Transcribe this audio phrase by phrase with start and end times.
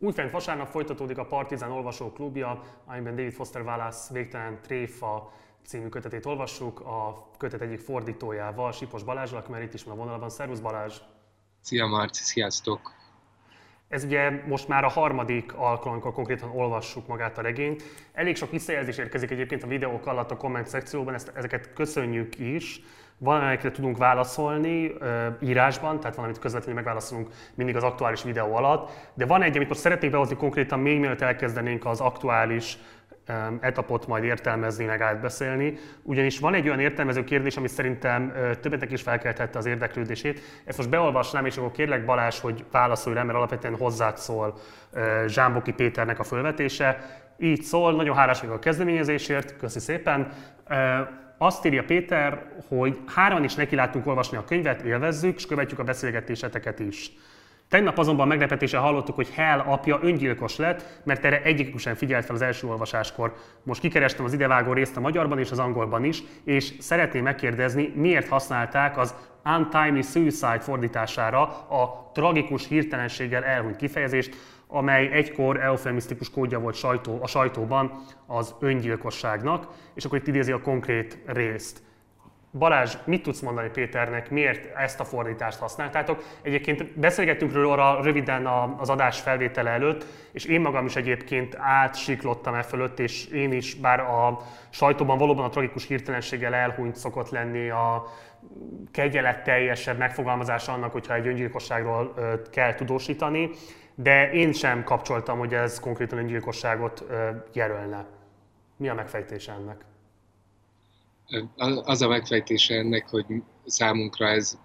[0.00, 5.32] Újfent vasárnap folytatódik a Partizán Olvasó Klubja, amiben David Foster Wallace végtelen tréfa
[5.66, 9.96] című kötetét olvassuk, a kötet egyik fordítójával, Sipos Balázsral, aki már itt is van a
[9.96, 10.30] vonalban.
[10.30, 10.94] Szervusz Balázs!
[11.60, 12.97] Szia Marci, sziasztok!
[13.88, 17.82] Ez ugye most már a harmadik alkalom, amikor konkrétan olvassuk magát a regényt.
[18.12, 22.80] Elég sok visszajelzés érkezik egyébként a videók alatt a komment szekcióban, ezt, ezeket köszönjük is.
[23.18, 24.92] Valamelyikre tudunk válaszolni
[25.40, 29.80] írásban, tehát valamit közvetlenül megválaszolunk mindig az aktuális videó alatt, de van egy, amit most
[29.80, 32.78] szeretnék behozni konkrétan még mielőtt elkezdenénk az aktuális
[33.60, 35.78] etapot majd értelmezni, meg átbeszélni.
[36.02, 40.40] Ugyanis van egy olyan értelmező kérdés, ami szerintem többetnek is felkeltette az érdeklődését.
[40.64, 44.58] Ezt most beolvasnám, és akkor kérlek Balázs, hogy válaszolj rá, mert alapvetően hozzád szól
[45.26, 46.98] Zsámboki Péternek a fölvetése.
[47.38, 50.32] Így szól, nagyon hálás vagyok a kezdeményezésért, köszi szépen.
[51.38, 56.78] Azt írja Péter, hogy hárman is nekiláttunk olvasni a könyvet, élvezzük, és követjük a beszélgetéseteket
[56.78, 57.12] is.
[57.68, 62.34] Tegnap azonban meglepetéssel hallottuk, hogy Hell apja öngyilkos lett, mert erre egyikük sem figyelt fel
[62.34, 63.34] az első olvasáskor.
[63.62, 68.28] Most kikerestem az idevágó részt a magyarban és az angolban is, és szeretném megkérdezni, miért
[68.28, 76.74] használták az untimely suicide fordítására a tragikus hirtelenséggel elhunyt kifejezést, amely egykor eufemisztikus kódja volt
[76.74, 81.82] sajtó, a sajtóban az öngyilkosságnak, és akkor itt idézi a konkrét részt.
[82.52, 86.24] Balázs, mit tudsz mondani Péternek, miért ezt a fordítást használtátok?
[86.42, 88.46] Egyébként beszélgettünk róla röviden
[88.78, 93.74] az adás felvétele előtt, és én magam is egyébként átsiklottam e fölött, és én is,
[93.74, 94.38] bár a
[94.70, 98.06] sajtóban valóban a tragikus hirtelenséggel elhunyt szokott lenni a
[98.90, 102.14] kegyeletteljesebb megfogalmazása annak, hogyha egy öngyilkosságról
[102.50, 103.50] kell tudósítani,
[103.94, 107.04] de én sem kapcsoltam, hogy ez konkrétan öngyilkosságot
[107.52, 108.06] jelölne.
[108.76, 109.84] Mi a megfejtése ennek?
[111.84, 113.26] Az a megfejtése ennek, hogy
[113.66, 114.58] számunkra ez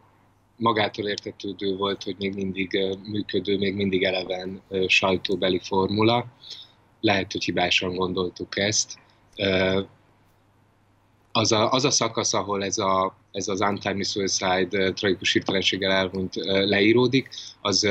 [0.55, 6.25] magától értetődő volt, hogy még mindig működő, még mindig eleven sajtóbeli formula.
[6.99, 8.97] Lehet, hogy hibásan gondoltuk ezt.
[11.31, 16.35] Az a, az a szakasz, ahol ez, a, ez az Untimely Suicide tragikus hirtelenséggel elhunyt
[16.43, 17.29] leíródik,
[17.61, 17.87] az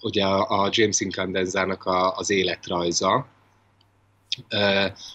[0.00, 1.82] ugye a, James Incandenzának
[2.16, 3.26] az életrajza,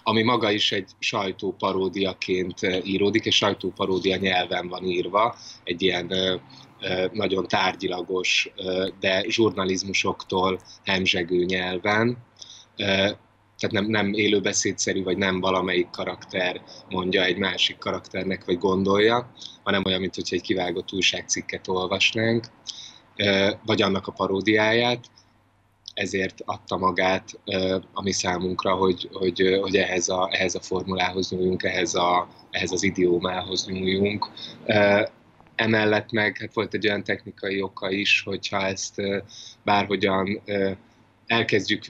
[0.03, 6.11] ami maga is egy sajtóparódiaként íródik, és sajtóparódia nyelven van írva, egy ilyen
[7.11, 8.51] nagyon tárgyilagos,
[8.99, 12.17] de zsurnalizmusoktól hemzsegő nyelven.
[12.75, 19.31] Tehát nem, nem élőbeszédszerű, vagy nem valamelyik karakter mondja egy másik karakternek, vagy gondolja,
[19.63, 22.45] hanem olyan, mint egy kivágott újságcikket olvasnánk,
[23.65, 25.05] vagy annak a paródiáját
[26.01, 27.39] ezért adta magát
[27.94, 32.72] a mi számunkra, hogy, hogy, hogy ehhez, a, ehhez a formulához nyúljunk, ehhez, a, ehhez
[32.72, 34.29] az idiómához nyúljunk.
[35.56, 39.01] Emellett meg hát volt egy olyan technikai oka is, hogyha ezt
[39.63, 40.41] bárhogyan
[41.25, 41.84] elkezdjük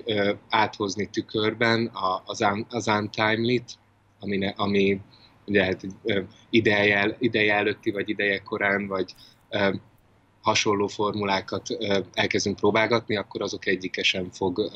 [0.49, 1.91] áthozni tükörben
[2.25, 3.71] az, az untimely-t,
[4.19, 5.01] ami, ami
[5.45, 5.81] ugye hát
[6.49, 9.13] ideje, ideje előtti, vagy ideje korán, vagy
[10.41, 11.67] hasonló formulákat
[12.13, 14.71] elkezdünk próbálgatni, akkor azok egyike sem fog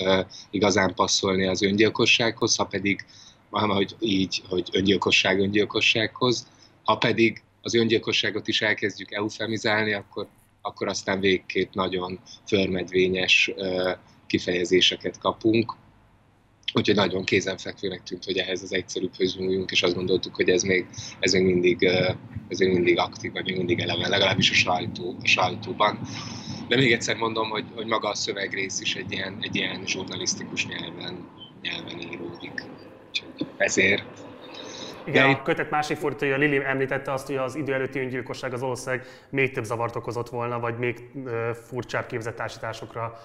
[0.49, 3.05] igazán passzolni az öngyilkossághoz, ha pedig,
[3.49, 6.47] hogy így, hogy öngyilkosság öngyilkossághoz,
[6.83, 10.27] ha pedig az öngyilkosságot is elkezdjük eufemizálni, akkor,
[10.61, 13.51] akkor aztán végképp nagyon förmedvényes
[14.27, 15.75] kifejezéseket kapunk,
[16.77, 20.87] Úgyhogy nagyon kézenfekvőnek tűnt, hogy ehhez az egyszerűbb nyúljunk, és azt gondoltuk, hogy ez még,
[21.19, 21.83] ez még mindig,
[22.47, 25.99] ez még mindig aktív, vagy még mindig eleven, legalábbis a, sajtó, a sajtóban.
[26.67, 30.67] De még egyszer mondom, hogy, hogy maga a szövegrész is egy ilyen, egy ilyen zsurnalisztikus
[30.67, 31.29] nyelven,
[31.61, 32.63] nyelven íródik.
[33.07, 34.24] Úgyhogy ezért
[35.05, 39.05] igen, a kötet másik fordítója, Lili említette azt, hogy az idő előtti öngyilkosság az valószínűleg
[39.29, 41.09] még több zavart okozott volna, vagy még
[41.67, 43.19] furcsább képzettársításokra,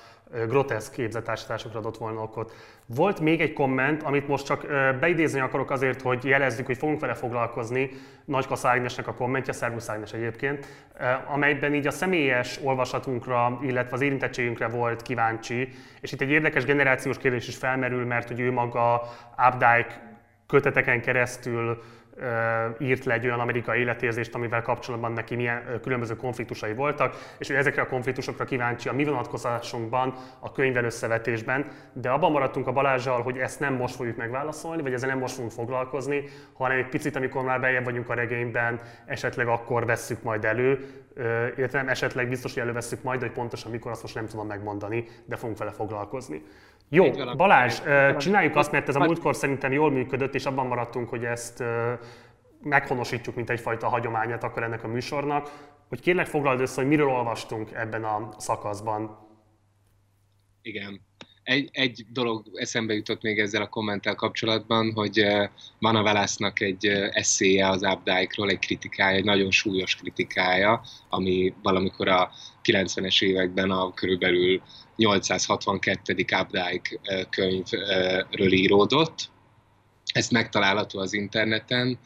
[0.46, 2.52] groteszk képzettársításokra adott volna okot.
[2.86, 4.66] Volt még egy komment, amit most csak
[5.00, 7.90] beidézni akarok azért, hogy jelezzük, hogy fogunk vele foglalkozni,
[8.24, 10.66] Nagykasz Ágnesnek a kommentje, Szervusz Ágnes egyébként,
[11.26, 15.68] amelyben így a személyes olvasatunkra, illetve az érintettségünkre volt kíváncsi,
[16.00, 19.02] és itt egy érdekes generációs kérdés is felmerül, mert hogy ő maga
[19.48, 20.09] Updike
[20.50, 21.82] köteteken keresztül
[22.78, 27.56] írt le egy olyan amerikai életérzést, amivel kapcsolatban neki milyen különböző konfliktusai voltak, és hogy
[27.56, 33.22] ezekre a konfliktusokra kíváncsi a mi vonatkozásunkban, a könyvvel összevetésben, de abban maradtunk a Balázsjal,
[33.22, 37.16] hogy ezt nem most fogjuk megválaszolni, vagy ezzel nem most fogunk foglalkozni, hanem egy picit,
[37.16, 40.86] amikor már bejebb vagyunk a regényben, esetleg akkor vesszük majd elő,
[41.56, 45.04] illetve nem esetleg biztos, hogy elővesszük majd, hogy pontosan mikor, azt most nem tudom megmondani,
[45.24, 46.42] de fogunk vele foglalkozni.
[46.92, 47.80] Jó, Balázs,
[48.18, 51.62] csináljuk azt, mert ez a múltkor szerintem jól működött, és abban maradtunk, hogy ezt
[52.62, 55.50] meghonosítjuk, mint egyfajta hagyományát akkor ennek a műsornak,
[55.88, 59.28] hogy kérlek foglald össze, hogy miről olvastunk ebben a szakaszban.
[60.62, 61.00] Igen.
[61.42, 65.26] egy, egy dolog eszembe jutott még ezzel a kommenttel kapcsolatban, hogy
[65.78, 72.08] van a Válasznak egy eszéje az Updike-ról, egy kritikája, egy nagyon súlyos kritikája, ami valamikor
[72.08, 72.30] a
[72.62, 74.62] 90-es években a körülbelül
[75.00, 76.12] 862.
[76.40, 79.30] Updike könyvről íródott.
[80.12, 81.98] Ez megtalálható az interneten,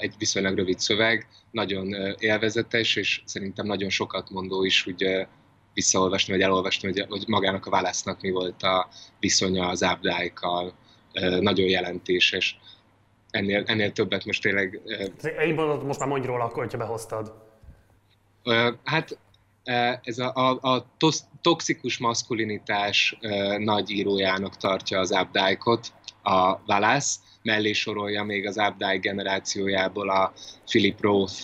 [0.00, 5.26] egy viszonylag rövid szöveg, nagyon élvezetes, és szerintem nagyon sokat mondó is, hogy
[5.74, 8.88] visszaolvasni, vagy elolvasni, hogy, hogy magának a válasznak mi volt a
[9.20, 10.74] viszonya az ábdáikkal,
[11.40, 12.58] nagyon jelentéses.
[13.30, 14.80] Ennél, ennél többet most tényleg...
[15.22, 17.32] Egy mondatot most már mondj róla, akkor, hogyha behoztad.
[18.84, 19.18] Hát
[20.02, 20.86] ez a, a, a
[21.40, 23.18] toxikus maszkulinitás
[23.58, 25.92] nagy írójának tartja az Updike-ot,
[26.22, 30.32] a Valász, mellé sorolja még az Updike generációjából a
[30.64, 31.34] Philip Roth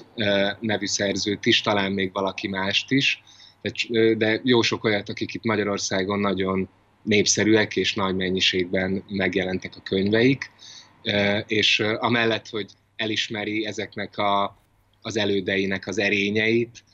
[0.61, 3.23] nevű szerzőt is, talán még valaki mást is.
[4.17, 6.69] De jó sok olyat, akik itt Magyarországon nagyon
[7.03, 10.51] népszerűek és nagy mennyiségben megjelentek a könyveik,
[11.47, 14.57] és amellett, hogy elismeri ezeknek a,
[15.03, 16.85] az elődeinek az erényeit,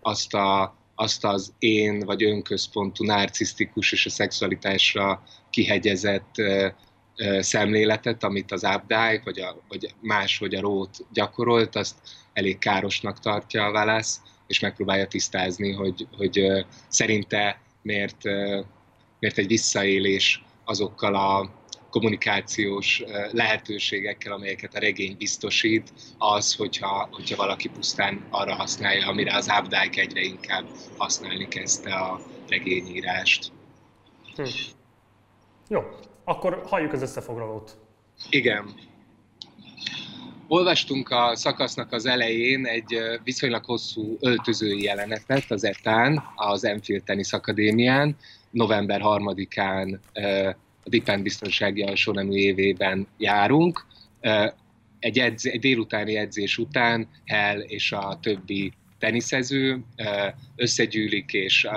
[0.00, 6.34] azt, a, azt az én vagy önközpontú, narcisztikus és a szexualitásra kihegyezett
[7.38, 11.94] szemléletet, amit az Updike vagy, a, vagy máshogy a Rót gyakorolt, azt
[12.32, 16.46] elég károsnak tartja a válasz, és megpróbálja tisztázni, hogy, hogy
[16.88, 18.24] szerinte miért,
[19.18, 21.50] miért egy visszaélés azokkal a
[21.96, 29.50] kommunikációs lehetőségekkel, amelyeket a regény biztosít, az, hogyha, hogyha valaki pusztán arra használja, amire az
[29.60, 30.64] Updike egyre inkább
[30.96, 33.52] használni kezdte a regényírást.
[34.34, 34.42] Hm.
[35.68, 35.82] Jó,
[36.24, 37.78] akkor halljuk az összefoglalót.
[38.30, 38.74] Igen.
[40.48, 47.32] Olvastunk a szakasznak az elején egy viszonylag hosszú öltözői jelenetet az ETÁN, az Enfield Tennis
[47.32, 48.16] Akadémián.
[48.50, 49.98] November 3-án
[50.86, 53.86] a Dipend biztonsági alsónemű évében járunk.
[54.98, 59.84] Egy, edz, egy délutáni edzés után Hell és a többi teniszező
[60.56, 61.68] összegyűlik, és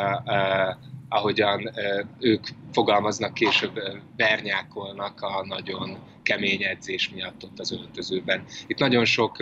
[1.09, 1.71] ahogyan
[2.19, 3.79] ők fogalmaznak később,
[4.15, 8.43] bernyákolnak a nagyon kemény edzés miatt ott az öltözőben.
[8.67, 9.37] Itt nagyon sok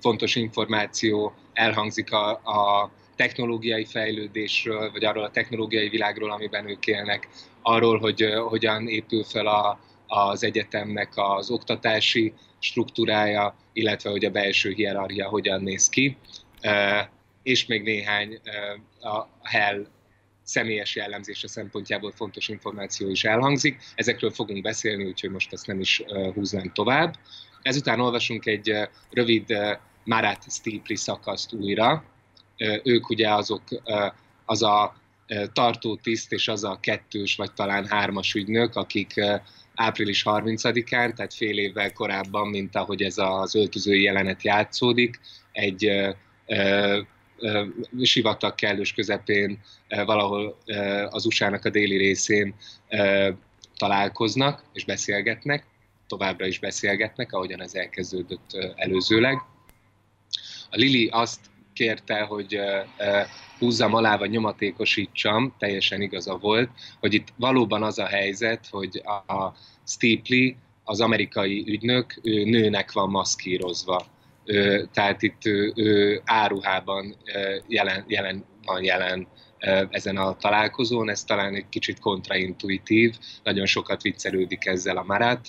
[0.00, 7.28] fontos információ elhangzik a, a technológiai fejlődésről, vagy arról a technológiai világról, amiben ők élnek,
[7.68, 14.72] arról, hogy hogyan épül fel a, az egyetemnek az oktatási struktúrája, illetve hogy a belső
[14.72, 16.16] hierarchia hogyan néz ki,
[17.42, 18.40] és még néhány
[19.00, 19.86] a Hell
[20.42, 23.82] személyes jellemzése szempontjából fontos információ is elhangzik.
[23.94, 26.02] Ezekről fogunk beszélni, úgyhogy most ezt nem is
[26.34, 27.14] húznám tovább.
[27.62, 29.56] Ezután olvasunk egy rövid
[30.04, 32.04] Marat Stipri szakaszt újra.
[32.82, 33.62] Ők ugye azok,
[34.44, 35.04] az a
[35.52, 39.20] tartó tiszt és az a kettős vagy talán hármas ügynök, akik
[39.74, 45.20] április 30-án, tehát fél évvel korábban, mint ahogy ez az öltözői jelenet játszódik,
[45.52, 45.90] egy
[48.02, 50.58] sivatag kellős közepén, valahol
[51.08, 52.54] az USA-nak a déli részén
[53.76, 55.66] találkoznak és beszélgetnek,
[56.06, 59.38] továbbra is beszélgetnek, ahogyan ez elkezdődött előzőleg.
[60.70, 61.40] A Lili azt
[61.72, 62.58] kérte, hogy
[63.58, 66.70] húzzam alá, vagy nyomatékosítsam, teljesen igaza volt,
[67.00, 69.52] hogy itt valóban az a helyzet, hogy a
[69.86, 74.06] Steeply, az amerikai ügynök, ő nőnek van maszkírozva.
[74.92, 77.16] Tehát itt ő áruhában
[77.66, 79.26] jelen, jelen van jelen
[79.90, 85.48] ezen a találkozón, ez talán egy kicsit kontraintuitív, nagyon sokat viccelődik ezzel a Marat,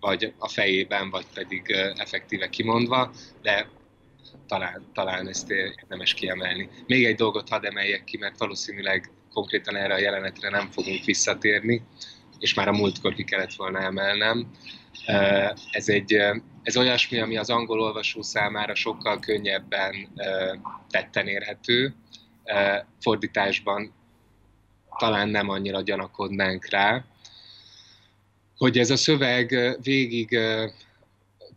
[0.00, 3.10] vagy a fejében, vagy pedig effektíve kimondva,
[3.42, 3.68] de
[4.46, 6.68] talán, talán ezt érdemes kiemelni.
[6.86, 11.82] Még egy dolgot hadd emeljek ki, mert valószínűleg konkrétan erre a jelenetre nem fogunk visszatérni,
[12.38, 14.50] és már a múltkor ki kellett volna emelnem.
[15.70, 16.12] Ez, egy,
[16.62, 19.94] ez olyasmi, ami az angol olvasó számára sokkal könnyebben
[20.90, 21.94] tetten érhető.
[23.00, 23.94] Fordításban
[24.98, 27.04] talán nem annyira gyanakodnánk rá,
[28.56, 30.38] hogy ez a szöveg végig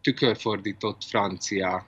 [0.01, 1.85] tükörfordított francia,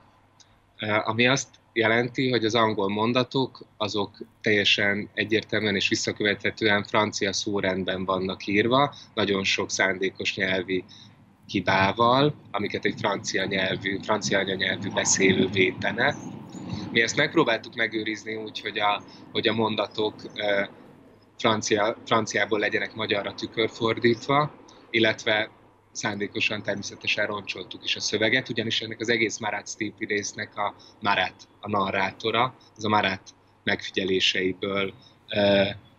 [1.04, 8.48] ami azt jelenti, hogy az angol mondatok azok teljesen egyértelműen és visszakövethetően francia szórendben vannak
[8.48, 10.86] írva, nagyon sok szándékos nyelvi
[11.46, 16.16] hibával, amiket egy francia nyelvű, francia anyanyelvű beszélő vétene.
[16.92, 20.16] Mi ezt megpróbáltuk megőrizni úgy, hogy a, hogy a mondatok
[21.38, 24.52] francia, franciából legyenek magyarra tükörfordítva,
[24.90, 25.50] illetve
[25.92, 31.48] szándékosan természetesen roncsoltuk is a szöveget, ugyanis ennek az egész Marat Stipi résznek a Marat,
[31.60, 33.22] a narrátora, az a Marat
[33.64, 34.94] megfigyeléseiből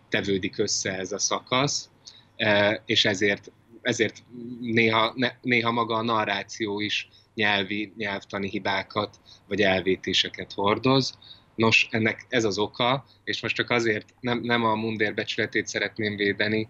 [0.09, 1.89] tevődik össze ez a szakasz,
[2.85, 4.23] és ezért, ezért
[4.59, 11.17] néha, néha maga a narráció is nyelvi, nyelvtani hibákat vagy elvétéseket hordoz.
[11.55, 16.15] Nos, ennek ez az oka, és most csak azért nem, nem a mundér becsületét szeretném
[16.15, 16.69] védeni,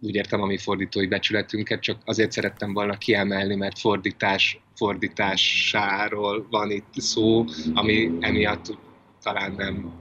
[0.00, 6.70] úgy értem a mi fordítói becsületünket, csak azért szerettem volna kiemelni, mert fordítás, fordításáról van
[6.70, 8.78] itt szó, ami emiatt
[9.22, 9.92] talán nem,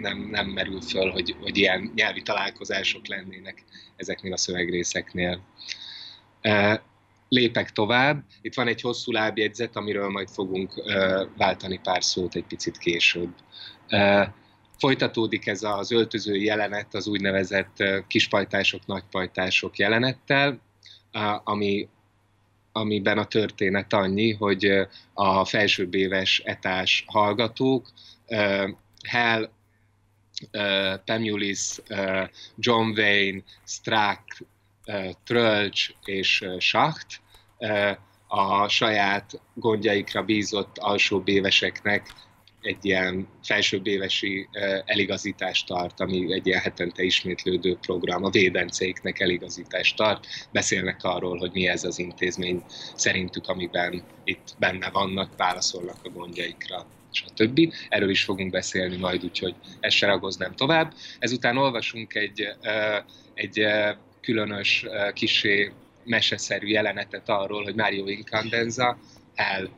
[0.00, 3.64] nem, nem merül föl, hogy, hogy ilyen nyelvi találkozások lennének
[3.96, 5.40] ezeknél a szövegrészeknél.
[7.28, 8.24] Lépek tovább.
[8.40, 10.72] Itt van egy hosszú lábjegyzet, amiről majd fogunk
[11.36, 13.34] váltani pár szót egy picit később.
[14.78, 20.60] Folytatódik ez az öltöző jelenet az úgynevezett kispajtások, nagypajtások jelenettel,
[21.44, 21.88] ami,
[22.72, 27.92] amiben a történet annyi, hogy a felsőbbéves etás hallgatók
[29.08, 29.50] Hell,
[31.04, 31.80] Pemulis,
[32.56, 34.44] John Wayne, Strack,
[35.24, 37.20] Trölcs és Schacht
[38.26, 42.12] a saját gondjaikra bízott alsóbb éveseknek
[42.66, 44.48] egy ilyen felsőbb évesi
[44.84, 51.50] eligazítást tart, ami egy ilyen hetente ismétlődő program, a védenceiknek eligazítást tart, beszélnek arról, hogy
[51.52, 52.62] mi ez az intézmény
[52.94, 57.60] szerintük, amiben itt benne vannak, válaszolnak a gondjaikra stb.
[57.88, 60.92] Erről is fogunk beszélni majd, úgyhogy ezt se ragoznám tovább.
[61.18, 62.48] Ezután olvasunk egy,
[63.34, 63.66] egy
[64.20, 65.72] különös, kisé
[66.04, 68.98] meseszerű jelenetet arról, hogy Mario Incandenza
[69.34, 69.70] el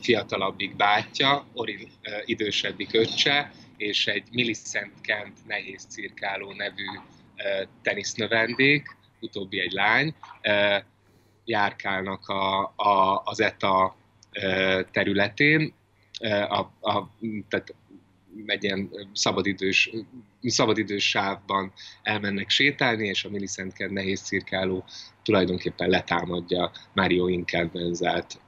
[0.00, 1.88] fiatalabbik bátyja, Orin
[2.24, 6.86] idősebbik öccse, és egy Millicent Kent nehéz cirkáló nevű
[7.82, 10.14] tenisznövendék, utóbbi egy lány,
[11.44, 13.96] járkálnak a, a, az ETA
[14.90, 15.74] területén,
[16.48, 17.10] a, a,
[17.48, 17.74] tehát
[18.46, 19.90] egy ilyen szabadidős,
[20.42, 21.72] szabadidős sávban
[22.02, 24.84] elmennek sétálni, és a Millicent Kent nehéz cirkáló
[25.22, 28.40] tulajdonképpen letámadja Mario Incandenzát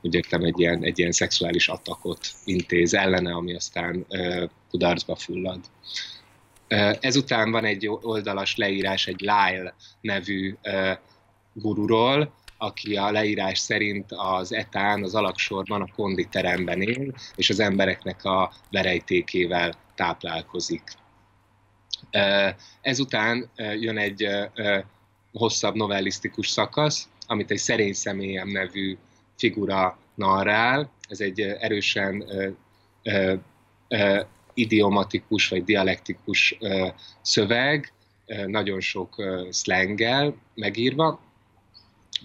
[0.00, 4.06] úgy értem, egy ilyen, egy ilyen szexuális atakot intéz ellene, ami aztán
[4.70, 5.60] kudarcba fullad.
[7.00, 10.54] Ezután van egy oldalas leírás egy Lyle nevű
[11.52, 18.24] gururól, aki a leírás szerint az etán, az alaksorban, a konditeremben él, és az embereknek
[18.24, 20.82] a verejtékével táplálkozik.
[22.80, 24.28] Ezután jön egy
[25.32, 28.96] hosszabb novellisztikus szakasz, amit egy szerény személyem nevű
[29.38, 32.48] figura narrál, ez egy erősen ö,
[33.02, 33.34] ö,
[33.88, 34.20] ö,
[34.54, 36.86] idiomatikus vagy dialektikus ö,
[37.22, 37.92] szöveg,
[38.26, 41.20] ö, nagyon sok ö, szlenggel megírva.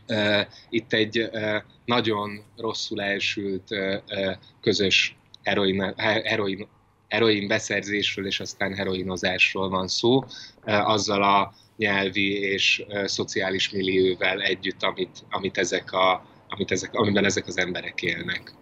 [0.07, 6.67] Ö, itt egy ö, nagyon rosszul elsült ö, ö, közös heroin, heroin,
[7.07, 10.23] heroin beszerzésről és aztán heroinozásról van szó,
[10.65, 16.93] ö, azzal a nyelvi és ö, szociális millióvel együtt, amit, amit ezek a amit ezek,
[16.93, 18.53] amiben ezek az emberek élnek.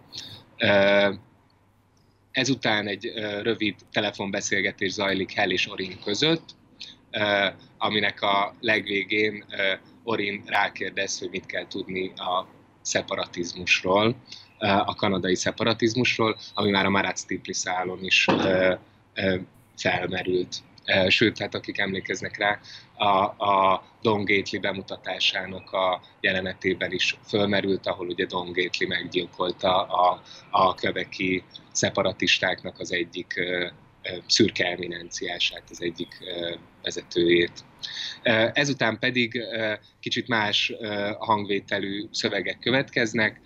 [2.30, 6.44] Ezután egy rövid telefonbeszélgetés zajlik Hell és Orin között,
[7.78, 9.44] aminek a legvégén
[10.02, 12.46] Orin rákérdez, hogy mit kell tudni a
[12.82, 14.16] szeparatizmusról,
[14.58, 18.26] a kanadai szeparatizmusról, ami már a Marat Stipli szálon is
[19.76, 20.56] felmerült.
[21.08, 22.60] Sőt, hát akik emlékeznek rá,
[22.94, 30.22] a, a Don Gately bemutatásának a jelenetében is fölmerült, ahol ugye Don Gately meggyilkolta a,
[30.50, 33.34] a köveki szeparatistáknak az egyik
[34.26, 36.18] szürke eminenciását, az egyik
[36.82, 37.64] vezetőjét.
[38.52, 39.42] Ezután pedig
[40.00, 40.72] kicsit más
[41.18, 43.40] hangvételű szövegek következnek,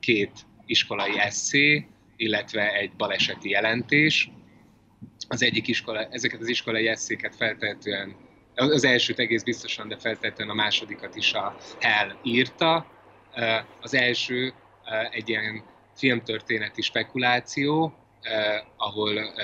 [0.00, 0.32] két
[0.66, 4.30] iskolai eszé, illetve egy baleseti jelentés.
[5.28, 8.16] Az egyik iskola, ezeket az iskolai eszéket feltehetően
[8.54, 12.86] az elsőt egész biztosan, de feltétlenül a másodikat is a Hell írta.
[13.80, 14.54] Az első
[15.10, 15.64] egy ilyen
[15.94, 17.94] filmtörténeti spekuláció,
[18.76, 19.34] ahol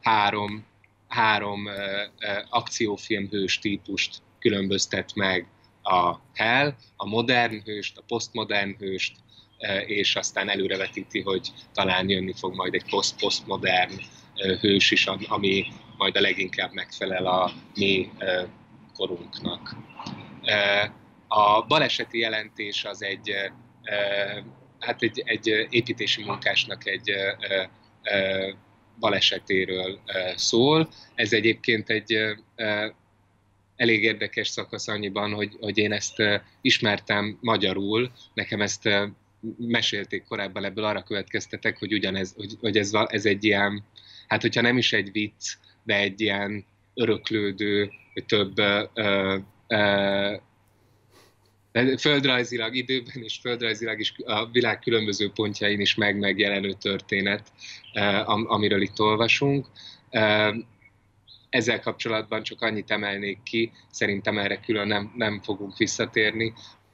[0.00, 0.66] három,
[1.08, 1.68] három
[2.48, 5.46] akciófilm hős típust különböztet meg
[5.82, 9.16] a Hell, a modern hőst, a posztmodern hőst,
[9.86, 13.92] és aztán előrevetíti, hogy talán jönni fog majd egy post-postmodern
[14.60, 18.10] hős is, ami majd a leginkább megfelel a mi
[18.94, 19.76] korunknak.
[21.28, 23.34] A baleseti jelentés az egy,
[24.78, 27.12] hát egy, egy építési munkásnak egy
[29.00, 30.00] balesetéről
[30.36, 30.88] szól.
[31.14, 32.18] Ez egyébként egy
[33.76, 36.22] elég érdekes szakasz annyiban, hogy, hogy én ezt
[36.60, 38.88] ismertem magyarul, nekem ezt
[39.58, 43.84] mesélték korábban, ebből arra következtetek, hogy ugyanez, hogy, hogy ez, ez egy ilyen,
[44.26, 46.64] hát hogyha nem is egy vicc, de egy ilyen
[46.94, 47.90] öröklődő,
[48.26, 49.38] több ö,
[49.68, 50.34] ö,
[51.98, 57.52] földrajzilag, időben és földrajzilag is a világ különböző pontjain is meg megjelenő történet,
[58.46, 59.66] amiről itt olvasunk.
[61.48, 66.52] Ezzel kapcsolatban csak annyit emelnék ki, szerintem erre külön nem, nem fogunk visszatérni,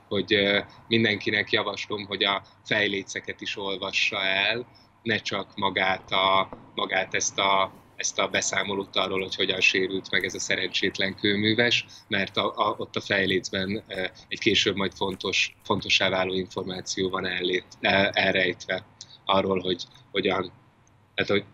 [0.08, 4.66] hogy mindenkinek javaslom, hogy a fejléceket is olvassa el,
[5.02, 10.24] ne csak magát, a, magát ezt a ezt a beszámolót arról, hogy hogyan sérült meg
[10.24, 15.56] ez a szerencsétlen kőműves, mert a, a, ott a fejlécben e, egy később majd fontos,
[15.62, 18.86] fontossá váló információ van ellét, el, elrejtve
[19.24, 20.52] arról, hogy hogyan,
[21.14, 21.44] tehát hogy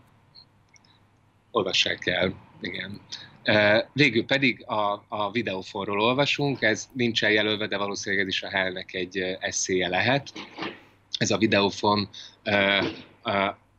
[1.51, 3.01] olvassák el, igen.
[3.43, 8.51] E, végül pedig a, a videófonról olvasunk, ez nincsen jelölve, de valószínűleg ez is a
[8.51, 10.33] Hellnek egy eszéje lehet.
[11.19, 12.09] Ez a videófon
[12.43, 12.85] e,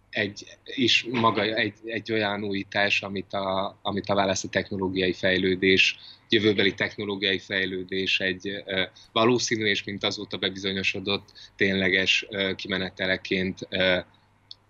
[0.09, 5.99] egy, is maga egy, egy olyan újítás, amit a, amit a válaszi technológiai fejlődés,
[6.29, 8.63] jövőbeli technológiai fejlődés egy
[9.11, 13.67] valószínű és mint azóta bebizonyosodott tényleges kimeneteleként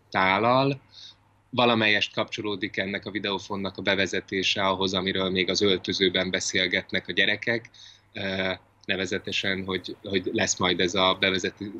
[0.10, 0.82] tálal.
[1.50, 7.70] Valamelyest kapcsolódik ennek a videófonnak a bevezetése ahhoz, amiről még az öltözőben beszélgetnek a gyerekek,
[8.86, 11.18] nevezetesen, hogy, hogy lesz majd ez a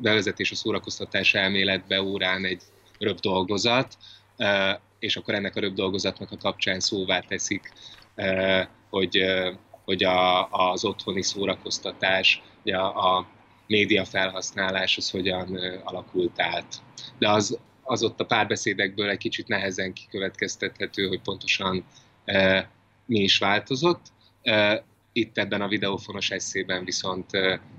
[0.00, 2.62] bevezetés a szórakoztatás elméletbe órán egy
[2.98, 3.96] röbb dolgozat,
[4.98, 7.72] és akkor ennek a röbb dolgozatnak a kapcsán szóvá teszik,
[8.90, 9.24] hogy,
[9.84, 13.26] hogy a, az otthoni szórakoztatás, a, a
[13.66, 16.82] média felhasználás az hogyan alakult át.
[17.18, 21.84] De az, az ott a párbeszédekből egy kicsit nehezen kikövetkeztethető, hogy pontosan
[23.06, 24.06] mi is változott.
[25.12, 27.30] Itt ebben a videófonos eszében viszont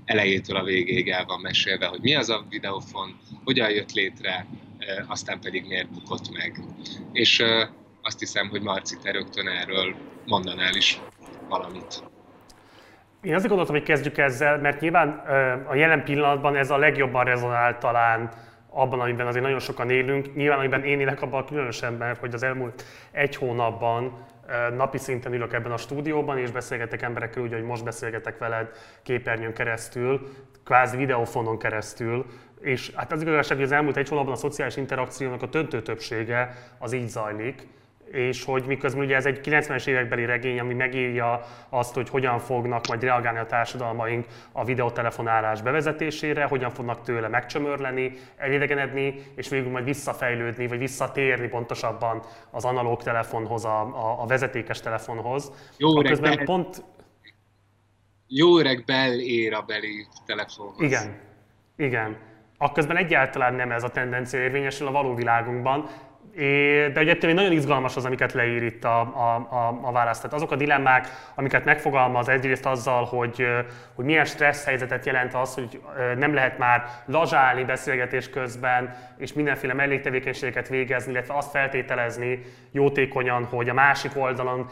[0.04, 4.46] elejétől a végéig el van mesélve, hogy mi az a videófon, hogyan jött létre,
[5.06, 6.60] aztán pedig miért bukott meg.
[7.12, 7.44] És
[8.02, 9.94] azt hiszem, hogy Marci, te rögtön erről
[10.26, 11.00] mondanál is
[11.48, 12.02] valamit.
[13.22, 15.08] Én azért gondoltam, hogy kezdjük ezzel, mert nyilván
[15.68, 18.30] a jelen pillanatban ez a legjobban rezonál talán
[18.70, 20.34] abban, amiben azért nagyon sokan élünk.
[20.34, 24.26] Nyilván, amiben én élek, abban különösebben, hogy az elmúlt egy hónapban
[24.76, 28.68] napi szinten ülök ebben a stúdióban, és beszélgetek emberekkel úgy, hogy most beszélgetek veled
[29.02, 30.28] képernyőn keresztül,
[30.64, 32.26] kvázi videófonon keresztül,
[32.60, 36.72] és hát az igazság, hogy az elmúlt egy hónapban a szociális interakciónak a döntő többsége
[36.78, 37.66] az így zajlik,
[38.12, 42.86] és hogy miközben ugye ez egy 90-es évekbeli regény, ami megírja azt, hogy hogyan fognak
[42.86, 49.84] majd reagálni a társadalmaink a videotelefonálás bevezetésére, hogyan fognak tőle megcsömörleni, elidegenedni, és végül majd
[49.84, 55.52] visszafejlődni, vagy visszatérni pontosabban az analóg telefonhoz, a, a, a vezetékes telefonhoz.
[55.76, 56.44] Jó öreg, be...
[56.44, 56.84] pont...
[58.26, 60.82] Jó öreg bel ér a beli telefonhoz.
[60.82, 61.18] Igen,
[61.76, 62.16] igen.
[62.62, 65.88] Akközben egyáltalán nem ez a tendencia érvényesül a való világunkban,
[66.92, 70.16] de ugye ettől nagyon izgalmas az, amiket leír itt a, a, a, a válasz.
[70.16, 73.46] Tehát azok a dilemmák, amiket megfogalmaz egyrészt azzal, hogy,
[73.94, 75.80] hogy milyen stressz helyzetet jelent az, hogy
[76.16, 82.42] nem lehet már lazsálni beszélgetés közben, és mindenféle melléktevékenységeket végezni, illetve azt feltételezni
[82.72, 84.66] jótékonyan, hogy a másik oldalon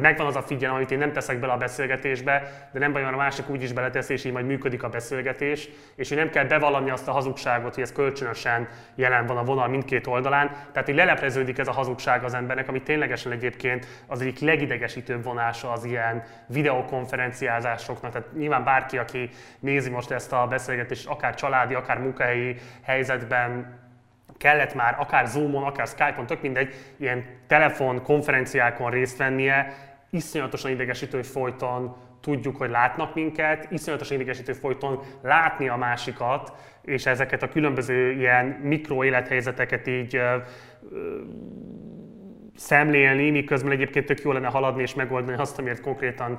[0.00, 3.14] megvan az a figyelem, amit én nem teszek bele a beszélgetésbe, de nem baj, mert
[3.14, 6.44] a másik úgy is beletesz, és így majd működik a beszélgetés, és hogy nem kell
[6.44, 10.94] bevallani azt a hazugságot, hogy ez kölcsönösen jelen van a vonal mindkét oldalán, tehát hogy
[10.94, 16.22] lelepleződik ez a hazugság az embernek, ami ténylegesen egyébként az egyik legidegesítőbb vonása az ilyen
[16.46, 23.82] videokonferenciázásoknak, tehát nyilván bárki, aki nézi most ezt a beszélgetést, akár családi, akár munkahelyi helyzetben,
[24.36, 29.72] kellett már akár Zoomon, akár Skype-on, tök mindegy, ilyen telefon konferenciákon részt vennie,
[30.10, 37.06] iszonyatosan idegesítő, hogy folyton tudjuk, hogy látnak minket, iszonyatosan idegesítő folyton látni a másikat, és
[37.06, 40.36] ezeket a különböző ilyen mikro élethelyzeteket így ö,
[40.92, 41.20] ö,
[42.56, 46.38] szemlélni, miközben egyébként tök jó lenne haladni és megoldani azt, amiért konkrétan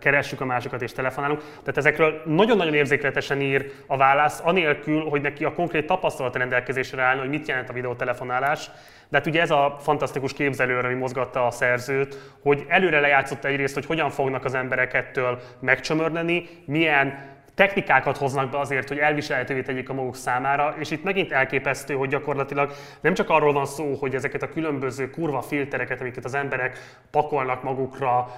[0.00, 1.40] keressük a másokat és telefonálunk.
[1.40, 7.20] Tehát ezekről nagyon-nagyon érzékletesen ír a válasz, anélkül, hogy neki a konkrét tapasztalat rendelkezésre állna,
[7.20, 8.70] hogy mit jelent a videótelefonálás.
[9.08, 13.74] De hát ugye ez a fantasztikus képzelőre, ami mozgatta a szerzőt, hogy előre lejátszott egyrészt,
[13.74, 19.88] hogy hogyan fognak az emberek ettől megcsömörleni, milyen technikákat hoznak be azért, hogy elviselhetővé tegyék
[19.88, 24.14] a maguk számára, és itt megint elképesztő, hogy gyakorlatilag nem csak arról van szó, hogy
[24.14, 26.78] ezeket a különböző kurva filtereket, amiket az emberek
[27.10, 28.28] pakolnak magukra,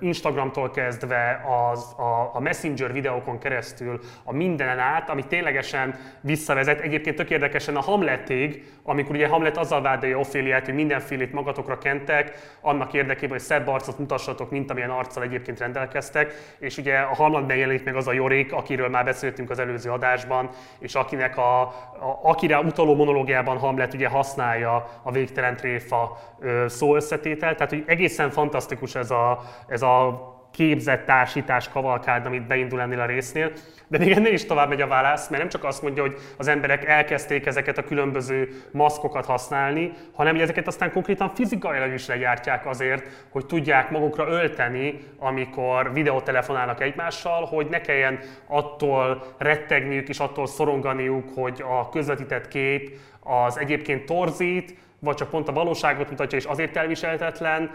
[0.00, 6.80] Instagramtól kezdve az, a, a Messenger videókon keresztül, a mindenen át, ami ténylegesen visszavezet.
[6.80, 12.32] Egyébként tök érdekesen a Hamletig, amikor ugye Hamlet azzal vádolja Oféliát, hogy mindenfélét magatokra kentek,
[12.60, 17.56] annak érdekében, hogy szebb arcot mutassatok, mint amilyen arccal egyébként rendelkeztek, és ugye a Hamletben
[17.56, 21.60] jelenik meg az a jó humorik, akiről már beszéltünk az előző adásban, és akinek a,
[21.62, 26.18] a akire utaló monológiában Hamlet ugye használja a végtelen tréfa
[26.66, 32.80] szó összetétel, tehát hogy egészen fantasztikus ez a, ez a képzett társítás kavalkád, amit beindul
[32.80, 33.52] ennél a résznél,
[33.88, 36.48] de még ennél is tovább megy a válasz, mert nem csak azt mondja, hogy az
[36.48, 42.66] emberek elkezdték ezeket a különböző maszkokat használni, hanem hogy ezeket aztán konkrétan fizikailag is legyártják
[42.66, 50.46] azért, hogy tudják magukra ölteni, amikor videótelefonálnak egymással, hogy ne kelljen attól rettegniük és attól
[50.46, 56.44] szoronganiuk, hogy a közvetített kép az egyébként torzít, vagy csak pont a valóságot mutatja, és
[56.44, 57.70] azért elviselhetetlen,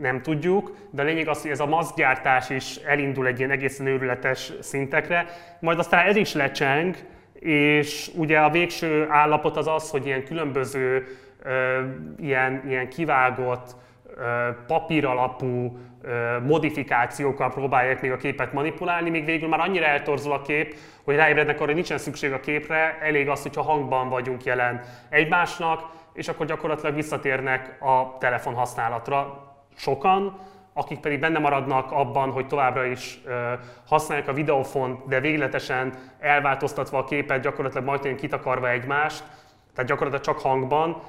[0.00, 3.86] nem tudjuk, de a lényeg az, hogy ez a maszkgyártás is elindul egy ilyen egészen
[3.86, 5.26] őrületes szintekre,
[5.60, 6.96] majd aztán ez is lecseng,
[7.40, 11.06] és ugye a végső állapot az az, hogy ilyen különböző,
[11.42, 11.80] ö,
[12.20, 13.76] ilyen, ilyen kivágott,
[14.16, 20.42] ö, papíralapú ö, modifikációkkal próbálják még a képet manipulálni, még végül már annyira eltorzul a
[20.42, 24.80] kép, hogy ráébrednek arra, hogy nincsen szükség a képre, elég az, hogyha hangban vagyunk jelen
[25.08, 25.80] egymásnak,
[26.12, 29.45] és akkor gyakorlatilag visszatérnek a telefon használatra,
[29.76, 30.38] sokan,
[30.72, 33.20] akik pedig benne maradnak abban, hogy továbbra is
[33.86, 39.24] használják a videófont, de végletesen elváltoztatva a képet, gyakorlatilag majdnem kitakarva egymást,
[39.74, 41.02] tehát gyakorlatilag csak hangban.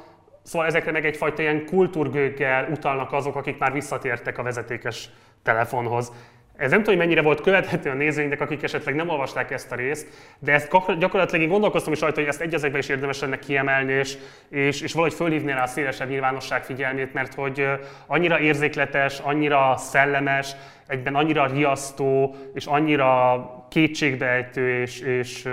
[0.43, 5.09] Szóval ezekre meg egyfajta ilyen kultúrgőkkel utalnak azok, akik már visszatértek a vezetékes
[5.43, 6.11] telefonhoz.
[6.57, 9.75] Ez nem tudom, hogy mennyire volt követhető a nézőinknek, akik esetleg nem olvasták ezt a
[9.75, 10.07] részt,
[10.39, 14.17] de ezt gyakorlatilag én gondolkoztam is rajta, hogy ezt egy is érdemes lenne kiemelni, és,
[14.49, 17.67] és, és valahogy fölhívni rá a szélesebb nyilvánosság figyelmét, mert hogy
[18.07, 20.55] annyira érzékletes, annyira szellemes,
[20.87, 25.49] egyben annyira riasztó, és annyira kétségbeejtő és, és,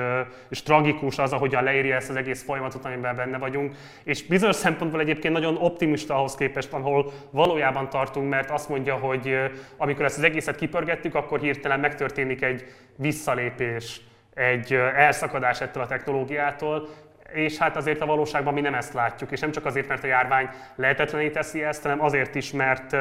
[0.49, 3.75] és tragikus az, ahogyan leírja ezt az egész folyamatot, amiben benne vagyunk.
[4.05, 9.37] És bizonyos szempontból egyébként nagyon optimista ahhoz képest, ahol valójában tartunk, mert azt mondja, hogy
[9.77, 12.65] amikor ezt az egészet kipörgettük, akkor hirtelen megtörténik egy
[12.97, 14.01] visszalépés,
[14.35, 16.89] egy elszakadás ettől a technológiától,
[17.33, 20.07] és hát azért a valóságban mi nem ezt látjuk, és nem csak azért, mert a
[20.07, 22.93] járvány lehetetlené teszi ezt, hanem azért is, mert,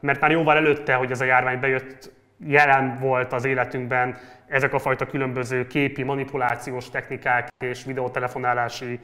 [0.00, 2.12] mert már jóval előtte, hogy ez a járvány bejött,
[2.46, 4.16] jelen volt az életünkben
[4.50, 9.00] ezek a fajta különböző képi manipulációs technikák és videótelefonálási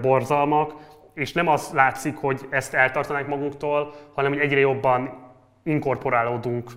[0.00, 0.74] borzalmak,
[1.14, 5.24] és nem az látszik, hogy ezt eltartanánk magunktól, hanem hogy egyre jobban
[5.62, 6.70] inkorporálódunk,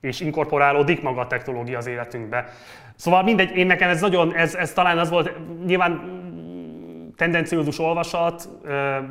[0.00, 2.48] és inkorporálódik maga a technológia az életünkbe.
[2.96, 5.32] Szóval mindegy, én nekem ez nagyon, ez, ez talán az volt,
[5.64, 6.22] nyilván
[7.16, 8.48] tendenciózus olvasat,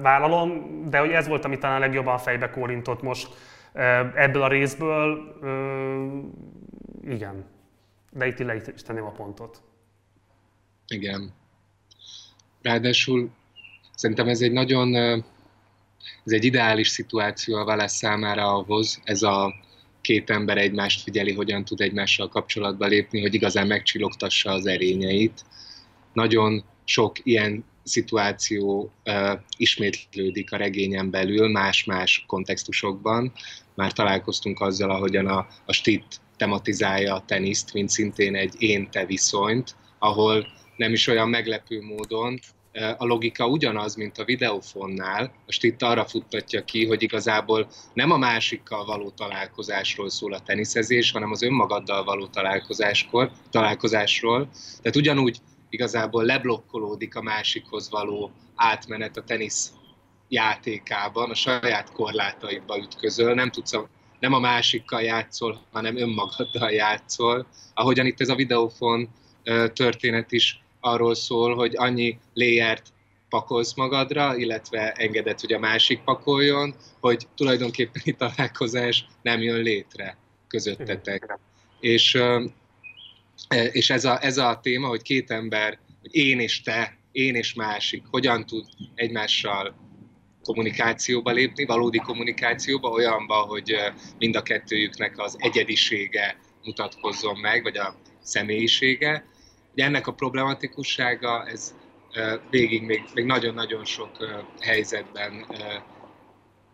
[0.01, 3.27] vállalom, de hogy ez volt, ami talán legjobban fejbe kórintott most
[4.15, 5.37] ebből a részből,
[7.07, 7.52] igen.
[8.13, 9.61] De itt le is tenném a pontot.
[10.87, 11.33] Igen.
[12.61, 13.31] Ráadásul
[13.95, 14.95] szerintem ez egy nagyon,
[16.25, 19.53] ez egy ideális szituáció a vele számára ahhoz, ez a
[20.01, 25.45] két ember egymást figyeli, hogyan tud egymással kapcsolatba lépni, hogy igazán megcsillogtassa az erényeit.
[26.13, 33.31] Nagyon sok ilyen szituáció uh, ismétlődik a regényen belül, más-más kontextusokban.
[33.75, 39.75] Már találkoztunk azzal, ahogyan a, a Stitt tematizálja a teniszt, mint szintén egy én-te viszonyt,
[39.99, 42.39] ahol nem is olyan meglepő módon
[42.97, 48.17] a logika ugyanaz, mint a videófonnál, most itt arra futtatja ki, hogy igazából nem a
[48.17, 54.49] másikkal való találkozásról szól a teniszezés, hanem az önmagaddal való találkozáskor, találkozásról.
[54.81, 55.37] Tehát ugyanúgy
[55.69, 59.71] igazából leblokkolódik a másikhoz való átmenet a tenisz
[60.27, 63.73] játékában, a saját korlátaidba ütközöl, nem tudsz
[64.23, 67.47] nem a másikkal játszol, hanem önmagaddal játszol.
[67.73, 69.09] Ahogyan itt ez a videófon
[69.73, 72.93] történet is arról szól, hogy annyi léjert
[73.29, 80.17] pakolsz magadra, illetve engedett, hogy a másik pakoljon, hogy tulajdonképpen a találkozás nem jön létre
[80.47, 81.39] közöttetek.
[81.79, 82.21] És
[83.71, 87.53] és ez a, ez a téma, hogy két ember, hogy én és te, én és
[87.53, 89.82] másik, hogyan tud egymással
[90.43, 93.75] kommunikációba lépni, valódi kommunikációba, olyanba, hogy
[94.17, 99.25] mind a kettőjüknek az egyedisége mutatkozzon meg, vagy a személyisége.
[99.73, 101.75] Ugye ennek a problematikussága, ez
[102.49, 104.09] végig még, még nagyon-nagyon sok
[104.59, 105.45] helyzetben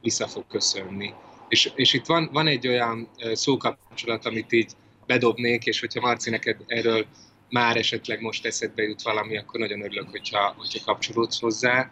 [0.02, 1.14] vissza fog köszönni.
[1.48, 4.72] És, és itt van, van egy olyan szókapcsolat, amit így
[5.06, 7.06] bedobnék, és hogyha Marci neked erről
[7.50, 11.92] már esetleg most eszedbe jut valami, akkor nagyon örülök, hogyha, hogyha kapcsolódsz hozzá.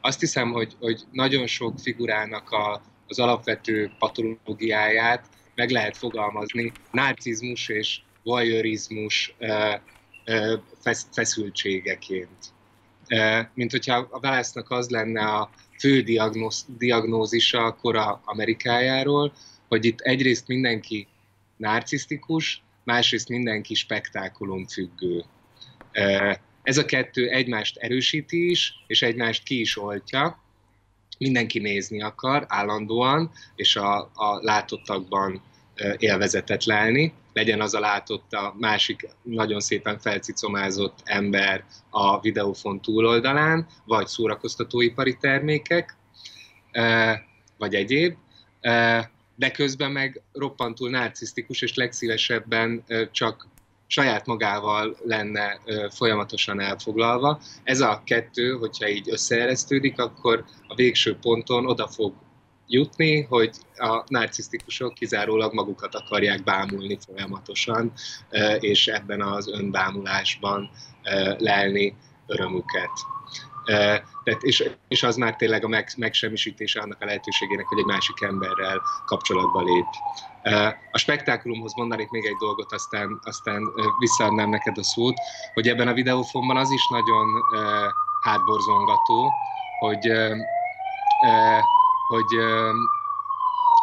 [0.00, 7.68] Azt hiszem, hogy, hogy nagyon sok figurának a, az alapvető patológiáját meg lehet fogalmazni narcizmus
[7.68, 9.34] és voyeurizmus
[11.12, 12.52] feszültségeként.
[13.54, 16.04] Mint hogyha a válasznak az lenne a fő
[16.78, 19.32] diagnózisa a kora Amerikájáról,
[19.68, 21.06] hogy itt egyrészt mindenki
[21.56, 25.24] narcisztikus, másrészt mindenki spektákulum függő.
[26.64, 30.42] Ez a kettő egymást erősíti is, és egymást ki is oltja.
[31.18, 35.42] Mindenki nézni akar állandóan, és a, a látottakban
[35.98, 37.12] élvezetet lelni.
[37.32, 45.16] Legyen az a látott a másik nagyon szépen felcicomázott ember a videófon túloldalán, vagy szórakoztatóipari
[45.16, 45.96] termékek,
[47.56, 48.16] vagy egyéb
[49.36, 53.48] de közben meg roppantul narcisztikus, és legszívesebben csak
[53.86, 57.40] saját magával lenne folyamatosan elfoglalva.
[57.62, 62.14] Ez a kettő, hogyha így összeeresztődik, akkor a végső ponton oda fog
[62.66, 67.92] jutni, hogy a narcisztikusok kizárólag magukat akarják bámulni folyamatosan,
[68.58, 70.70] és ebben az önbámulásban
[71.38, 72.90] lelni örömüket.
[73.64, 78.22] Tehát és, és az már tényleg a meg, megsemmisítése annak a lehetőségének, hogy egy másik
[78.22, 79.86] emberrel kapcsolatba lép.
[80.90, 83.62] A spektákulumhoz mondanék még egy dolgot, aztán, aztán
[83.98, 85.14] visszaadnám neked a szót,
[85.54, 87.26] hogy ebben a videófonban az is nagyon
[88.22, 89.32] hátborzongató,
[89.78, 90.12] hogy,
[92.08, 92.34] hogy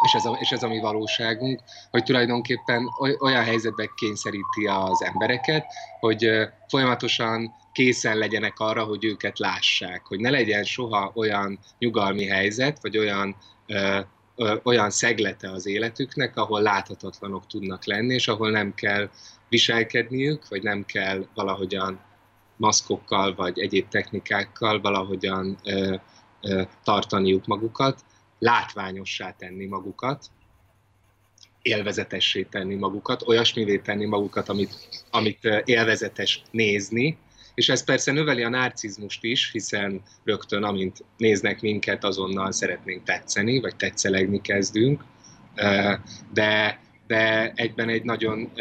[0.02, 1.60] és ez, a, és ez a mi valóságunk,
[1.90, 2.88] hogy tulajdonképpen
[3.20, 5.64] olyan helyzetbe kényszeríti az embereket,
[6.00, 6.30] hogy
[6.68, 12.98] folyamatosan készen legyenek arra, hogy őket lássák, hogy ne legyen soha olyan nyugalmi helyzet, vagy
[12.98, 13.36] olyan
[13.66, 14.00] ö,
[14.36, 19.10] ö, olyan szeglete az életüknek, ahol láthatatlanok tudnak lenni, és ahol nem kell
[19.48, 22.00] viselkedniük, vagy nem kell valahogyan
[22.56, 25.96] maszkokkal, vagy egyéb technikákkal valahogyan ö,
[26.40, 28.04] ö, tartaniuk magukat,
[28.42, 30.24] látványossá tenni magukat,
[31.62, 34.74] élvezetessé tenni magukat, olyasmivé tenni magukat, amit,
[35.10, 37.18] amit élvezetes nézni,
[37.54, 43.60] és ez persze növeli a narcizmust is, hiszen rögtön, amint néznek minket, azonnal szeretnénk tetszeni,
[43.60, 45.04] vagy tetszelegni kezdünk,
[46.32, 48.52] de, de egyben egy nagyon,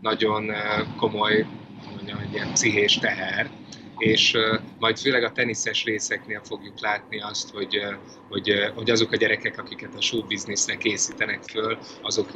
[0.00, 0.52] nagyon
[0.96, 1.46] komoly,
[1.94, 3.50] mondjam, egy ilyen pszichés teher,
[3.98, 4.36] és
[4.78, 7.80] majd főleg a teniszes részeknél fogjuk látni azt, hogy,
[8.28, 12.30] hogy, hogy azok a gyerekek, akiket a show businessnek készítenek föl, azok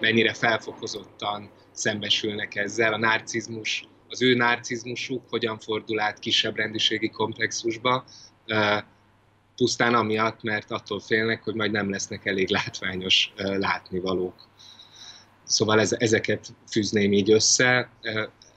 [0.00, 2.92] mennyire felfokozottan szembesülnek ezzel.
[2.92, 8.04] A narcizmus az ő narcizmusuk hogyan fordul át kisebb rendiségi komplexusba,
[9.56, 14.48] pusztán amiatt, mert attól félnek, hogy majd nem lesznek elég látványos látnivalók.
[15.44, 17.90] Szóval ez, ezeket fűzném így össze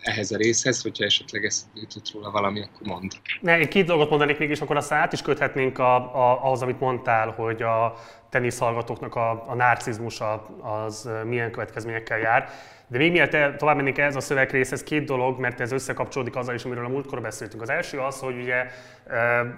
[0.02, 3.12] ehhez a részhez, hogyha esetleg ezt jutott róla valami, akkor mond.
[3.42, 6.80] Ne, én két dolgot mondanék mégis, akkor aztán át is köthetnénk a, a, ahhoz, amit
[6.80, 7.96] mondtál, hogy a
[8.30, 12.50] teniszhallgatóknak a, a narcizmusa az milyen következményekkel jár.
[12.88, 16.64] De még mielőtt tovább mennénk ez a szövegrészhez, két dolog, mert ez összekapcsolódik azzal is,
[16.64, 17.62] amiről a múltkor beszéltünk.
[17.62, 18.66] Az első az, hogy ugye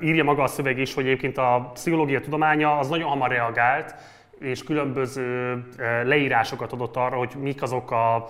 [0.01, 3.95] írja maga a szöveg is, hogy egyébként a pszichológia tudománya az nagyon hamar reagált,
[4.43, 5.57] és különböző
[6.03, 8.29] leírásokat adott arra, hogy mik azok a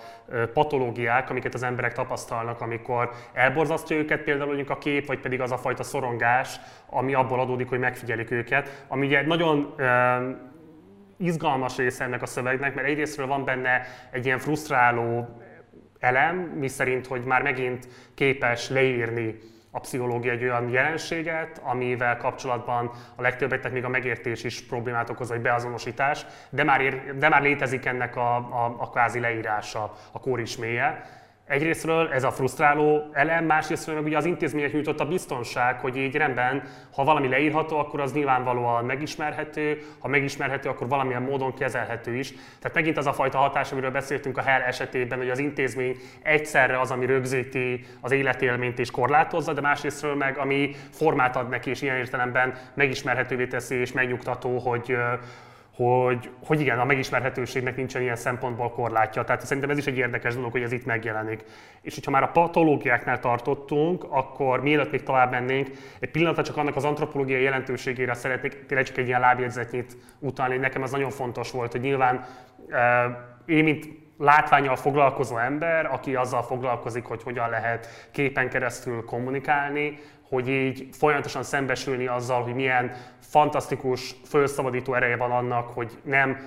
[0.53, 5.51] patológiák, amiket az emberek tapasztalnak, amikor elborzasztja őket például mondjuk a kép, vagy pedig az
[5.51, 9.75] a fajta szorongás, ami abból adódik, hogy megfigyelik őket, ami ugye nagyon
[11.17, 15.41] izgalmas része ennek a szövegnek, mert egyrésztről van benne egy ilyen frusztráló
[15.99, 19.39] elem, mi szerint, hogy már megint képes leírni
[19.75, 25.29] a pszichológia egy olyan jelenséget, amivel kapcsolatban a legtöbbeknek még a megértés is problémát okoz,
[25.29, 30.19] vagy beazonosítás, de már, ér, de már létezik ennek a, a, a kvázi leírása, a
[30.19, 31.21] kórisméje.
[31.47, 36.63] Egyrésztről ez a frusztráló elem, másrésztről ugye az intézmények nyújtott a biztonság, hogy így rendben,
[36.95, 42.33] ha valami leírható, akkor az nyilvánvalóan megismerhető, ha megismerhető, akkor valamilyen módon kezelhető is.
[42.59, 46.79] Tehát megint az a fajta hatás, amiről beszéltünk a HEL esetében, hogy az intézmény egyszerre
[46.79, 51.81] az, ami rögzíti az életélményt és korlátozza, de másrésztről meg ami formát ad neki, és
[51.81, 54.97] ilyen értelemben megismerhetővé teszi és megnyugtató, hogy
[55.75, 59.23] hogy, hogy igen, a megismerhetőségnek nincsen ilyen szempontból korlátja.
[59.23, 61.43] Tehát szerintem ez is egy érdekes dolog, hogy ez itt megjelenik.
[61.81, 66.75] És hogyha már a patológiáknál tartottunk, akkor mielőtt még tovább mennénk, egy pillanatra csak annak
[66.75, 70.57] az antropológiai jelentőségére szeretnék tényleg csak egy ilyen lábjegyzetnyit utalni.
[70.57, 72.25] Nekem ez nagyon fontos volt, hogy nyilván
[73.45, 79.99] én, mint látványal foglalkozó ember, aki azzal foglalkozik, hogy hogyan lehet képen keresztül kommunikálni,
[80.33, 86.37] hogy így folyamatosan szembesülni azzal, hogy milyen fantasztikus, felszabadító ereje van annak, hogy nem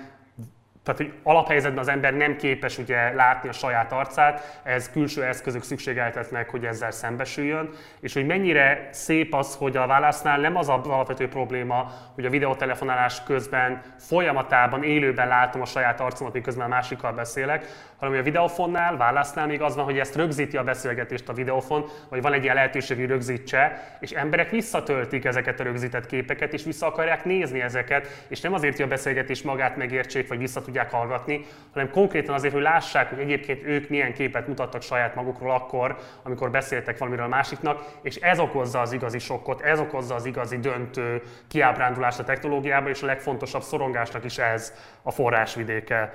[0.87, 5.63] tehát, hogy alaphelyzetben az ember nem képes ugye látni a saját arcát, ez külső eszközök
[5.63, 7.69] szükségeltetnek, hogy ezzel szembesüljön,
[7.99, 12.29] és hogy mennyire szép az, hogy a válasznál nem az az alapvető probléma, hogy a
[12.29, 17.65] videotelefonálás közben folyamatában, élőben látom a saját arcomat, miközben a másikkal beszélek,
[17.97, 22.21] hanem a videofonnál, válasznál még az van, hogy ezt rögzíti a beszélgetést a videofon, vagy
[22.21, 26.85] van egy ilyen lehetőség, hogy rögzítse, és emberek visszatöltik ezeket a rögzített képeket, és vissza
[26.85, 31.45] akarják nézni ezeket, és nem azért, hogy a beszélgetés magát megértsék, vagy vissza tudják hallgatni,
[31.73, 36.51] hanem konkrétan azért, hogy lássák, hogy egyébként ők milyen képet mutattak saját magukról akkor, amikor
[36.51, 41.21] beszéltek valamiről a másiknak, és ez okozza az igazi sokkot, ez okozza az igazi döntő
[41.47, 46.13] kiábrándulást a technológiába, és a legfontosabb szorongásnak is ez a forrásvidéke.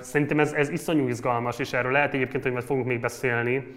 [0.00, 3.76] Szerintem ez, ez iszonyú izgalmas, és erről lehet egyébként, hogy majd fogunk még beszélni.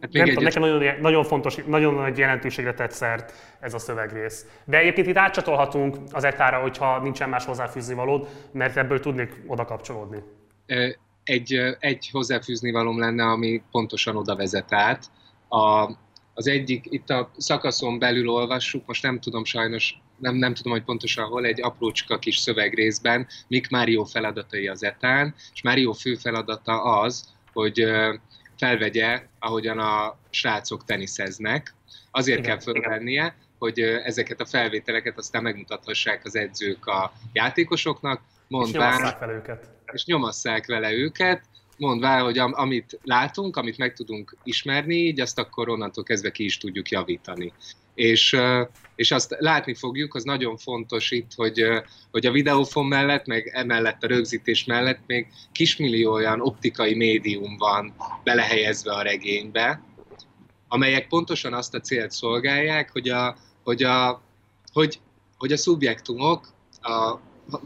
[0.00, 4.46] Hát nem tudom, nekem nagyon, nagyon fontos, nagyon nagy jelentőségre tett szert ez a szövegrész.
[4.64, 9.64] De egyébként itt átcsatolhatunk az etára, hogyha nincsen más hozzáfűzni valód, mert ebből tudnék oda
[9.64, 10.18] kapcsolódni.
[11.24, 15.04] Egy, egy hozzáfűzni valóm lenne, ami pontosan oda vezet át.
[15.48, 15.90] A,
[16.34, 20.82] az egyik, itt a szakaszon belül olvassuk, most nem tudom sajnos, nem, nem tudom, hogy
[20.82, 26.82] pontosan hol, egy aprócska kis szövegrészben, mik Mário feladatai az etán, és Mário fő feladata
[26.82, 27.84] az, hogy
[28.56, 31.74] felvegye, ahogyan a srácok teniszeznek.
[32.10, 38.92] Azért igen, kell fölvennie, hogy ezeket a felvételeket aztán megmutathassák az edzők a játékosoknak, mondván,
[38.92, 39.68] és nyomasszák vele őket.
[39.92, 41.42] És nyomasszák vele őket,
[41.76, 46.44] mondvá, hogy am, amit látunk, amit meg tudunk ismerni, így azt akkor onnantól kezdve ki
[46.44, 47.52] is tudjuk javítani.
[47.94, 48.36] És,
[49.00, 51.64] és azt látni fogjuk, az nagyon fontos itt, hogy,
[52.10, 57.94] hogy a videófon mellett, meg emellett a rögzítés mellett még kismillió olyan optikai médium van
[58.24, 59.82] belehelyezve a regénybe,
[60.68, 64.22] amelyek pontosan azt a célt szolgálják, hogy a, hogy a,
[64.72, 65.00] hogy,
[65.38, 67.18] hogy a szubjektumok, a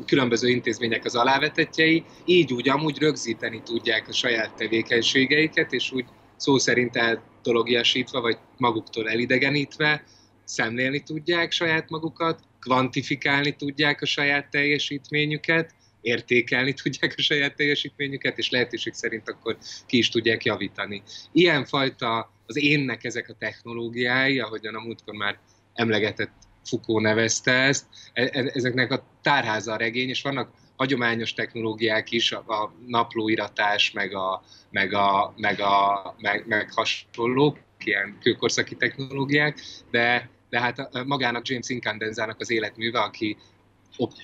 [0.07, 6.05] különböző intézmények az alávetetjei, így úgy amúgy rögzíteni tudják a saját tevékenységeiket, és úgy
[6.37, 10.05] szó szerint eltologiasítva, vagy maguktól elidegenítve
[10.45, 18.51] szemlélni tudják saját magukat, kvantifikálni tudják a saját teljesítményüket, értékelni tudják a saját teljesítményüket, és
[18.51, 21.03] lehetőség szerint akkor ki is tudják javítani.
[21.33, 25.39] Ilyenfajta az énnek ezek a technológiái, ahogyan a múltkor már
[25.75, 26.33] emlegetett
[26.65, 32.33] Foucault nevezte ezt, e, e, ezeknek a tárháza a regény, és vannak hagyományos technológiák is,
[32.33, 40.31] a naplóiratás, meg, a, meg, a, meg, a, meg, meg hasonlók, ilyen kőkorszaki technológiák, de,
[40.55, 43.37] de hát magának James Incandenzának az életműve, aki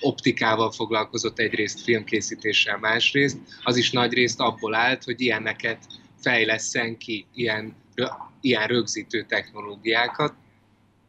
[0.01, 5.85] optikával foglalkozott egyrészt filmkészítéssel, másrészt, az is nagy részt abból állt, hogy ilyeneket
[6.21, 7.75] fejleszen ki, ilyen,
[8.41, 10.33] ilyen rögzítő technológiákat,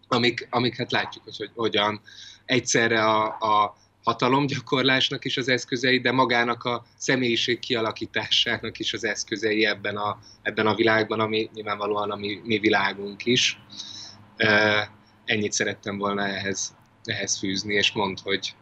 [0.09, 2.01] amik, amiket hát látjuk, hogy, hogy hogyan
[2.45, 9.65] egyszerre a, a hatalomgyakorlásnak is az eszközei, de magának a személyiség kialakításának is az eszközei
[9.65, 13.59] ebben a, ebben a világban, ami nyilvánvalóan a mi, mi világunk is.
[14.37, 14.91] E,
[15.33, 18.55] ennyit szerettem volna ehhez, ehhez fűzni, és mond, hogy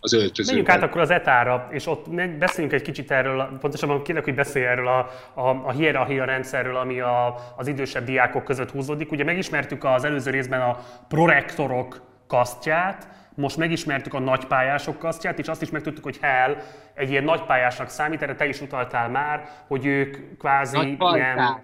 [0.00, 0.62] az öltözőben.
[0.62, 4.66] Menjünk át akkor az etára, és ott beszéljünk egy kicsit erről, pontosabban kérlek, hogy beszélj
[4.66, 9.12] erről a, a, a hierarchia rendszerről, ami a, az idősebb diákok között húzódik.
[9.12, 15.62] Ugye megismertük az előző részben a prorektorok kasztját, most megismertük a nagypályások kasztját, és azt
[15.62, 16.56] is megtudtuk, hogy Hell
[16.94, 21.36] egy ilyen nagypályásnak számít, erre te is utaltál már, hogy ők kvázi Nagy pajtás.
[21.36, 21.58] ilyen...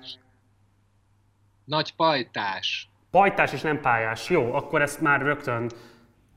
[1.65, 2.90] Nagy pajtás.
[3.11, 4.29] Pajtás és nem pályás.
[4.29, 5.71] Jó, akkor ezt már rögtön...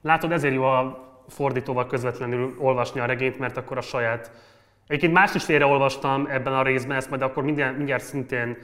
[0.02, 4.32] Látod, ezért jó a fordítóval közvetlenül olvasni a regényt, mert akkor a saját...
[4.88, 8.58] Egyébként más is olvastam ebben a részben, ezt majd akkor mindjárt, mindjárt szintén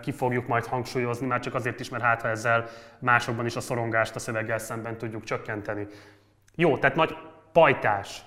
[0.00, 3.60] ki fogjuk majd hangsúlyozni, már csak azért is, mert hát ha ezzel másokban is a
[3.60, 5.86] szorongást a szöveggel szemben tudjuk csökkenteni.
[6.54, 7.16] Jó, tehát nagy
[7.52, 8.22] pajtás.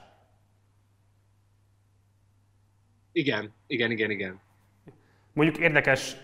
[3.11, 4.39] Igen, igen, igen, igen.
[5.33, 6.15] Mondjuk érdekes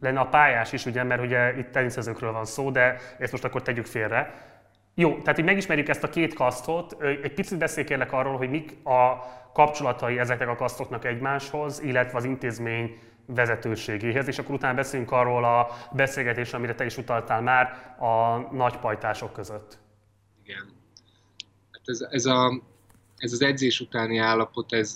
[0.00, 3.62] lenne a pályás is, ugye, mert ugye itt teniszezőkről van szó, de ezt most akkor
[3.62, 4.48] tegyük félre.
[4.94, 7.02] Jó, tehát így megismerjük ezt a két kasztot.
[7.02, 9.16] Egy picit beszélj kérlek arról, hogy mik a
[9.52, 15.68] kapcsolatai ezeknek a kasztoknak egymáshoz, illetve az intézmény vezetőségéhez, és akkor utána beszélünk arról a
[15.92, 19.78] beszélgetésről, amire te is utaltál már a nagy pajtások között.
[20.44, 20.72] Igen.
[21.72, 22.62] Hát ez, ez, a,
[23.16, 24.94] ez az edzés utáni állapot, ez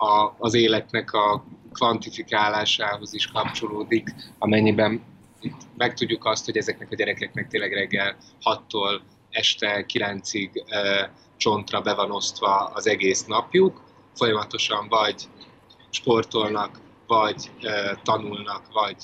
[0.00, 5.02] a, az életnek a kvantifikálásához is kapcsolódik, amennyiben
[5.40, 11.94] itt megtudjuk azt, hogy ezeknek a gyerekeknek tényleg reggel 6-tól este 9-ig e, csontra be
[11.94, 13.82] van osztva az egész napjuk,
[14.14, 15.28] folyamatosan vagy
[15.90, 18.96] sportolnak, vagy e, tanulnak, vagy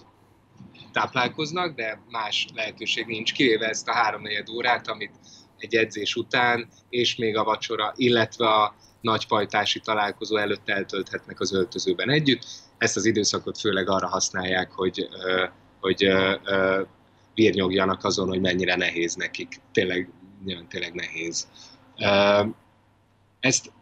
[0.93, 5.13] táplálkoznak, de más lehetőség nincs, kivéve ezt a háromnegyed órát, amit
[5.59, 12.11] egy edzés után, és még a vacsora, illetve a nagypajtási találkozó előtt eltölthetnek az öltözőben
[12.11, 12.45] együtt.
[12.79, 15.09] Ezt az időszakot főleg arra használják, hogy,
[15.81, 16.09] hogy
[17.35, 19.61] bírnyogjanak azon, hogy mennyire nehéz nekik.
[19.73, 20.11] Tényleg,
[20.45, 21.49] nagyon tényleg nehéz.
[23.41, 23.73] Ezt,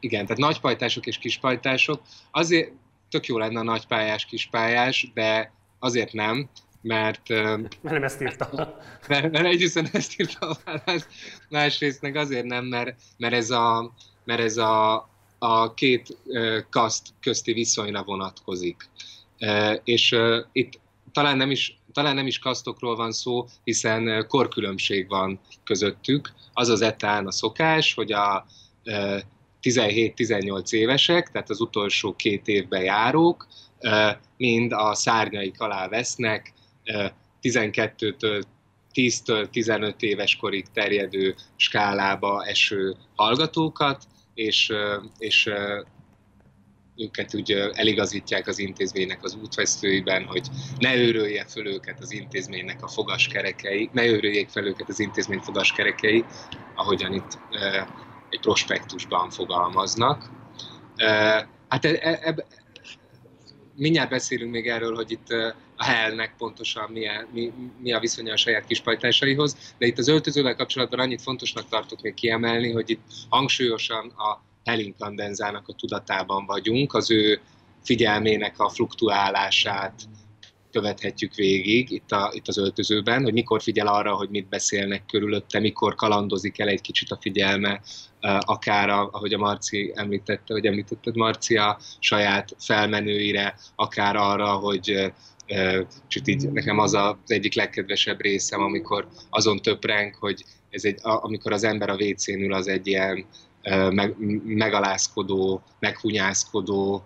[0.00, 2.72] igen, tehát nagypajtások és kispajtások, azért
[3.08, 6.48] tök jó lenne a nagypályás, kispályás, de azért nem,
[6.86, 7.28] mert...
[7.28, 8.48] Mert nem ezt írta.
[9.08, 10.56] Mert, mert egyrészt ezt írta,
[11.48, 13.92] másrészt meg azért nem, mert, mert ez a,
[14.24, 15.08] mert ez a,
[15.38, 16.16] a két
[16.70, 18.88] kaszt közti viszonyra vonatkozik.
[19.84, 20.16] És
[20.52, 20.80] itt
[21.12, 26.32] talán nem is talán nem is kasztokról van szó, hiszen korkülönbség van közöttük.
[26.52, 28.46] Az az etán a szokás, hogy a
[29.62, 33.46] 17-18 évesek, tehát az utolsó két évben járók,
[34.36, 36.52] mind a szárnyaik alá vesznek
[37.42, 38.42] 12-től
[38.94, 44.72] 10-től 15 éves korig terjedő skálába eső hallgatókat, és,
[45.18, 45.50] és
[46.96, 52.88] őket úgy eligazítják az intézménynek az útvesztőiben, hogy ne őrölje föl őket az intézménynek a
[52.88, 56.24] fogaskerekei, ne őröljék fel őket az intézmény fogaskerekei,
[56.74, 57.38] ahogyan itt
[58.30, 60.30] egy prospektusban fogalmaznak.
[61.68, 62.46] Hát e, e, e,
[63.76, 65.28] mindjárt beszélünk még erről, hogy itt
[65.76, 67.52] a Hellnek pontosan milyen, mi,
[67.82, 72.14] mi a viszonya a saját kispajtásaihoz, de itt az öltözővel kapcsolatban annyit fontosnak tartok még
[72.14, 77.40] kiemelni, hogy itt hangsúlyosan a Hellinkandenzának a tudatában vagyunk, az ő
[77.82, 80.02] figyelmének a fluktuálását
[80.76, 85.60] követhetjük végig itt, a, itt az öltözőben, hogy mikor figyel arra, hogy mit beszélnek körülötte,
[85.60, 87.80] mikor kalandozik el egy kicsit a figyelme,
[88.40, 95.12] akár, a, ahogy a Marci említette, vagy említetted Marcia saját felmenőire, akár arra, hogy
[96.06, 101.52] Csak így nekem az az egyik legkedvesebb részem, amikor azon töpreng, hogy ez egy, amikor
[101.52, 103.26] az ember a WC-n ül, az egy ilyen
[103.90, 104.14] meg,
[104.44, 107.04] megalázkodó, meghunyászkodó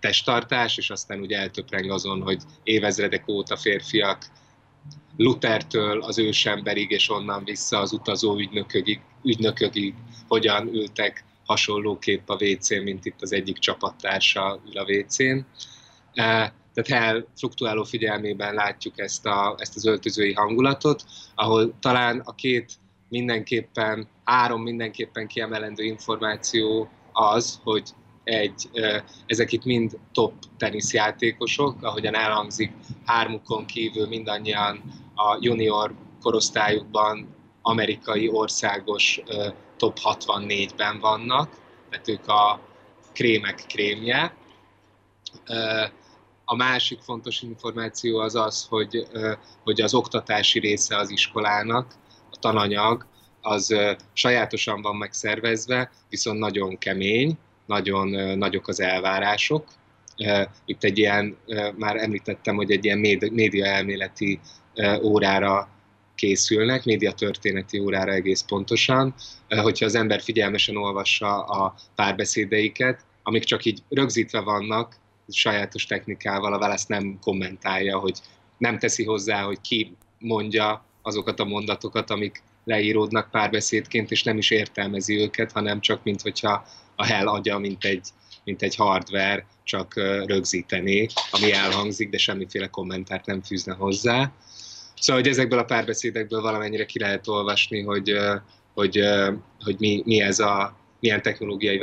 [0.00, 4.26] testtartás, és aztán ugye eltöpreng azon, hogy évezredek óta férfiak
[5.16, 9.94] Luthertől az ősemberig, és onnan vissza az utazó ügynökökig, ügynökökig
[10.28, 15.38] hogyan ültek hasonlóképp a WC-n, mint itt az egyik csapattársa ül a WC-n.
[16.14, 22.72] Tehát Hell fluktuáló figyelmében látjuk ezt, a, ezt az öltözői hangulatot, ahol talán a két
[23.08, 27.90] mindenképpen, három mindenképpen kiemelendő információ az, hogy
[28.24, 28.70] egy,
[29.26, 32.72] ezek itt mind top teniszjátékosok, ahogyan elhangzik,
[33.04, 34.82] hármukon kívül mindannyian
[35.14, 39.20] a junior korosztályukban amerikai országos
[39.76, 41.50] top 64-ben vannak,
[41.90, 42.60] tehát ők a
[43.12, 44.34] krémek krémje.
[46.44, 49.06] A másik fontos információ az az, hogy,
[49.64, 51.94] hogy az oktatási része az iskolának,
[52.30, 53.06] a tananyag,
[53.40, 53.74] az
[54.12, 59.68] sajátosan van megszervezve, viszont nagyon kemény, nagyon nagyok az elvárások.
[60.64, 61.36] Itt egy ilyen,
[61.76, 62.98] már említettem, hogy egy ilyen
[63.32, 64.40] média elméleti
[65.02, 65.68] órára
[66.14, 69.14] készülnek, médiatörténeti órára egész pontosan,
[69.48, 74.96] hogyha az ember figyelmesen olvassa a párbeszédeiket, amik csak így rögzítve vannak,
[75.28, 78.18] sajátos technikával, a válasz nem kommentálja, hogy
[78.58, 84.50] nem teszi hozzá, hogy ki mondja azokat a mondatokat, amik leíródnak párbeszédként, és nem is
[84.50, 86.66] értelmezi őket, hanem csak mint hogyha
[86.96, 88.08] a Hell agya, mint egy,
[88.44, 89.94] mint egy hardware, csak
[90.26, 94.32] rögzítené, ami elhangzik, de semmiféle kommentárt nem fűzne hozzá.
[95.00, 98.16] Szóval, hogy ezekből a párbeszédekből valamennyire ki lehet olvasni, hogy,
[98.74, 99.00] hogy,
[99.64, 101.78] hogy mi, mi ez a, milyen technológiai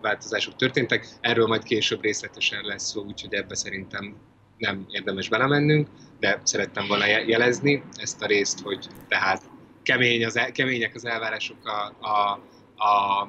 [0.00, 1.08] változások történtek.
[1.20, 4.16] Erről majd később részletesen lesz szó, úgyhogy ebbe szerintem
[4.58, 5.88] nem érdemes belemennünk,
[6.20, 9.42] de szerettem volna jelezni ezt a részt, hogy tehát
[9.82, 12.40] kemény az, kemények az elvárások a, a,
[12.84, 13.28] a,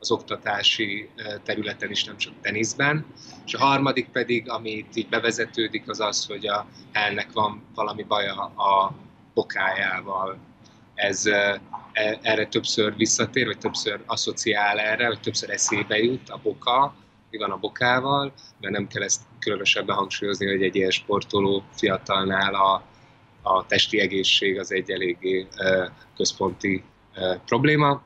[0.00, 1.08] az oktatási
[1.42, 3.06] területen is, nem csak teniszben.
[3.46, 8.02] És a harmadik pedig, ami itt így bevezetődik, az az, hogy a elnek van valami
[8.02, 8.92] baja a
[9.34, 10.38] bokájával.
[10.94, 11.60] Ez e,
[12.22, 16.94] erre többször visszatér, vagy többször asszociál erre, vagy többször eszébe jut a boka,
[17.30, 22.54] mi van a bokával, de nem kell ezt különösebben hangsúlyozni, hogy egy ilyen sportoló fiatalnál
[22.54, 22.82] a,
[23.42, 25.46] a testi egészség az egy eléggé
[26.16, 26.82] központi
[27.44, 28.02] probléma.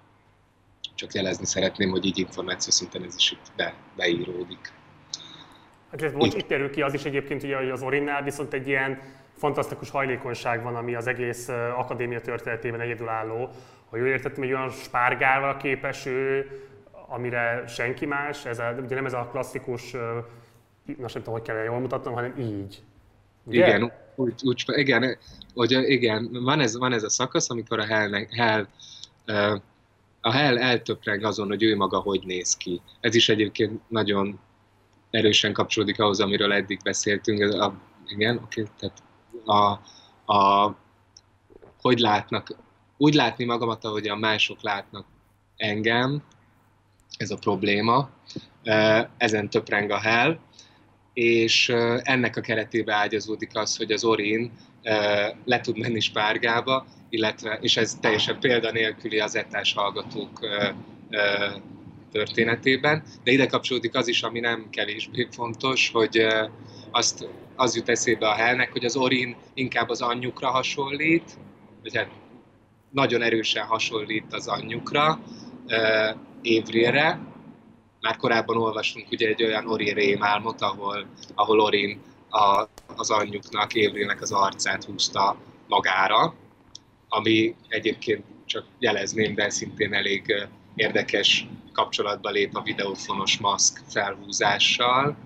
[0.95, 4.73] Csak jelezni szeretném, hogy így információ szinten ez is itt be, beíródik.
[5.91, 8.69] Hát ez most itt kerül ki az is egyébként, ugye, hogy az Orinnál viszont egy
[8.69, 9.01] ilyen
[9.37, 13.51] fantasztikus hajlékonyság van, ami az egész akadémia történetében egyedülálló.
[13.91, 16.51] Ha jól értettem, egy olyan spárgával képes ő,
[17.09, 19.93] amire senki más, ez a, ugye nem ez a klasszikus,
[20.87, 22.83] most nem tudom, hogy kell jól mutatnom, hanem így.
[23.45, 23.67] Ugye?
[23.67, 25.19] Igen, úgy, úgy, igen,
[25.55, 28.67] hogy igen, van ez, van ez a szakasz, amikor a Hell, Hell
[30.27, 32.81] a Hell eltöpreng azon, hogy ő maga hogy néz ki.
[33.01, 34.39] Ez is egyébként nagyon
[35.11, 37.41] erősen kapcsolódik ahhoz, amiről eddig beszéltünk.
[37.41, 37.75] Ez a,
[38.07, 39.03] igen, oké, tehát
[39.45, 39.81] a,
[40.35, 40.75] a,
[41.81, 42.57] hogy látnak,
[42.97, 45.07] úgy látni magamat, ahogy a mások látnak
[45.57, 46.23] engem,
[47.17, 48.11] ez a probléma.
[49.17, 50.39] Ezen töpreng a Hell,
[51.13, 51.69] és
[52.03, 54.53] ennek a keretébe ágyazódik az, hogy az Orin
[55.45, 60.39] le tud menni Spárgába, illetve, és ez teljesen példanélküli az etás hallgatók
[62.13, 66.27] történetében, de ide kapcsolódik az is, ami nem kevésbé fontos, hogy
[66.91, 71.39] azt, az jut eszébe a Helnek, hogy az Orin inkább az anyjukra hasonlít,
[71.83, 72.07] vagy
[72.91, 75.21] nagyon erősen hasonlít az anyjukra,
[76.43, 77.21] Évrilre.
[78.01, 82.01] Már korábban olvastunk ugye egy olyan Orin rémálmot, ahol, ahol Orin
[82.31, 85.37] a, az anyjuknak, Évrilnek az arcát húzta
[85.69, 86.35] magára,
[87.15, 95.17] ami egyébként csak jelezném, de szintén elég érdekes kapcsolatba lép a videófonos maszk felhúzással.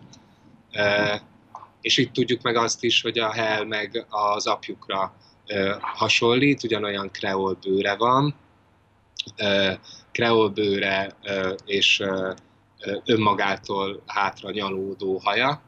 [1.80, 5.14] És itt tudjuk meg azt is, hogy a Hell meg az apjukra
[5.80, 8.34] hasonlít, ugyanolyan kreol bőre van,
[10.12, 11.16] kreol bőre
[11.64, 12.03] és
[13.05, 15.62] önmagától hátra nyalódó haja,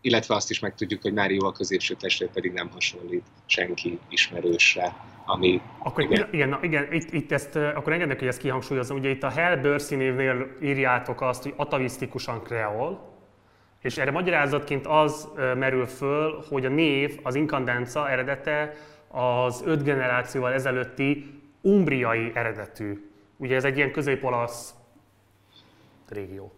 [0.00, 5.60] illetve azt is megtudjuk, hogy Mário a középső testvér pedig nem hasonlít senki ismerősre, ami...
[5.78, 8.96] Akkor igen, igen, igen itt, itt ezt, akkor engednek, hogy ezt kihangsúlyozom.
[8.96, 13.16] Ugye itt a Hell Börsi névnél írjátok azt, hogy atavisztikusan kreol,
[13.82, 18.74] és erre magyarázatként az merül föl, hogy a név, az inkandenca eredete
[19.08, 23.10] az öt generációval ezelőtti umbriai eredetű.
[23.36, 24.74] Ugye ez egy ilyen közép-olasz
[26.08, 26.52] régió.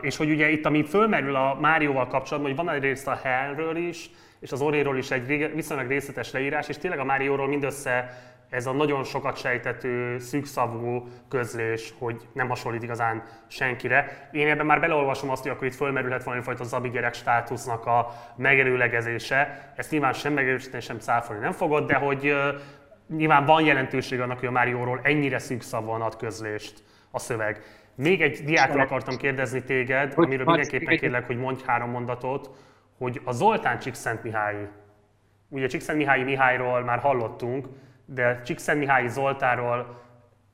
[0.00, 3.76] És hogy ugye itt, ami fölmerül a Márióval kapcsolatban, hogy van egy részt a Hellről
[3.76, 8.10] is, és az Oréról is egy viszonylag részletes leírás, és tényleg a Márióról mindössze
[8.50, 14.28] ez a nagyon sokat sejtető, szűkszavú közlés, hogy nem hasonlít igazán senkire.
[14.32, 19.72] Én ebben már beleolvasom azt, hogy akkor itt fölmerülhet valamifajta zabi gyerek státusznak a megelőlegezése.
[19.76, 22.34] Ezt nyilván sem megerősíteni, sem cáfolni nem fogod, de hogy
[23.08, 27.62] nyilván van jelentőség annak, hogy a Márióról ennyire szűkszavúan ad közlést a szöveg.
[27.98, 32.50] Még egy diákról akartam kérdezni téged, amiről mindenképpen kérlek, hogy mondj három mondatot,
[32.98, 34.68] hogy a Zoltán Csíkszent Mihály,
[35.48, 37.68] ugye Csíkszent Mihály Mihályról már hallottunk,
[38.04, 40.02] de Csíkszent Mihály Zoltáról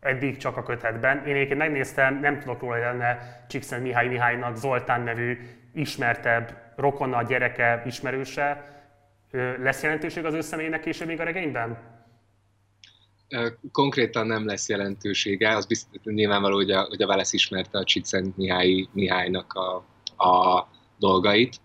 [0.01, 1.27] eddig csak a kötetben.
[1.27, 3.19] Én egyébként megnéztem, nem tudok róla, hogy lenne
[3.49, 5.39] Csíkszent Mihály Mihálynak Zoltán nevű
[5.75, 8.65] ismertebb rokona, gyereke, ismerőse.
[9.59, 11.79] Lesz jelentőség az ő személynek később még a regényben?
[13.73, 18.37] Konkrétan nem lesz jelentősége, az biztos, nyilvánvaló, hogy a, hogy a Válasz ismerte a Csíkszent
[18.37, 19.75] Mihály, Mihálynak a,
[20.25, 20.69] a
[20.99, 21.61] dolgait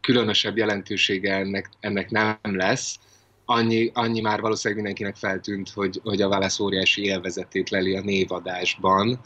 [0.00, 2.98] különösebb jelentősége ennek, ennek nem lesz.
[3.44, 9.20] Annyi, annyi már valószínűleg mindenkinek feltűnt, hogy, hogy a Válasz óriási élvezetét leli a névadásban.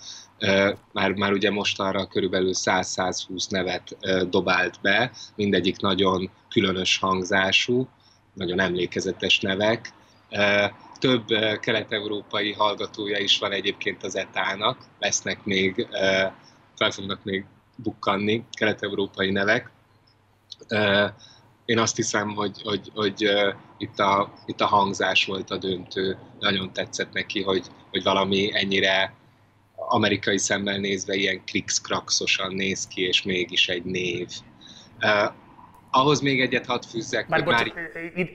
[0.92, 3.96] Már, már ugye most arra körülbelül 100-120 nevet
[4.30, 7.88] dobált be, mindegyik nagyon különös hangzású,
[8.36, 9.92] nagyon emlékezetes nevek.
[10.98, 11.26] Több
[11.60, 15.86] kelet-európai hallgatója is van egyébként az etának, lesznek még,
[16.76, 17.44] fel fognak még
[17.76, 19.70] bukkanni kelet-európai nevek.
[21.64, 23.30] Én azt hiszem, hogy, hogy, hogy
[23.78, 26.18] itt, a, itt a hangzás volt a döntő.
[26.40, 29.14] Nagyon tetszett neki, hogy, hogy valami ennyire
[29.76, 34.28] amerikai szemmel nézve ilyen krikszkrakszosan néz ki, és mégis egy név.
[35.96, 37.28] Ahhoz még egyet hadd fűzzek.
[37.28, 37.72] Már, bocs, már...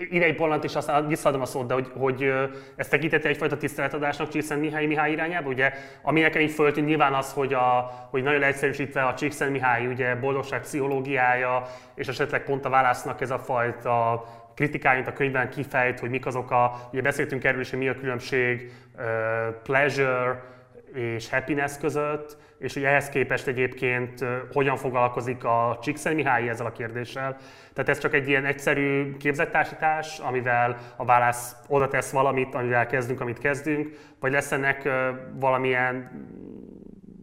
[0.09, 2.33] ide egy pillanat, és aztán visszaadom a szót, de hogy, hogy
[2.75, 5.71] ezt tekintette egyfajta tiszteletadásnak Csíkszent Mihály Mihály irányába, ugye?
[6.01, 10.15] Ami nekem így föltűnt nyilván az, hogy, a, hogy nagyon egyszerűsítve a Csíkszent Mihály ugye
[10.15, 16.09] boldogság pszichológiája, és esetleg pont a válasznak ez a fajta kritikáint a könyvben kifejt, hogy
[16.09, 19.03] mik azok a, ugye beszéltünk erről is, hogy mi a különbség uh,
[19.63, 20.43] pleasure
[20.93, 26.71] és happiness között, és hogy ehhez képest egyébként hogyan foglalkozik a Csíkszer Mihály ezzel a
[26.71, 27.37] kérdéssel.
[27.73, 33.21] Tehát ez csak egy ilyen egyszerű képzettársítás, amivel a válasz oda tesz valamit, amivel kezdünk,
[33.21, 34.89] amit kezdünk, vagy lesz ennek
[35.33, 36.11] valamilyen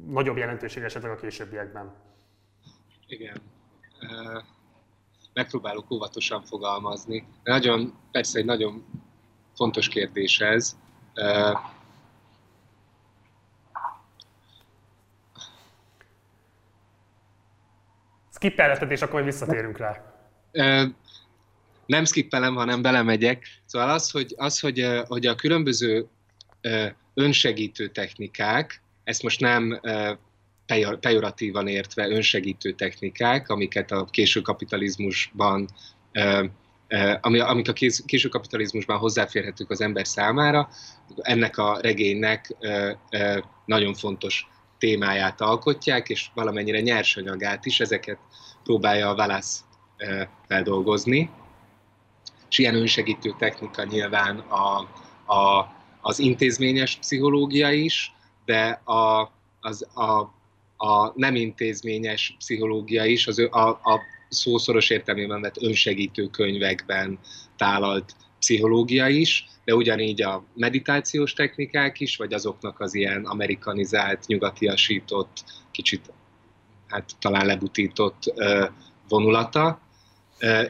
[0.07, 1.95] nagyobb jelentőség esetleg a későbbiekben?
[3.07, 3.37] Igen.
[5.33, 7.27] Megpróbálok óvatosan fogalmazni.
[7.45, 8.85] Nagyon, persze egy nagyon
[9.55, 10.77] fontos kérdés ez
[18.39, 20.03] Skippelheted, és akkor visszatérünk rá.
[21.87, 23.47] Nem skippelem, hanem belemegyek.
[23.67, 26.07] Szóval az, hogy, az, hogy, hogy a különböző
[27.15, 29.81] önsegítő technikák, ezt most nem
[31.01, 35.69] pejoratívan értve önsegítő technikák, amiket a késő kapitalizmusban
[37.21, 37.73] ami, amik a
[38.07, 40.69] késő kapitalizmusban hozzáférhetők az ember számára,
[41.17, 42.55] ennek a regénynek
[43.65, 44.47] nagyon fontos
[44.79, 48.19] témáját alkotják, és valamennyire nyersanyagát is, ezeket
[48.63, 49.65] próbálja a Válasz
[50.47, 51.31] feldolgozni.
[52.51, 54.79] És ilyen önsegítő technika nyilván a,
[55.35, 58.13] a, az intézményes pszichológia is,
[58.45, 60.37] de a, az, a
[60.81, 67.19] a nem intézményes pszichológia is, az, a, a szószoros értelmében vett önsegítő könyvekben
[67.57, 75.45] tálalt pszichológia is, de ugyanígy a meditációs technikák is, vagy azoknak az ilyen amerikanizált, nyugatiasított,
[75.71, 76.13] kicsit
[76.87, 78.23] hát talán lebutított
[79.09, 79.81] vonulata,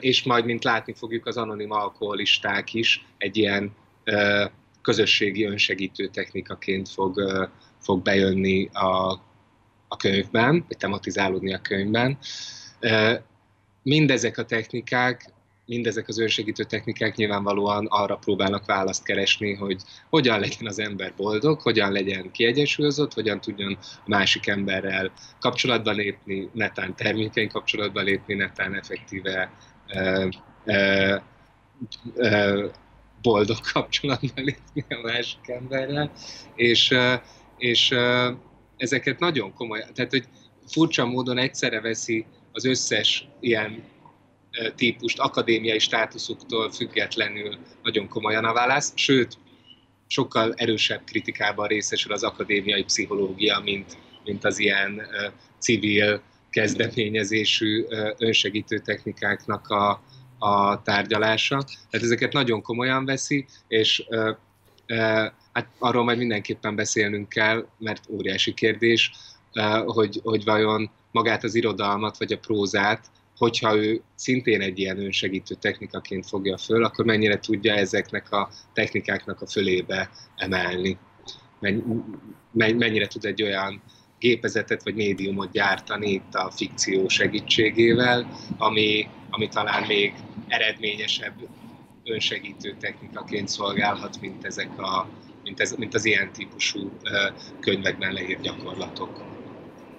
[0.00, 3.74] és majd, mint látni fogjuk, az anonim alkoholisták is egy ilyen
[4.82, 7.20] közösségi önsegítő technikaként fog,
[7.80, 9.10] fog bejönni a,
[9.88, 12.18] a könyvben, vagy tematizálódni a könyvben.
[13.82, 15.36] Mindezek a technikák
[15.68, 21.60] mindezek az önsegítő technikák nyilvánvalóan arra próbálnak választ keresni, hogy hogyan legyen az ember boldog,
[21.60, 29.52] hogyan legyen kiegyensúlyozott, hogyan tudjon másik emberrel kapcsolatba lépni, netán termékeny kapcsolatba lépni, netán effektíve
[29.94, 30.28] ö,
[30.64, 31.16] ö,
[32.14, 32.66] ö,
[33.22, 36.12] boldog kapcsolatba lépni a másik emberrel,
[36.54, 36.94] és,
[37.56, 37.94] és
[38.76, 40.24] ezeket nagyon komoly, tehát hogy
[40.66, 43.82] furcsa módon egyszerre veszi az összes ilyen
[44.76, 49.38] típust akadémiai státuszuktól függetlenül nagyon komolyan a válasz, sőt,
[50.06, 55.02] sokkal erősebb kritikában részesül az akadémiai pszichológia, mint, mint az ilyen
[55.58, 57.84] civil kezdeményezésű
[58.18, 60.02] önsegítő technikáknak a,
[60.38, 61.62] a tárgyalása.
[61.90, 64.04] Tehát ezeket nagyon komolyan veszi, és
[65.52, 69.10] hát arról majd mindenképpen beszélnünk kell, mert óriási kérdés,
[69.86, 73.06] hogy, hogy vajon magát az irodalmat vagy a prózát
[73.38, 79.40] hogyha ő szintén egy ilyen önsegítő technikaként fogja föl, akkor mennyire tudja ezeknek a technikáknak
[79.40, 80.98] a fölébe emelni.
[82.52, 83.82] Mennyire tud egy olyan
[84.18, 90.14] gépezetet vagy médiumot gyártani itt a fikció segítségével, ami, ami talán még
[90.48, 91.34] eredményesebb
[92.04, 95.08] önsegítő technikaként szolgálhat, mint, ezek a,
[95.44, 96.90] mint, ez, mint az ilyen típusú
[97.60, 99.10] könyvekben leírt gyakorlatok.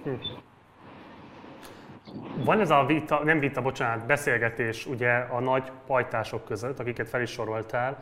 [0.03, 0.13] Hm.
[2.43, 7.21] Van ez a vita, nem vita, bocsánat, beszélgetés ugye a nagy pajtások között, akiket fel
[7.21, 7.97] is soroltál,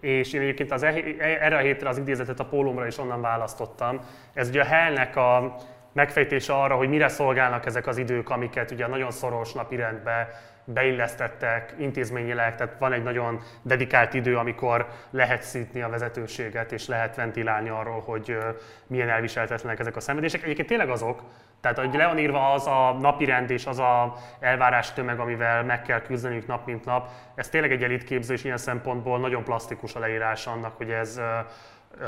[0.00, 4.00] és én egyébként az, e- erre a hétre az idézetet a pólomra is onnan választottam.
[4.34, 5.56] Ez ugye a Hellnek a
[5.92, 10.28] megfejtése arra, hogy mire szolgálnak ezek az idők, amiket ugye nagyon szoros napirendbe
[10.64, 17.16] beillesztettek intézményileg, tehát van egy nagyon dedikált idő, amikor lehet szítni a vezetőséget, és lehet
[17.16, 18.38] ventilálni arról, hogy
[18.86, 20.42] milyen elviseltetlenek ezek a szenvedések.
[20.42, 21.22] Egyébként tényleg azok,
[21.60, 25.82] tehát hogy le van írva az a napirend és az a elvárás tömeg, amivel meg
[25.82, 29.98] kell küzdeniük nap mint nap, ez tényleg egy elitképző, és ilyen szempontból nagyon plastikus a
[29.98, 31.20] leírás annak, hogy ez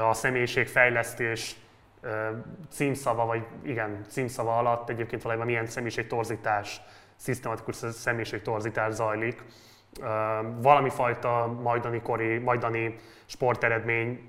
[0.09, 1.57] a személyiségfejlesztés
[2.71, 6.81] címszava, vagy igen, címszava alatt egyébként valójában milyen személyiségtorzítás
[7.17, 9.43] szisztematikus személyiségtorzítás zajlik.
[10.61, 14.29] Valami fajta majdani kori, majdani sporteredmény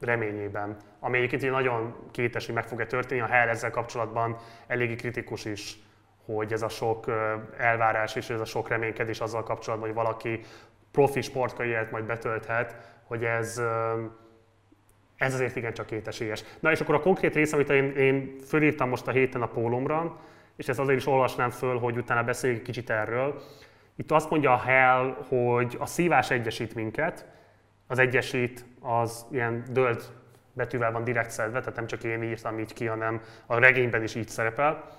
[0.00, 3.20] reményében, ami egyébként nagyon kétes, hogy meg fog-e történni.
[3.20, 5.78] A Hell ezzel kapcsolatban eléggé kritikus is,
[6.24, 7.10] hogy ez a sok
[7.58, 10.40] elvárás és ez a sok reménykedés azzal kapcsolatban, hogy valaki
[10.90, 13.62] profi sportkarriert majd betölthet, hogy ez,
[15.16, 16.44] ez azért igencsak kétesélyes.
[16.60, 20.20] Na és akkor a konkrét rész, amit én, én fölírtam most a héten a pólomra,
[20.56, 23.42] és ezt azért is olvasnám föl, hogy utána beszéljünk kicsit erről.
[23.96, 27.26] Itt azt mondja a Hell, hogy a szívás egyesít minket,
[27.86, 30.12] az egyesít az ilyen dölt
[30.52, 34.14] betűvel van direkt szedve, tehát nem csak én írtam így ki, hanem a regényben is
[34.14, 34.98] így szerepel.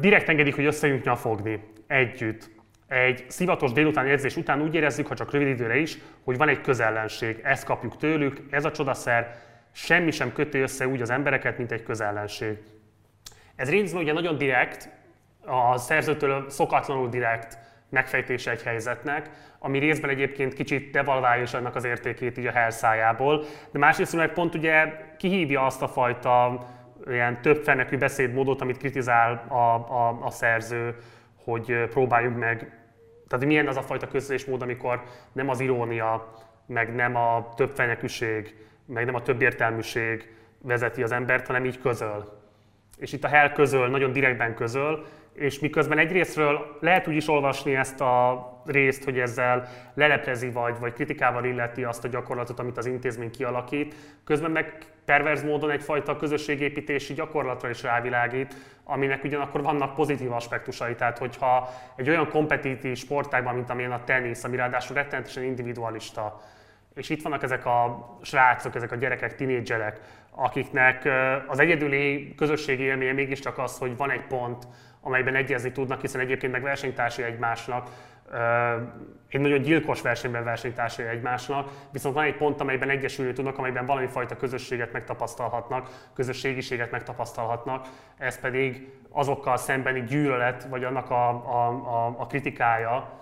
[0.00, 2.50] Direkt engedik, hogy összejünk nyafogni együtt.
[2.86, 6.60] Egy szivatos délután érzés után úgy érezzük, ha csak rövid időre is, hogy van egy
[6.60, 7.40] közellenség.
[7.42, 9.36] Ezt kapjuk tőlük, ez a csodaszer,
[9.72, 12.58] semmi sem köti össze úgy az embereket, mint egy közellenség.
[13.60, 14.88] Ez részben ugye nagyon direkt,
[15.46, 17.58] a szerzőtől szokatlanul direkt
[17.88, 23.44] megfejtése egy helyzetnek, ami részben egyébként kicsit devalválja is annak az értékét így a herszájából,
[23.70, 26.66] de másrészt meg pont ugye kihívja azt a fajta
[27.06, 30.96] ilyen több fenekű beszédmódot, amit kritizál a, a, a szerző,
[31.44, 32.78] hogy próbáljuk meg,
[33.28, 35.02] tehát milyen az a fajta közlésmód, amikor
[35.32, 36.34] nem az irónia,
[36.66, 38.54] meg nem a több fenekűség,
[38.86, 42.39] meg nem a több értelműség vezeti az embert, hanem így közöl
[43.00, 47.74] és itt a Hell közöl, nagyon direktben közöl, és miközben egyrésztről lehet úgy is olvasni
[47.74, 52.86] ezt a részt, hogy ezzel leleplezi vagy, vagy kritikával illeti azt a gyakorlatot, amit az
[52.86, 53.94] intézmény kialakít,
[54.24, 60.94] közben meg perverz módon egyfajta közösségépítési gyakorlatra is rávilágít, aminek ugyanakkor vannak pozitív aspektusai.
[60.94, 66.40] Tehát, hogyha egy olyan kompetitív sportágban, mint amilyen a tenisz, ami ráadásul rettenetesen individualista,
[66.94, 70.00] és itt vannak ezek a srácok, ezek a gyerekek, tinédzserek,
[70.30, 71.08] akiknek
[71.46, 74.66] az egyedüli közösségi élménye mégiscsak az, hogy van egy pont,
[75.00, 77.90] amelyben egyezni tudnak, hiszen egyébként meg versenytársai egymásnak,
[79.28, 84.06] egy nagyon gyilkos versenyben versenytársai egymásnak, viszont van egy pont, amelyben egyesülni tudnak, amelyben valami
[84.06, 87.86] fajta közösséget megtapasztalhatnak, közösségiséget megtapasztalhatnak,
[88.18, 93.18] ez pedig azokkal szembeni gyűlölet, vagy annak a, a, a, a kritikája,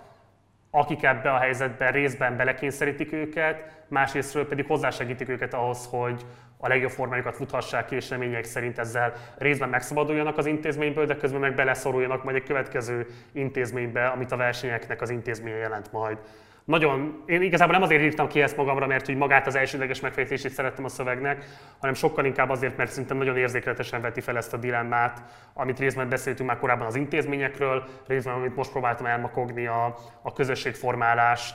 [0.71, 6.25] akik ebbe a helyzetben részben belekényszerítik őket, másrésztről pedig hozzásegítik őket ahhoz, hogy
[6.61, 11.39] a legjobb formájukat futhassák ki, és remények szerint ezzel részben megszabaduljanak az intézményből, de közben
[11.39, 16.17] meg beleszoruljanak majd egy következő intézménybe, amit a versenyeknek az intézménye jelent majd.
[16.63, 20.51] Nagyon, én igazából nem azért írtam ki ezt magamra, mert hogy magát az elsődleges megfejtését
[20.51, 21.45] szerettem a szövegnek,
[21.79, 26.09] hanem sokkal inkább azért, mert szerintem nagyon érzékletesen veti fel ezt a dilemmát, amit részben
[26.09, 31.53] beszéltünk már korábban az intézményekről, részben amit most próbáltam elmakogni a, a közösségformálás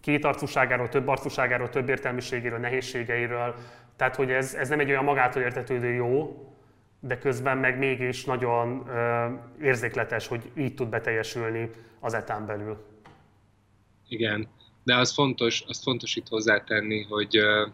[0.00, 3.54] kétarcúságáról, több arcúságáról, több értelmiségéről, nehézségeiről.
[3.96, 6.42] Tehát, hogy ez, ez nem egy olyan magától értetődő jó,
[7.00, 9.26] de közben meg mégis nagyon ö,
[9.62, 11.70] érzékletes, hogy így tud beteljesülni
[12.00, 12.84] az etán belül.
[14.08, 14.48] Igen,
[14.84, 17.66] de az fontos, az fontos itt hozzátenni, hogy ö,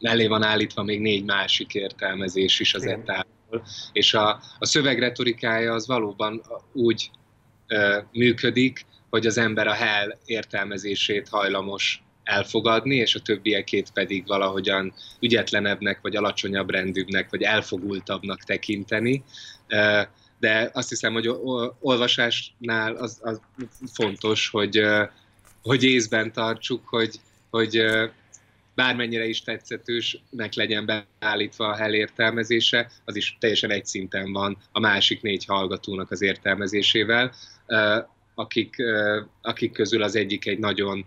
[0.00, 3.62] mellé van állítva még négy másik értelmezés is az etánból,
[3.92, 7.10] és a, a szövegretorikája az valóban úgy
[7.66, 8.86] ö, működik,
[9.16, 16.16] hogy az ember a hell értelmezését hajlamos elfogadni, és a többiekét pedig valahogyan ügyetlenebbnek, vagy
[16.16, 19.24] alacsonyabb rendűbbnek, vagy elfogultabbnak tekinteni.
[20.38, 21.28] De azt hiszem, hogy
[21.80, 23.40] olvasásnál az, az
[23.92, 24.82] fontos, hogy,
[25.62, 27.84] hogy észben tartsuk, hogy, hogy
[28.74, 34.80] bármennyire is tetszetősnek legyen beállítva a hell értelmezése, az is teljesen egy szinten van a
[34.80, 37.32] másik négy hallgatónak az értelmezésével
[38.36, 38.76] akik,
[39.42, 41.06] akik közül az egyik egy nagyon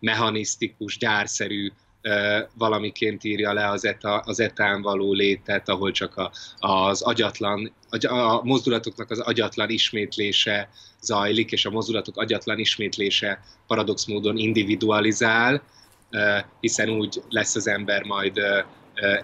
[0.00, 1.68] mechanisztikus, gyárszerű
[2.54, 7.72] valamiként írja le az, eta, az etán való létet, ahol csak a, az agyatlan,
[8.08, 10.68] a mozdulatoknak az agyatlan ismétlése
[11.00, 15.62] zajlik, és a mozdulatok agyatlan ismétlése paradox módon individualizál,
[16.60, 18.40] hiszen úgy lesz az ember majd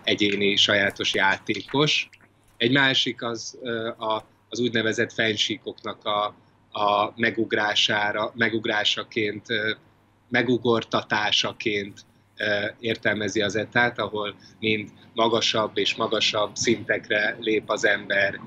[0.04, 2.08] egyéni, sajátos játékos.
[2.56, 3.58] Egy másik az
[4.48, 6.34] az úgynevezett fensíkoknak a,
[6.76, 9.46] a megugrására, megugrásaként,
[10.28, 12.00] megugortatásaként
[12.78, 18.40] értelmezi az etát, ahol mind magasabb és magasabb szintekre lép az ember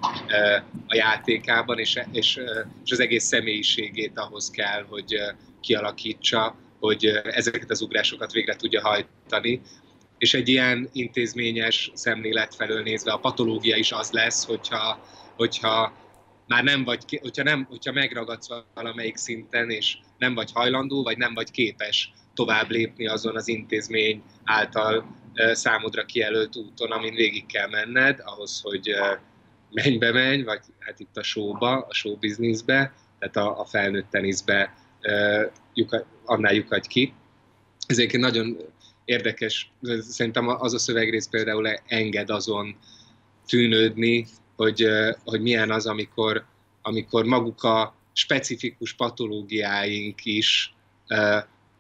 [0.87, 2.39] a játékában, és, és,
[2.85, 5.15] az egész személyiségét ahhoz kell, hogy
[5.61, 9.61] kialakítsa, hogy ezeket az ugrásokat végre tudja hajtani.
[10.17, 15.05] És egy ilyen intézményes szemlélet felől nézve a patológia is az lesz, hogyha,
[15.35, 15.93] hogyha
[16.49, 21.33] már nem vagy, hogyha, nem, hogyha megragadsz valamelyik szinten, és nem vagy hajlandó, vagy nem
[21.33, 25.17] vagy képes tovább lépni azon az intézmény által
[25.51, 28.89] számodra kijelölt úton, amin végig kell menned, ahhoz, hogy
[29.71, 34.75] mennybe menj, vagy hát itt a showba, a show businessbe, tehát a, a felnőtt teniszbe
[36.25, 37.13] annál lyukadj ki.
[37.87, 38.57] Ez egyébként nagyon
[39.05, 42.77] érdekes, szerintem az a szövegrész például enged azon
[43.47, 44.25] tűnődni,
[44.59, 44.87] hogy,
[45.23, 46.45] hogy milyen az, amikor,
[46.81, 50.73] amikor maguk a specifikus patológiáink is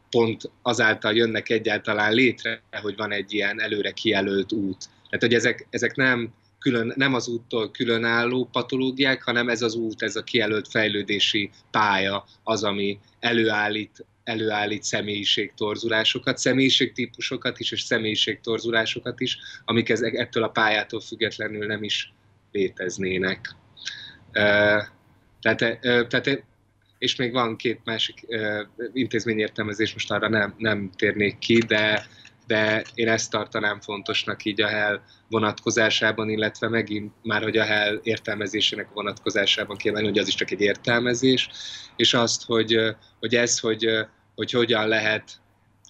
[0.09, 4.77] pont azáltal jönnek egyáltalán létre, hogy van egy ilyen előre kijelölt út.
[5.03, 10.01] Tehát, hogy ezek, ezek nem, külön, nem az úttól különálló patológiák, hanem ez az út,
[10.01, 19.37] ez a kijelölt fejlődési pálya az, ami előállít, előállít személyiségtorzulásokat, személyiségtípusokat is, és személyiségtorzulásokat is,
[19.65, 22.13] amik ezek, ettől a pályától függetlenül nem is
[22.51, 23.55] léteznének.
[25.41, 26.43] Tehát, tehát,
[26.97, 28.25] és még van két másik
[28.93, 32.05] intézményértelmezés, most arra nem, nem térnék ki, de,
[32.47, 37.99] de én ezt tartanám fontosnak így a HEL vonatkozásában, illetve megint már, hogy a HEL
[38.03, 41.49] értelmezésének vonatkozásában kiemelni, hogy az is csak egy értelmezés,
[41.95, 42.79] és azt, hogy,
[43.19, 43.87] hogy ez, hogy,
[44.35, 45.31] hogy hogyan lehet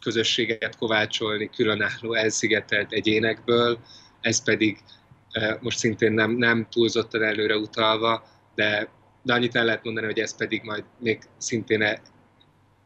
[0.02, 3.80] közösséget kovácsolni különálló, elszigetelt egyénekből,
[4.22, 4.78] ez pedig
[5.60, 8.24] most szintén nem, nem túlzottan előre utalva,
[8.56, 8.90] de,
[9.22, 12.02] de annyit el lehet mondani, hogy ez pedig majd még szintén e,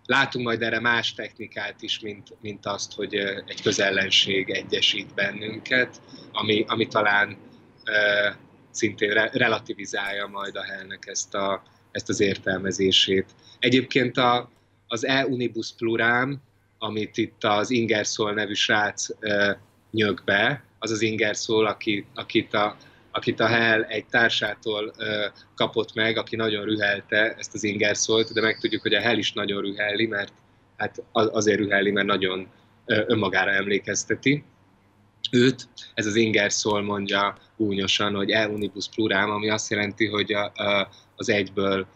[0.05, 3.15] látunk majd erre más technikát is, mint, mint azt, hogy
[3.45, 7.37] egy közellenség egyesít bennünket, ami, ami talán
[7.83, 8.37] e,
[8.71, 13.25] szintén re, relativizálja majd a helnek ezt, a, ezt az értelmezését.
[13.59, 14.51] Egyébként a,
[14.87, 16.41] az E-Unibus Plurám,
[16.77, 19.59] amit itt az Ingersoll nevű srác e,
[19.93, 22.75] nyög be, az az inger szól, aki, akit, a,
[23.11, 25.25] akit a Hell egy társától ö,
[25.55, 29.33] kapott meg, aki nagyon rühelte ezt az inger szólt, de megtudjuk, hogy a Hell is
[29.33, 30.33] nagyon rühelli, mert
[30.77, 32.47] hát azért rühelli, mert nagyon
[32.85, 34.43] ö, önmagára emlékezteti
[35.31, 35.67] őt.
[35.93, 40.51] Ez az inger szól mondja gúnyosan, hogy e unibus plurám, ami azt jelenti, hogy a,
[40.55, 41.87] a, az egyből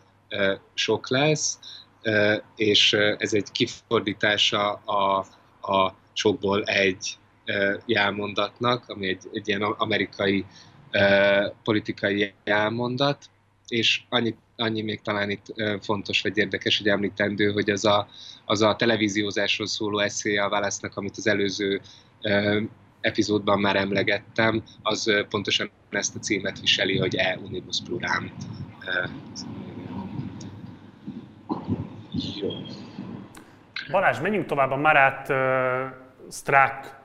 [0.73, 1.59] sok lesz,
[2.55, 5.25] és ez egy kifordítása a,
[5.61, 7.17] a sokból egy
[7.85, 10.45] jelmondatnak, ami egy, egy ilyen amerikai
[11.63, 13.25] politikai jelmondat,
[13.67, 15.45] és annyi, annyi még talán itt
[15.81, 18.07] fontos vagy érdekes, hogy említendő, hogy az a,
[18.45, 21.81] az a televíziózásról szóló eszély a válasznak, amit az előző
[23.01, 28.31] epizódban már emlegettem, az pontosan ezt a címet viseli, hogy E Unibus Pluram.
[33.91, 35.35] Balázs, menjünk tovább a Marat uh,
[36.31, 36.96] Strack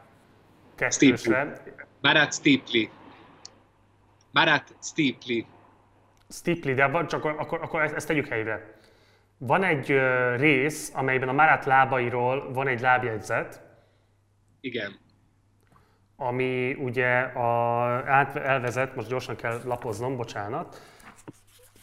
[0.89, 1.63] kettősre.
[2.01, 2.85] Marat Steeply.
[4.31, 5.47] Marat Steeply.
[6.29, 8.77] Steeply, de csak akkor, akkor ezt, ezt tegyük helyre.
[9.39, 9.87] Van egy
[10.37, 13.63] rész, amelyben a Marat lábairól van egy lábjegyzet.
[14.61, 15.01] Igen.
[16.17, 20.81] Ami ugye a, át, elvezet, most gyorsan kell lapoznom, bocsánat,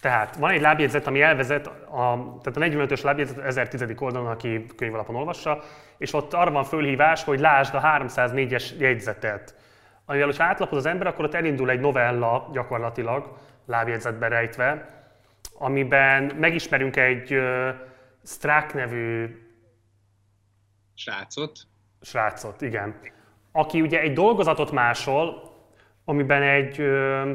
[0.01, 3.93] tehát van egy lábjegyzet, ami elvezet, a, tehát a 45-ös lábjegyzet 1010.
[3.97, 5.63] oldalon, aki könyvalapon olvassa,
[5.97, 9.55] és ott arra van fölhívás, hogy lásd a 304-es jegyzetet.
[10.05, 14.85] Amivel, hogyha átlapoz az ember, akkor ott elindul egy novella gyakorlatilag, lábjegyzetbe rejtve,
[15.53, 17.69] amiben megismerünk egy uh,
[18.23, 19.35] Strack nevű
[20.95, 21.59] srácot.
[22.01, 22.99] Srácot, igen.
[23.51, 25.51] Aki ugye egy dolgozatot másol,
[26.05, 27.29] amiben egy uh,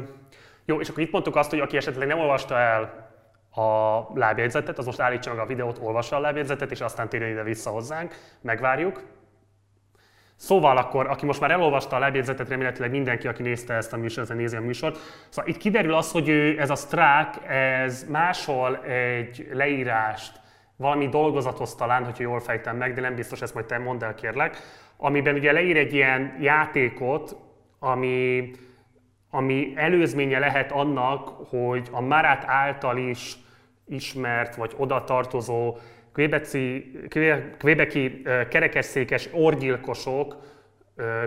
[0.65, 3.09] jó, és akkor itt mondtuk azt, hogy aki esetleg nem olvasta el
[3.55, 7.43] a lábjegyzetet, az most állítsa meg a videót, olvassa a lábjegyzetet, és aztán térjen ide
[7.43, 9.03] vissza hozzánk, megvárjuk.
[10.35, 14.33] Szóval akkor, aki most már elolvasta a lábjegyzetet, remélhetőleg mindenki, aki nézte ezt a műsort,
[14.33, 14.97] nézi a műsort.
[15.29, 20.39] Szóval itt kiderül az, hogy ő, ez a strák, ez máshol egy leírást,
[20.77, 24.15] valami dolgozathoz talán, hogyha jól fejtem meg, de nem biztos, ezt majd te mondd el
[24.15, 24.57] kérlek,
[24.97, 27.35] amiben ugye leír egy ilyen játékot,
[27.79, 28.51] ami
[29.35, 33.35] ami előzménye lehet annak, hogy a Marat által is
[33.87, 35.77] ismert vagy oda tartozó
[37.57, 40.35] kvébeki kerekesszékes orgyilkosok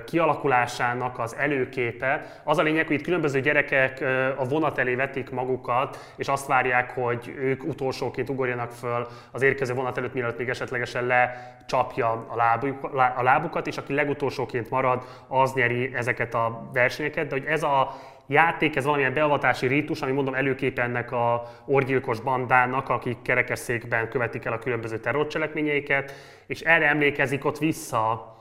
[0.05, 2.41] kialakulásának az előképe.
[2.45, 4.01] Az a lényeg, hogy itt különböző gyerekek
[4.37, 9.75] a vonat elé vetik magukat, és azt várják, hogy ők utolsóként ugorjanak föl az érkező
[9.75, 12.85] vonat előtt, mielőtt még esetlegesen lecsapja a, lábuk,
[13.17, 17.27] a lábukat, és aki legutolsóként marad, az nyeri ezeket a versenyeket.
[17.27, 17.97] De hogy ez a
[18.27, 24.45] játék, ez valamilyen beavatási rítus, ami mondom előképe ennek a orgyilkos bandának, akik kerekesszékben követik
[24.45, 26.15] el a különböző terrorcselekményeiket,
[26.47, 28.37] és erre emlékezik ott vissza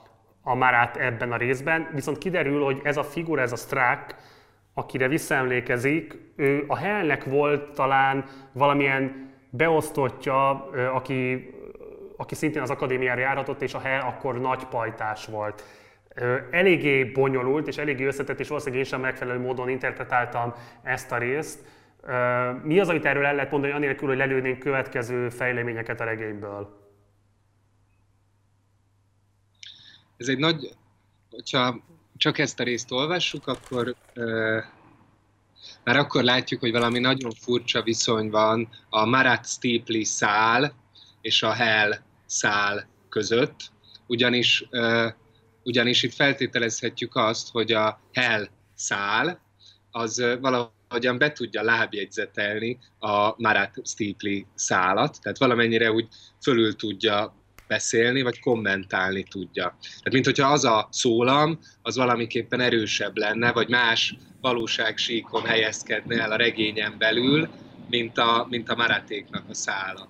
[0.48, 4.16] a Marát ebben a részben, viszont kiderül, hogy ez a figura, ez a Strack,
[4.74, 11.50] akire visszaemlékezik, ő a Hellnek volt talán valamilyen beosztottja, aki,
[12.18, 15.64] aki szintén az akadémiára járatott, és a Hell akkor nagy pajtás volt.
[16.52, 21.66] Eléggé bonyolult és eléggé összetett, és valószínűleg én sem megfelelő módon interpretáltam ezt a részt.
[22.64, 26.87] Mi az, amit erről el lehet mondani, anélkül, hogy lelőnénk következő fejleményeket a regényből?
[30.18, 30.76] Ez egy nagy,
[31.30, 31.84] hogyha
[32.18, 34.64] csak ezt a részt olvassuk, akkor uh,
[35.84, 40.76] már akkor látjuk, hogy valami nagyon furcsa viszony van a Marat Steeply szál
[41.22, 41.94] és a Hell
[42.26, 43.72] szál között,
[44.08, 45.12] ugyanis, uh,
[45.64, 49.42] ugyanis itt feltételezhetjük azt, hogy a Hell szál
[49.92, 56.08] az uh, valahogyan be tudja lábjegyzetelni a Marat Steeply szálat, tehát valamennyire úgy
[56.42, 57.36] fölül tudja
[57.68, 59.78] beszélni, vagy kommentálni tudja.
[59.82, 66.32] Tehát, mint hogyha az a szólam, az valamiképpen erősebb lenne, vagy más valóságsíkon helyezkedne el
[66.32, 67.50] a regényen belül,
[67.90, 70.08] mint a, mint a maratéknak a szála.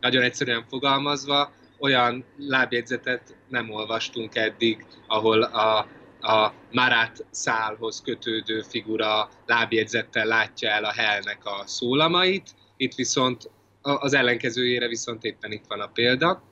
[0.00, 5.78] Nagyon egyszerűen fogalmazva, olyan lábjegyzetet nem olvastunk eddig, ahol a,
[6.20, 13.50] a Marat szálhoz kötődő figura lábjegyzettel látja el a helnek a szólamait, itt viszont
[13.82, 16.42] az ellenkezőjére viszont éppen itt van a példa.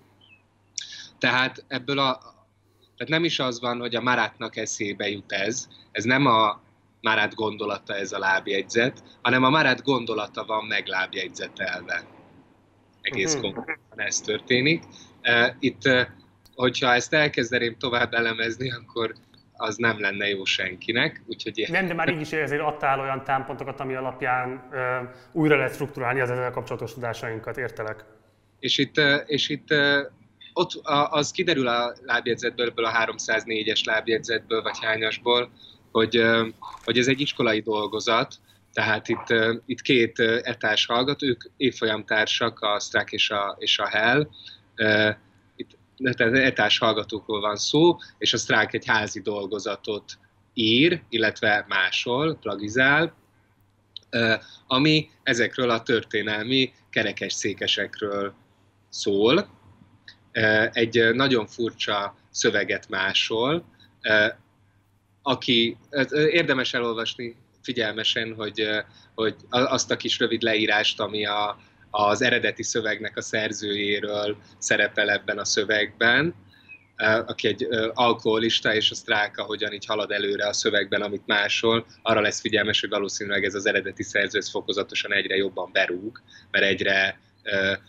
[1.22, 2.18] Tehát ebből a,
[2.96, 6.60] tehát nem is az van, hogy a Marátnak eszébe jut ez, ez nem a
[7.00, 12.04] Marát gondolata ez a lábjegyzet, hanem a Marát gondolata van meglábjegyzetelve.
[13.00, 13.52] Egész uh-huh.
[13.52, 14.82] konkrétan ez történik.
[15.58, 15.82] Itt,
[16.54, 19.14] hogyha ezt elkezdeném tovább elemezni, akkor
[19.52, 21.22] az nem lenne jó senkinek.
[21.26, 25.74] Úgyhogy nem, de már így is ezért adtál olyan támpontokat, ami alapján uh, újra lehet
[25.74, 28.04] struktúrálni az ezzel kapcsolatos tudásainkat, értelek?
[28.58, 28.96] És itt,
[29.26, 29.74] és itt
[30.52, 30.80] ott
[31.10, 35.50] az kiderül a lábjegyzetből, ebből a 304-es lábjegyzetből, vagy hányasból,
[35.92, 36.22] hogy,
[36.84, 38.34] hogy ez egy iskolai dolgozat,
[38.72, 39.34] tehát itt,
[39.66, 44.28] itt két etás hallgat, ők évfolyamtársak, a Strack és a, és a Hell.
[45.56, 45.76] Itt
[46.12, 50.18] tehát etás hallgatókról van szó, és a Strack egy házi dolgozatot
[50.54, 53.14] ír, illetve másol, plagizál,
[54.66, 58.34] ami ezekről a történelmi kerekes székesekről
[58.88, 59.48] szól.
[60.72, 63.64] Egy nagyon furcsa szöveget másol,
[65.22, 65.76] aki
[66.10, 68.68] érdemes elolvasni figyelmesen, hogy,
[69.14, 71.58] hogy azt a kis rövid leírást, ami a,
[71.90, 76.34] az eredeti szövegnek a szerzőjéről szerepel ebben a szövegben,
[77.26, 82.20] aki egy alkoholista, és a sztráka hogyan így halad előre a szövegben, amit másol, arra
[82.20, 87.20] lesz figyelmes, hogy valószínűleg ez az eredeti szerző fokozatosan egyre jobban berúg, mert egyre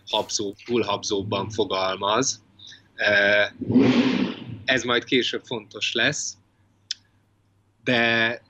[0.09, 2.43] habzó, túlhabzóbban fogalmaz.
[4.65, 6.37] Ez majd később fontos lesz,
[7.83, 8.41] de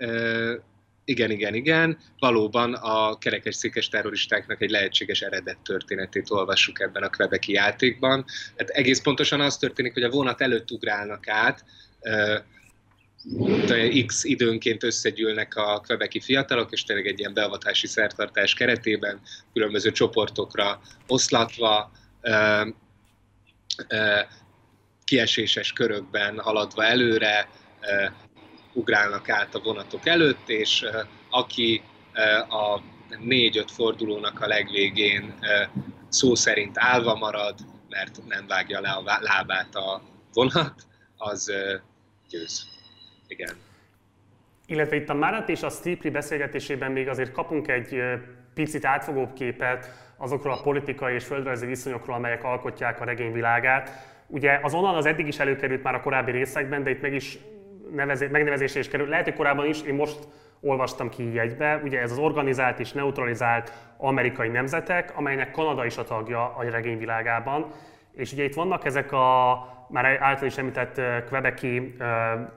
[1.05, 7.09] igen, igen, igen, valóban a kerekes székes terroristáknak egy lehetséges eredet történetét olvassuk ebben a
[7.09, 8.25] kvebeki játékban.
[8.57, 11.65] Hát egész pontosan az történik, hogy a vonat előtt ugrálnak át,
[14.05, 19.21] X időnként összegyűlnek a kvebeki fiatalok, és tényleg egy ilyen beavatási szertartás keretében
[19.53, 21.91] különböző csoportokra oszlatva,
[25.03, 27.49] kieséses körökben haladva előre,
[28.73, 30.85] ugrálnak át a vonatok előtt, és
[31.29, 31.81] aki
[32.49, 32.81] a
[33.19, 35.33] négy-öt fordulónak a legvégén
[36.09, 37.59] szó szerint állva marad,
[37.89, 40.01] mert nem vágja le a lábát a
[40.33, 40.85] vonat,
[41.17, 41.51] az
[42.29, 42.71] győz.
[43.33, 43.55] Igen.
[44.65, 48.03] Illetve itt a Marat és a Stipri beszélgetésében még azért kapunk egy
[48.53, 53.91] picit átfogóbb képet azokról a politikai és földrajzi viszonyokról, amelyek alkotják a regény világát.
[54.27, 57.37] Ugye az onnan az eddig is előkerült már a korábbi részekben, de itt meg is
[57.91, 59.07] nevezé, megnevezésre is kerül.
[59.07, 60.27] Lehet, hogy korábban is, én most
[60.61, 61.81] olvastam ki így egybe.
[61.83, 67.71] Ugye ez az organizált és neutralizált amerikai nemzetek, amelynek Kanada is a tagja a regényvilágában.
[68.13, 69.57] És ugye itt vannak ezek a
[69.89, 71.95] már által is említett kvebeki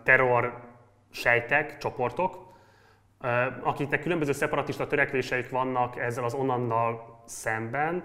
[0.02, 0.65] terror
[1.16, 2.46] sejtek, csoportok,
[3.62, 8.04] akiknek különböző szeparatista törekvéseik vannak ezzel az onnannal szemben,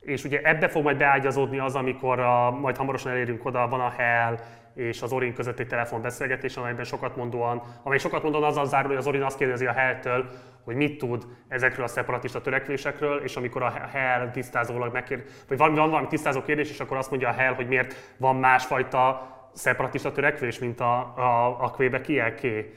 [0.00, 3.90] és ugye ebbe fog majd beágyazódni az, amikor a, majd hamarosan elérünk oda, van a
[3.96, 4.38] Hell,
[4.74, 9.06] és az Orin közötti telefonbeszélgetés, amelyben sokat mondóan, amely sokat mondóan azzal zárul, hogy az
[9.06, 10.30] Orin azt kérdezi a Hell-től,
[10.64, 15.74] hogy mit tud ezekről a szeparatista törekvésekről, és amikor a Hell tisztázólag megkér, vagy van,
[15.74, 20.12] van valami tisztázó kérdés, és akkor azt mondja a Hell, hogy miért van másfajta szeparatista
[20.12, 22.74] törekvés, mint a, a, a Quebekielké.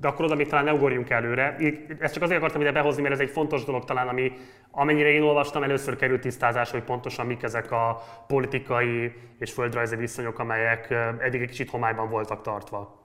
[0.00, 1.56] De akkor oda még talán ne ugorjunk előre.
[1.98, 4.32] Ezt csak azért akartam ide behozni, mert ez egy fontos dolog talán, ami
[4.70, 10.38] amennyire én olvastam, először került tisztázás, hogy pontosan mik ezek a politikai és földrajzi viszonyok,
[10.38, 13.04] amelyek eddig egy kicsit homályban voltak tartva.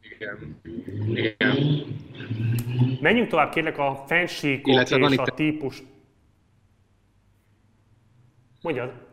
[0.00, 0.60] Igen.
[1.14, 1.56] Igen.
[3.00, 5.82] Menjünk tovább, kérlek, a fensíkok és a típus...
[8.62, 9.08] Mondjad.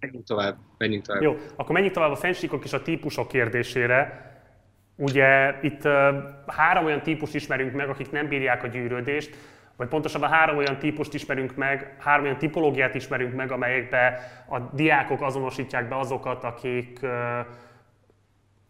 [0.00, 1.22] Menjünk tovább, menjünk tovább.
[1.22, 4.28] Jó, akkor menjünk tovább a fensíkok és a típusok kérdésére.
[4.96, 5.92] Ugye itt uh,
[6.46, 9.36] három olyan típust ismerünk meg, akik nem bírják a gyűrődést,
[9.76, 15.22] vagy pontosabban három olyan típust ismerünk meg, három olyan tipológiát ismerünk meg, amelyekbe a diákok
[15.22, 17.10] azonosítják be azokat, akik uh,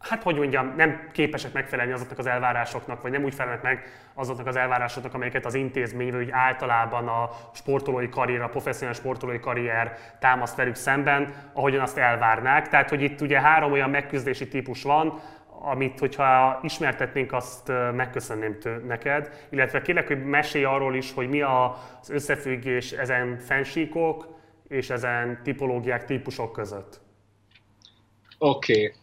[0.01, 3.83] hát hogy mondjam, nem képesek megfelelni azoknak az elvárásoknak, vagy nem úgy felelnek meg
[4.13, 9.97] azoknak az elvárásoknak, amelyeket az intézmény, vagy általában a sportolói karrier, a professzionális sportolói karrier
[10.19, 12.67] támaszt velük szemben, ahogyan azt elvárnák.
[12.67, 15.19] Tehát, hogy itt ugye három olyan megküzdési típus van,
[15.63, 22.09] amit, hogyha ismertetnénk, azt megköszönném neked, illetve kérlek, hogy mesélj arról is, hogy mi az
[22.09, 27.01] összefüggés ezen fensíkok és ezen tipológiák, típusok között.
[28.37, 28.73] Oké.
[28.73, 29.00] Okay.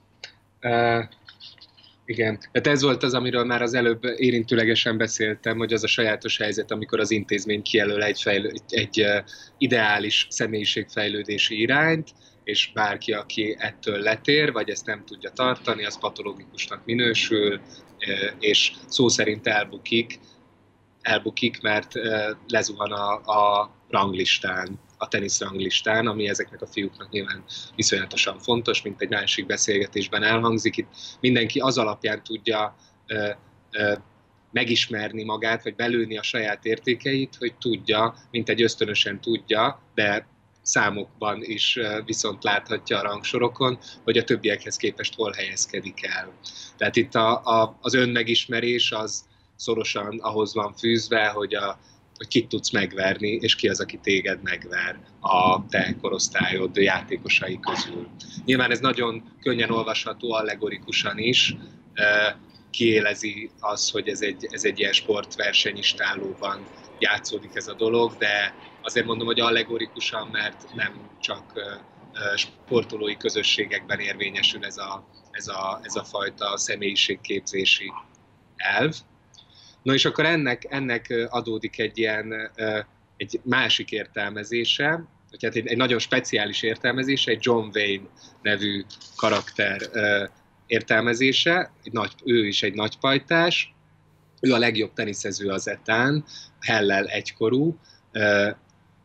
[2.05, 6.39] Igen, tehát ez volt az, amiről már az előbb érintőlegesen beszéltem, hogy az a sajátos
[6.39, 9.25] helyzet, amikor az intézmény kijelöl egy, fejlő, egy uh,
[9.59, 12.09] ideális személyiségfejlődési irányt,
[12.49, 17.61] és bárki, aki ettől letér, vagy ezt nem tudja tartani, az patológikusnak minősül,
[18.39, 20.19] és szó szerint elbukik,
[21.01, 21.93] elbukik, mert
[22.47, 27.45] lezuhan a, a ranglistán, a tenisz ranglistán, ami ezeknek a fiúknak nyilván
[27.75, 30.77] viszonyatosan fontos, mint egy másik beszélgetésben elhangzik.
[30.77, 30.89] Itt
[31.21, 32.77] mindenki az alapján tudja
[33.07, 33.29] ö,
[33.71, 33.93] ö,
[34.53, 40.27] megismerni magát, vagy belőni a saját értékeit, hogy tudja, mint egy ösztönösen tudja, de
[40.63, 46.33] számokban is viszont láthatja a rangsorokon, hogy a többiekhez képest hol helyezkedik el.
[46.77, 49.25] Tehát itt a, a, az önmegismerés az
[49.57, 51.79] szorosan ahhoz van fűzve, hogy a,
[52.19, 58.09] hogy kit tudsz megverni, és ki az, aki téged megver a te korosztályod játékosai közül.
[58.45, 61.57] Nyilván ez nagyon könnyen olvasható allegorikusan is,
[62.71, 66.67] kiélezi az, hogy ez egy, ez egy ilyen sportversenyistálóban
[66.99, 71.53] játszódik ez a dolog, de azért mondom, hogy allegorikusan, mert nem csak
[72.37, 77.93] sportolói közösségekben érvényesül ez a, ez a, ez a fajta személyiségképzési
[78.57, 78.95] elv.
[79.83, 82.51] No és akkor ennek, ennek adódik egy ilyen
[83.17, 85.05] egy másik értelmezése,
[85.39, 88.09] tehát egy, egy nagyon speciális értelmezése, egy John Wayne
[88.43, 88.85] nevű
[89.17, 89.81] karakter
[90.67, 93.75] értelmezése, egy nagy, ő is egy nagy pajtás,
[94.41, 96.25] ő a legjobb teniszező az etán,
[96.61, 97.79] Hellel egykorú,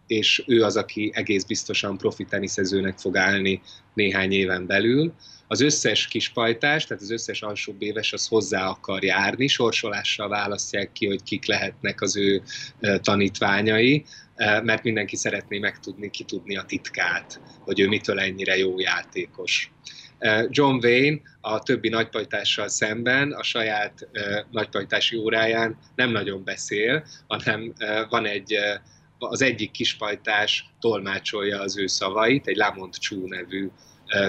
[0.07, 3.61] és ő az, aki egész biztosan profi teniszezőnek fog állni
[3.93, 5.13] néhány éven belül.
[5.53, 11.07] Az összes kispajtás, tehát az összes alsóbb éves az hozzá akar járni, sorsolással választják ki,
[11.07, 12.41] hogy kik lehetnek az ő
[13.01, 14.05] tanítványai,
[14.37, 19.71] mert mindenki szeretné megtudni, kitudni a titkát, hogy ő mitől ennyire jó játékos.
[20.49, 24.07] John Wayne a többi nagypajtással szemben a saját
[24.51, 27.73] nagypajtási óráján nem nagyon beszél, hanem
[28.09, 28.57] van egy
[29.17, 33.69] az egyik kispajtás tolmácsolja az ő szavait, egy Lamont Chu nevű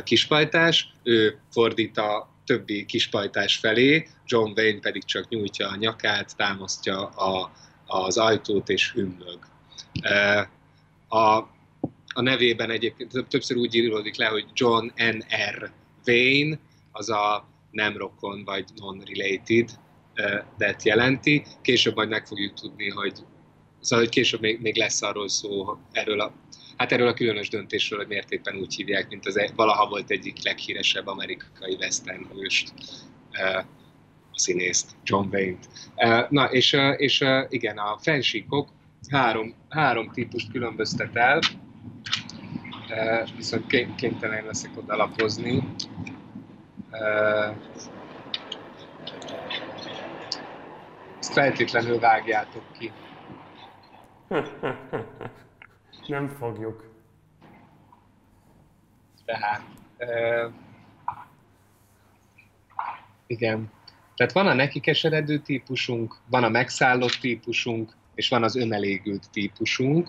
[0.05, 7.09] kispajtás, ő fordít a többi kispajtás felé, John Wayne pedig csak nyújtja a nyakát, támasztja
[7.09, 7.53] a,
[7.87, 9.39] az ajtót és hümmög.
[11.09, 11.37] A,
[12.15, 15.73] a nevében egyébként többször úgy íródik le, hogy John N.R.
[16.07, 16.59] Wayne,
[16.93, 19.71] az a nem rokon vagy non-related,
[20.59, 21.45] de jelenti.
[21.63, 23.13] Később majd meg fogjuk tudni, hogy
[23.85, 26.33] Szóval, hogy később még, még lesz arról szó, erről a,
[26.77, 30.11] hát erről a különös döntésről, hogy miért éppen úgy hívják, mint az e, valaha volt
[30.11, 32.73] egyik leghíresebb amerikai western hőst,
[34.35, 35.69] a színészt, John Wayne-t.
[36.31, 38.69] Na, és, és igen, a fensíkok
[39.09, 41.41] három, három típust különböztet el,
[43.37, 43.67] viszont
[43.97, 45.63] kénytelen leszek oda lapozni.
[51.19, 52.93] Ezt feltétlenül vágjátok ki.
[56.07, 56.93] Nem fogjuk.
[59.25, 59.63] Tehát,
[59.99, 60.53] uh,
[63.27, 63.71] igen.
[64.17, 70.09] Tehát van a neki keseredő típusunk, van a megszállott típusunk, és van az önelégült típusunk.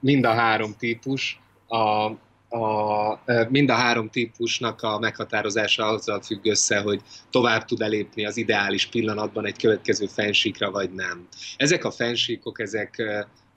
[0.00, 2.10] Mind a három típus a
[2.54, 8.36] a, mind a három típusnak a meghatározása azzal függ össze, hogy tovább tud elépni az
[8.36, 11.28] ideális pillanatban egy következő fensíkra, vagy nem.
[11.56, 13.02] Ezek a fensíkok, ezek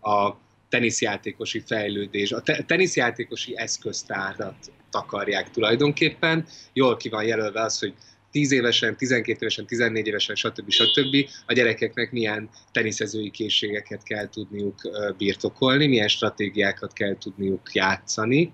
[0.06, 0.38] a
[0.70, 6.46] teniszjátékosi fejlődés, a teniszjátékosi eszköztárat takarják tulajdonképpen.
[6.74, 7.94] Jól ki van jelölve az, hogy
[8.32, 10.70] 10 évesen, 12 évesen, 14 évesen, stb.
[10.70, 11.30] stb.
[11.46, 14.76] a gyerekeknek milyen teniszezői készségeket kell tudniuk
[15.18, 18.54] birtokolni, milyen stratégiákat kell tudniuk játszani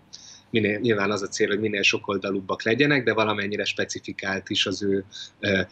[0.51, 5.05] minél, nyilván az a cél, hogy minél sokoldalúbbak legyenek, de valamennyire specifikált is az ő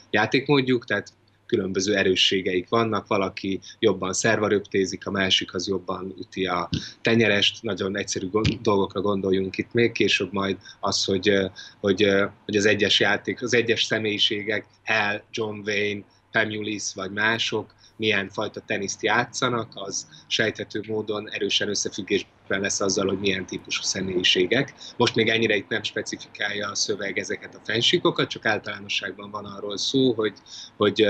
[0.09, 1.07] játékmódjuk, tehát
[1.49, 6.69] különböző erősségeik vannak, valaki jobban szervaröptézik, a másik az jobban üti a
[7.01, 8.29] tenyerest, nagyon egyszerű
[8.61, 11.31] dolgokra gondoljunk itt még, később majd az, hogy,
[11.79, 12.07] hogy,
[12.45, 18.59] hogy az egyes játék, az egyes személyiségek, Hell, John Wayne, Pemulis vagy mások, milyen fajta
[18.59, 24.73] teniszt játszanak, az sejthető módon erősen összefüggésben lesz azzal, hogy milyen típusú személyiségek.
[24.97, 29.77] Most még ennyire itt nem specifikálja a szöveg ezeket a fensíkokat, csak általánosságban van arról
[29.77, 30.33] szó, hogy,
[30.77, 31.05] hogy,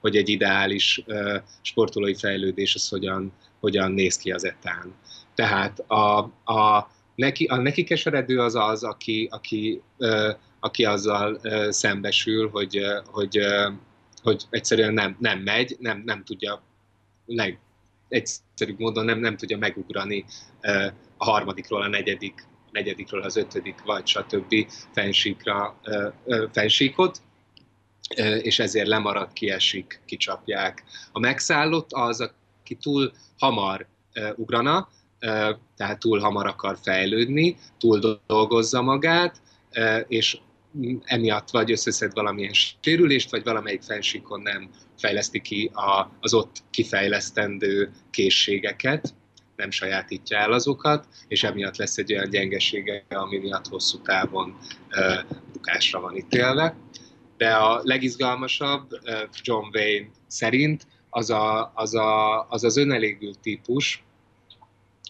[0.00, 1.04] hogy egy ideális
[1.60, 4.94] sportolói fejlődés az hogyan, hogyan néz ki az etán.
[5.34, 9.82] Tehát a, a, neki, a neki keseredő az az, aki, aki,
[10.60, 11.40] aki azzal
[11.70, 13.38] szembesül, hogy, hogy
[14.22, 16.62] hogy egyszerűen nem, nem megy, nem, nem tudja
[17.26, 17.58] leg,
[18.08, 20.24] egyszerűbb módon nem, nem tudja megugrani
[21.16, 24.54] a harmadikról a negyedik, negyedikről az ötödik, vagy stb.
[24.92, 25.80] fensíkra,
[26.52, 27.20] fensíkot,
[28.42, 30.84] és ezért lemarad, kiesik, kicsapják.
[31.12, 33.86] A megszállott az, aki túl hamar
[34.36, 34.88] ugrana,
[35.76, 39.42] tehát túl hamar akar fejlődni, túl dolgozza magát,
[40.08, 40.38] és
[41.02, 47.92] emiatt vagy összeszed valamilyen sérülést, vagy valamelyik fensíkon nem fejleszti ki a, az ott kifejlesztendő
[48.10, 49.14] készségeket,
[49.56, 54.58] nem sajátítja el azokat, és emiatt lesz egy olyan gyengesége, ami miatt hosszú távon
[55.52, 56.76] bukásra van ítélve.
[57.36, 58.88] De a legizgalmasabb
[59.42, 64.04] John Wayne szerint az a, az, a, az, az önelégült típus,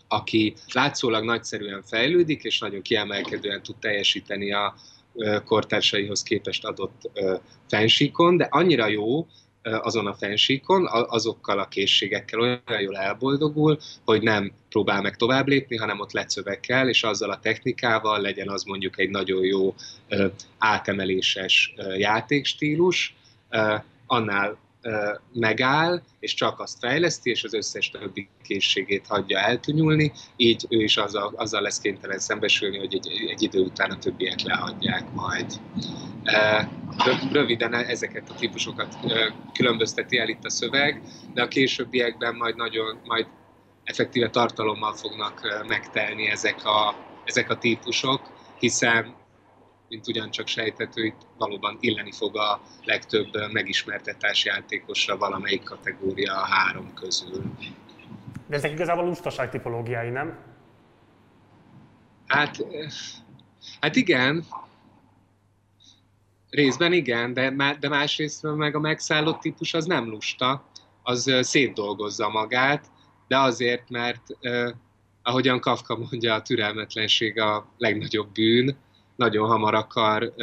[0.09, 4.75] aki látszólag nagyszerűen fejlődik, és nagyon kiemelkedően tud teljesíteni a,
[5.45, 7.11] kortársaihoz képest adott
[7.69, 9.27] fensíkon, de annyira jó
[9.63, 15.77] azon a fensíkon, azokkal a készségekkel olyan jól elboldogul, hogy nem próbál meg tovább lépni,
[15.77, 19.75] hanem ott lecövekkel, és azzal a technikával legyen az mondjuk egy nagyon jó
[20.59, 23.17] átemeléses játékstílus,
[24.07, 24.59] annál
[25.33, 30.97] megáll, és csak azt fejleszti, és az összes többi készségét hagyja eltűnülni, így ő is
[30.97, 35.47] azzal, azzal lesz kénytelen szembesülni, hogy egy, egy idő után a többiek lehagyják majd.
[37.33, 38.97] Röviden ezeket a típusokat
[39.53, 41.03] különbözteti el itt a szöveg,
[41.35, 43.27] de a későbbiekben majd nagyon, majd
[43.85, 46.95] effektíve tartalommal fognak megtelni ezek a,
[47.25, 48.21] ezek a típusok,
[48.59, 49.15] hiszen
[49.93, 56.95] mint ugyancsak sejthető, itt valóban illeni fog a legtöbb megismertetás játékosra valamelyik kategória a három
[56.95, 57.43] közül.
[58.47, 60.39] De ezek igazából lustaság tipológiái, nem?
[62.27, 62.57] Hát,
[63.81, 64.45] hát igen,
[66.51, 70.65] részben igen, de, de másrészt meg a megszállott típus az nem lusta,
[71.03, 72.87] az szétdolgozza magát,
[73.29, 74.71] de azért, mert eh,
[75.23, 78.77] ahogyan Kafka mondja, a türelmetlenség a legnagyobb bűn,
[79.17, 80.35] nagyon hamar akar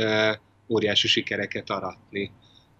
[0.67, 2.31] óriási sikereket aratni.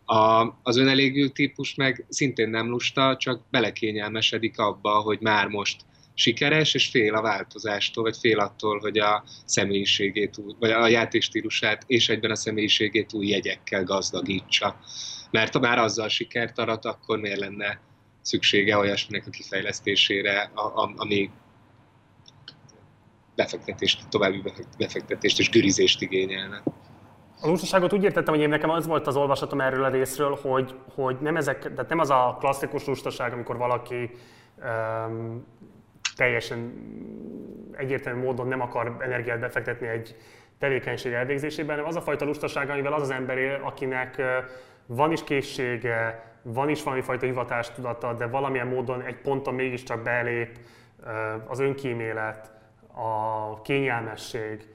[0.05, 5.81] A, az önelégű típus meg szintén nem lusta, csak belekényelmesedik abba, hogy már most
[6.13, 12.09] sikeres, és fél a változástól, vagy fél attól, hogy a személyiségét, vagy a játékstílusát és
[12.09, 14.79] egyben a személyiségét új jegyekkel gazdagítsa.
[15.31, 17.81] Mert ha már azzal sikert arat, akkor miért lenne
[18.21, 20.51] szüksége olyasminek a kifejlesztésére,
[20.95, 21.29] ami
[23.43, 24.41] befektetést, további
[24.77, 26.63] befektetést és gürizést igényelne.
[27.41, 30.75] A lustaságot úgy értettem, hogy én nekem az volt az olvasatom erről a részről, hogy,
[30.95, 34.09] hogy nem, ezek, tehát nem az a klasszikus lustaság, amikor valaki
[34.63, 35.45] um,
[36.15, 36.73] teljesen
[37.71, 40.15] egyértelmű módon nem akar energiát befektetni egy
[40.59, 44.21] tevékenység elvégzésében, hanem az a fajta lustaság, amivel az az ember él, akinek
[44.85, 50.57] van is készsége, van is valami fajta hivatástudata, de valamilyen módon egy ponton mégiscsak belép
[51.47, 52.58] az önkímélet,
[52.99, 54.67] a kényelmesség,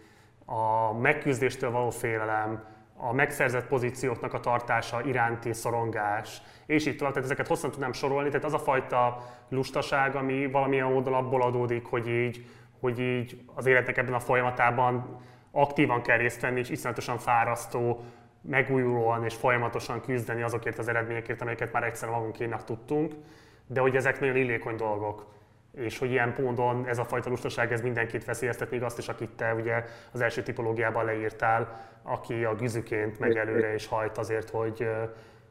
[0.44, 2.64] a megküzdéstől való félelem,
[2.96, 7.12] a megszerzett pozícióknak a tartása iránti szorongás, és így tovább.
[7.12, 8.28] Tehát ezeket hosszan tudnám sorolni.
[8.28, 12.46] Tehát az a fajta lustaság, ami valamilyen módon abból adódik, hogy így,
[12.80, 15.20] hogy így az életnek ebben a folyamatában
[15.50, 18.04] aktívan kell részt venni, és iszonyatosan fárasztó,
[18.40, 23.14] megújulóan és folyamatosan küzdeni azokért az eredményekért, amelyeket már egyszer magunkénak tudtunk,
[23.66, 25.26] de hogy ezek nagyon illékony dolgok
[25.76, 29.30] és hogy ilyen módon ez a fajta lustaság ez mindenkit veszélyeztet, még azt is, akit
[29.30, 34.86] te ugye az első tipológiában leírtál, aki a güzüként megy előre és hajt azért, hogy,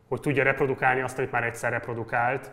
[0.08, 2.52] hogy tudja reprodukálni azt, amit már egyszer reprodukált,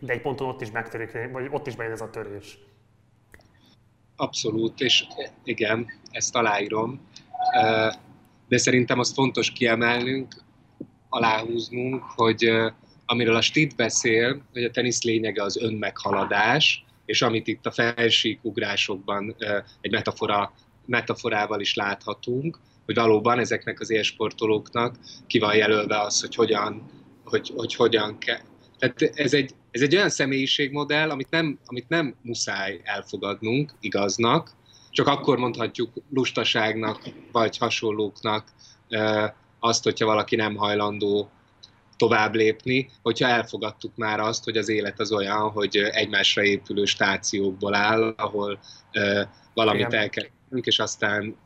[0.00, 2.58] de egy ponton ott is megtörik, vagy ott is bejön ez a törés.
[4.16, 5.06] Abszolút, és
[5.44, 7.08] igen, ezt aláírom.
[8.48, 10.34] De szerintem azt fontos kiemelnünk,
[11.08, 12.50] aláhúznunk, hogy
[13.10, 19.36] amiről a Stid beszél, hogy a tenisz lényege az önmeghaladás, és amit itt a felsíkugrásokban
[19.80, 20.52] egy metafora,
[20.86, 26.90] metaforával is láthatunk, hogy valóban ezeknek az élsportolóknak ki van jelölve az, hogy hogyan,
[27.24, 28.40] hogy, hogy hogyan kell.
[28.78, 34.50] Tehát ez egy, ez egy olyan személyiségmodell, amit nem, amit nem muszáj elfogadnunk igaznak,
[34.90, 37.02] csak akkor mondhatjuk lustaságnak,
[37.32, 38.48] vagy hasonlóknak
[39.58, 41.30] azt, hogyha valaki nem hajlandó
[41.98, 47.74] tovább lépni, hogyha elfogadtuk már azt, hogy az élet az olyan, hogy egymásra épülő stációkból
[47.74, 48.58] áll, ahol
[48.94, 49.20] uh,
[49.54, 50.00] valamit igen.
[50.00, 50.26] el kell
[50.62, 51.36] és aztán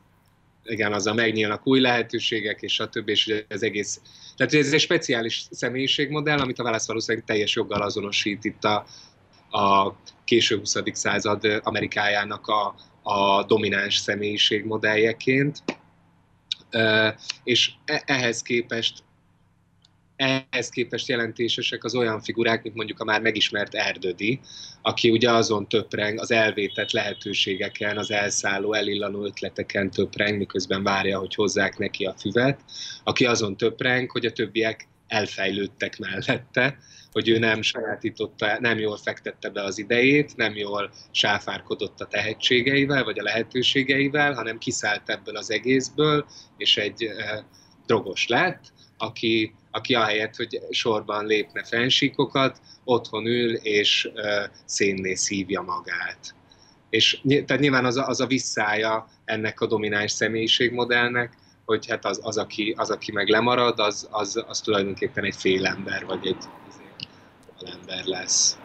[0.64, 4.00] igen, azzal megnyílnak új lehetőségek, és a többi, és az egész...
[4.36, 8.86] Tehát ez egy speciális személyiségmodell, amit a válasz valószínűleg teljes joggal azonosít itt a,
[9.58, 10.76] a késő 20.
[10.92, 15.62] század Amerikájának a, a domináns személyiségmodelljeként.
[17.44, 19.02] És e, ehhez képest
[20.22, 24.40] ehhez képest jelentésesek az olyan figurák, mint mondjuk a már megismert Erdödi,
[24.82, 31.34] aki ugye azon töpreng, az elvétett lehetőségeken, az elszálló, elillanó ötleteken töpreng, miközben várja, hogy
[31.34, 32.60] hozzák neki a füvet,
[33.04, 36.78] aki azon töpreng, hogy a többiek elfejlődtek mellette,
[37.12, 43.04] hogy ő nem sajátította, nem jól fektette be az idejét, nem jól sáfárkodott a tehetségeivel,
[43.04, 46.26] vagy a lehetőségeivel, hanem kiszállt ebből az egészből,
[46.56, 47.38] és egy eh,
[47.86, 54.22] drogos lett, aki aki ahelyett, hogy sorban lépne fensíkokat, otthon ül és uh,
[54.64, 56.34] szénné szívja magát.
[56.90, 61.32] És tehát nyilván az a, az a visszája ennek a domináns személyiségmodellnek,
[61.64, 66.04] hogy hát az, az, aki, az aki meg lemarad, az, az, az tulajdonképpen egy félember,
[66.04, 66.44] vagy egy
[67.80, 68.58] ember lesz.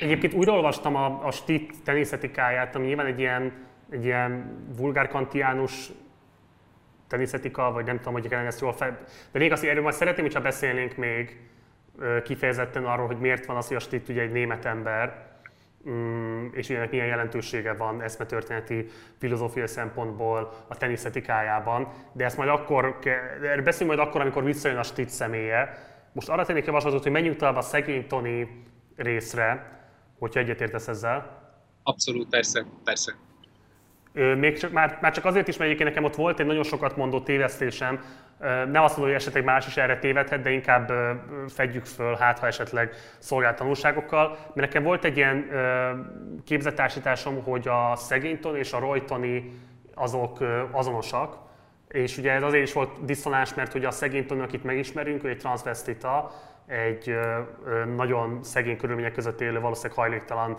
[0.00, 5.90] Egyébként újra olvastam a, a Stitt teniszetikáját, ami nyilván egy ilyen, egy ilyen vulgárkantiánus
[7.08, 8.98] teniszetika, vagy nem tudom, hogy kellene ezt jól fel...
[9.32, 11.48] De még azt, erről majd szeretném, hogyha beszélnénk még
[12.24, 15.26] kifejezetten arról, hogy miért van az, hogy a ugye egy német ember,
[15.88, 18.86] mm, és ennek milyen jelentősége van eszmetörténeti
[19.18, 22.98] filozófiai szempontból a teniszetikájában, de ezt majd akkor,
[23.42, 25.86] erről beszélünk majd akkor, amikor visszajön a Stitt személye.
[26.12, 28.64] Most arra tennék javaslatot, hogy menjünk tovább a szegény Tony
[28.96, 29.78] részre,
[30.18, 31.46] hogyha egyetértesz ezzel.
[31.82, 33.14] Abszolút, persze, persze.
[34.36, 36.96] Még csak, már, már csak azért is, mert egyébként nekem ott volt egy nagyon sokat
[36.96, 38.00] mondó tévesztésem,
[38.40, 40.92] nem azt mondom, hogy esetleg más is erre tévedhet, de inkább
[41.48, 44.28] fedjük föl, hát ha esetleg szolgált tanulságokkal.
[44.28, 45.50] Mert nekem volt egy ilyen
[46.44, 49.52] képzettársításom, hogy a szegényton és a rojtoni
[49.94, 50.38] azok
[50.70, 51.36] azonosak,
[51.88, 55.38] és ugye ez azért is volt diszonáns, mert ugye a szegényton, akit megismerünk, ő egy
[55.38, 56.30] transvestita,
[56.66, 57.18] egy
[57.96, 60.58] nagyon szegény körülmények között élő, valószínűleg hajléktalan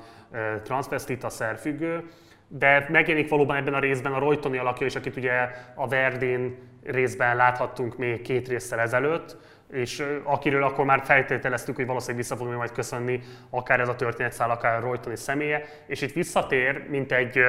[0.63, 2.03] transvestita szerfüggő,
[2.51, 7.35] de megjelenik valóban ebben a részben a Roytoni alakja is, akit ugye a Verdin részben
[7.35, 9.37] láthattunk még két résszel ezelőtt,
[9.71, 14.49] és akiről akkor már feltételeztük, hogy valószínűleg vissza fogunk majd köszönni akár ez a történetszál,
[14.49, 17.39] akár a Roytoni személye, és itt visszatér, mint egy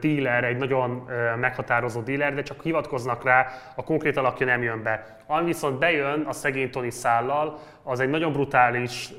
[0.00, 5.16] dealer, egy nagyon meghatározó dealer, de csak hivatkoznak rá, a konkrét alakja nem jön be.
[5.26, 9.12] Ami viszont bejön a szegény Tony szállal, az egy nagyon brutális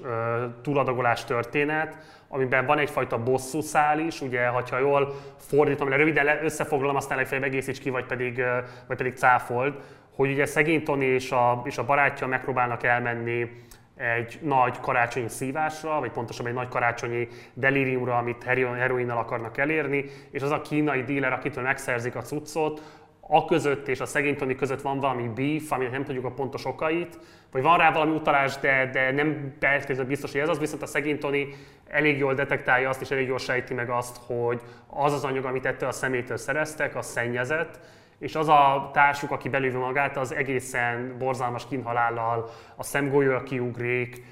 [0.62, 1.98] túladagolás történet,
[2.28, 7.48] amiben van egyfajta bosszú szál is, ugye, ha jól fordítom, le röviden összefoglalom, aztán legfeljebb
[7.48, 8.44] egészíts ki, vagy pedig,
[8.88, 9.74] vagy pedig cáfold,
[10.16, 13.50] hogy ugye szegény Tony és a, és a barátja megpróbálnak elmenni
[13.98, 20.42] egy nagy karácsonyi szívásra, vagy pontosabban egy nagy karácsonyi delíriumra, amit heroinnal akarnak elérni, és
[20.42, 22.82] az a kínai díler, akitől megszerzik a cuccot,
[23.28, 26.66] a között és a szegény Tony között van valami beef, amit nem tudjuk a pontos
[26.66, 27.20] okait,
[27.52, 30.86] vagy van rá valami utalás, de, de nem feltétlenül biztos, hogy ez az, viszont a
[30.86, 31.56] szegény Tony
[31.88, 35.66] elég jól detektálja azt, és elég jól sejti meg azt, hogy az az anyag, amit
[35.66, 37.80] ettől a szemétől szereztek, az szennyezett,
[38.20, 44.24] és az a társuk, aki belőve magát, az egészen borzalmas kínhalállal, a szemgolyója kiugrik,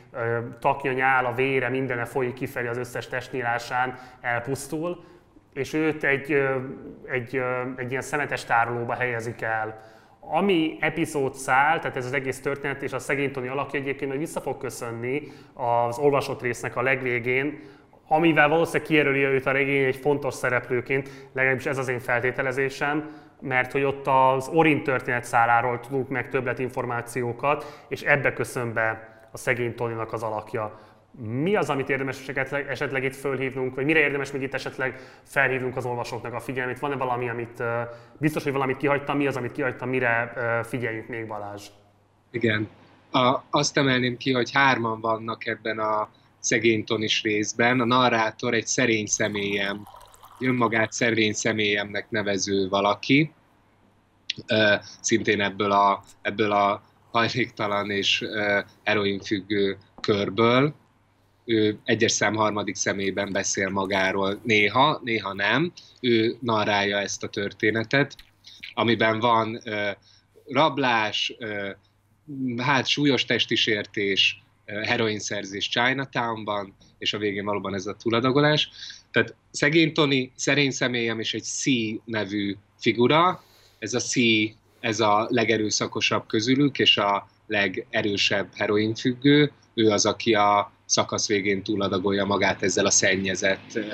[0.60, 5.04] taknya, nyál, a vére, mindene folyik kifelé az összes testnyílásán, elpusztul,
[5.54, 6.32] és őt egy,
[7.06, 7.42] egy,
[7.76, 9.82] egy ilyen szemetes tárolóba helyezik el.
[10.20, 14.20] Ami epizód száll, tehát ez az egész történet, és a szegény Tony alakja egyébként hogy
[14.20, 15.22] vissza fog köszönni
[15.54, 17.60] az olvasott résznek a legvégén,
[18.08, 23.10] amivel valószínűleg kijelöli őt a regény egy fontos szereplőként, legalábbis ez az én feltételezésem,
[23.44, 29.18] mert hogy ott az Orin történet száláról tudunk meg többlet információkat, és ebbe köszön be
[29.32, 30.80] a szegény Tonynak az alakja.
[31.18, 35.78] Mi az, amit érdemes esetleg, esetleg itt fölhívnunk, vagy mire érdemes még itt esetleg felhívnunk
[35.78, 36.80] az olvasóknak a figyelmét?
[36.80, 37.64] Van-e valami, amit
[38.20, 40.34] biztos, hogy valamit kihagytam, mi az, amit kihagytam, mire
[40.64, 41.68] figyeljünk még Balázs?
[42.32, 42.70] Igen.
[43.12, 46.10] A, azt emelném ki, hogy hárman vannak ebben a
[46.40, 47.80] szegénytonis részben.
[47.80, 49.88] A narrátor egy szerény személyem,
[50.46, 53.32] önmagát szerény személyemnek nevező valaki,
[55.02, 58.26] szintén ebből a, ebből a hajléktalan és
[58.84, 60.74] heroinfüggő körből.
[61.46, 65.72] Ő egyes szám harmadik szemében beszél magáról néha, néha nem.
[66.00, 68.16] Ő narrálja ezt a történetet,
[68.74, 69.62] amiben van
[70.48, 71.36] rablás,
[72.58, 78.70] hát súlyos testisértés, heroinszerzés Chinatownban, és a végén valóban ez a túladagolás.
[79.14, 81.64] Tehát szegény Tony, szerény személyem és egy C
[82.06, 83.44] nevű figura,
[83.80, 84.14] ez a C,
[84.80, 92.26] ez a legerőszakosabb közülük, és a legerősebb heroinfüggő, ő az, aki a szakasz végén túladagolja
[92.26, 93.86] magát ezzel a szennyezett uh,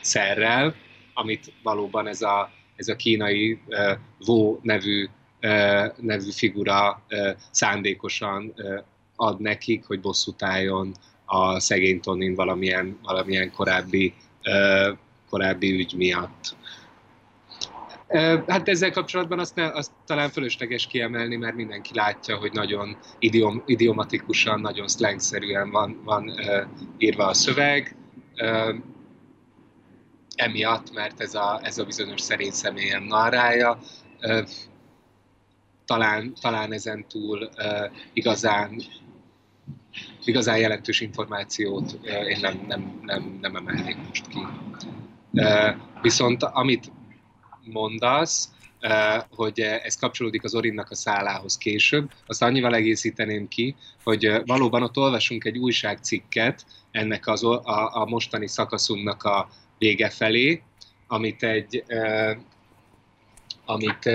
[0.00, 0.74] szerrel,
[1.14, 5.08] amit valóban ez a, ez a kínai uh, Vo nevű,
[5.42, 8.82] uh, nevű figura uh, szándékosan uh,
[9.16, 10.94] ad nekik, hogy bosszút álljon
[11.24, 14.14] a szegény Tonin valamilyen, valamilyen korábbi,
[15.30, 16.56] korábbi ügy miatt.
[18.46, 23.62] Hát ezzel kapcsolatban azt, ne, azt talán fölösleges kiemelni, mert mindenki látja, hogy nagyon idiom,
[23.66, 26.32] idiomatikusan, nagyon slangszerűen van, van
[26.98, 27.96] írva a szöveg.
[30.34, 33.78] Emiatt, mert ez a, ez a bizonyos szerény személyem narrája.
[35.84, 37.50] Talán, talán ezen túl
[38.12, 38.82] igazán
[40.24, 41.98] igazán jelentős információt
[42.28, 44.38] én nem, nem, nem, nem emelnék most ki.
[46.02, 46.92] Viszont amit
[47.64, 48.48] mondasz,
[49.30, 54.96] hogy ez kapcsolódik az Orinnak a szállához később, azt annyival egészíteném ki, hogy valóban ott
[54.96, 57.60] olvasunk egy újságcikket ennek az, a,
[57.94, 59.48] a mostani szakaszunknak a
[59.78, 60.62] vége felé,
[61.06, 61.84] amit egy,
[63.64, 64.10] amit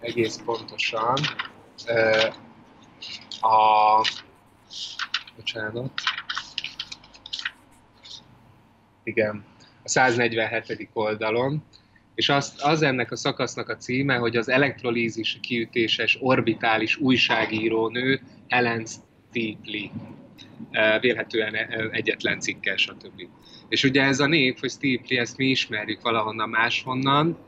[0.00, 1.16] egész pontosan
[3.40, 4.00] a
[5.36, 5.92] bocsánat,
[9.02, 9.44] igen,
[9.82, 10.88] a 147.
[10.92, 11.62] oldalon,
[12.14, 18.86] és az, az ennek a szakasznak a címe, hogy az elektrolízis kiütéses orbitális újságírónő Helen
[18.86, 19.90] Steepley.
[21.00, 21.54] Vélhetően
[21.92, 23.28] egyetlen cikkel, stb.
[23.68, 27.38] És ugye ez a név, hogy Steepley, ezt mi ismerjük valahonnan máshonnan,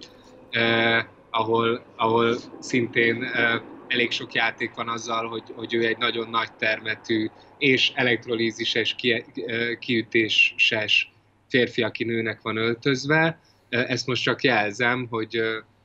[0.51, 3.61] eh, ahol, ahol szintén eh,
[3.93, 9.25] elég sok játék van azzal, hogy, hogy ő egy nagyon nagy termetű és elektrolízises, ki,
[9.79, 11.13] kiütéses
[11.49, 15.41] férfi, aki nőnek van öltözve, ezt most csak jelzem, hogy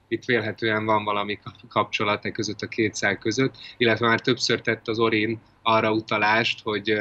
[0.07, 1.39] itt vélhetően van valami
[1.69, 6.63] kapcsolat e között a két szál között, illetve már többször tett az Orin arra utalást,
[6.63, 6.93] hogy,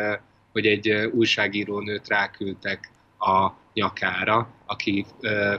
[0.53, 5.07] hogy egy újságíró nőt ráküldtek a nyakára, aki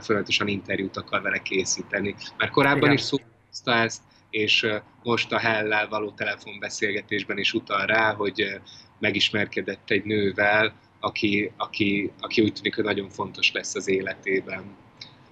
[0.00, 2.14] folyamatosan interjút akar vele készíteni.
[2.36, 2.92] Már korábban Igen.
[2.92, 4.66] is szózta ezt, és
[5.02, 8.60] most a Hellel való telefonbeszélgetésben is utal rá, hogy
[8.98, 14.76] megismerkedett egy nővel, aki, aki, aki úgy tűnik, hogy nagyon fontos lesz az életében.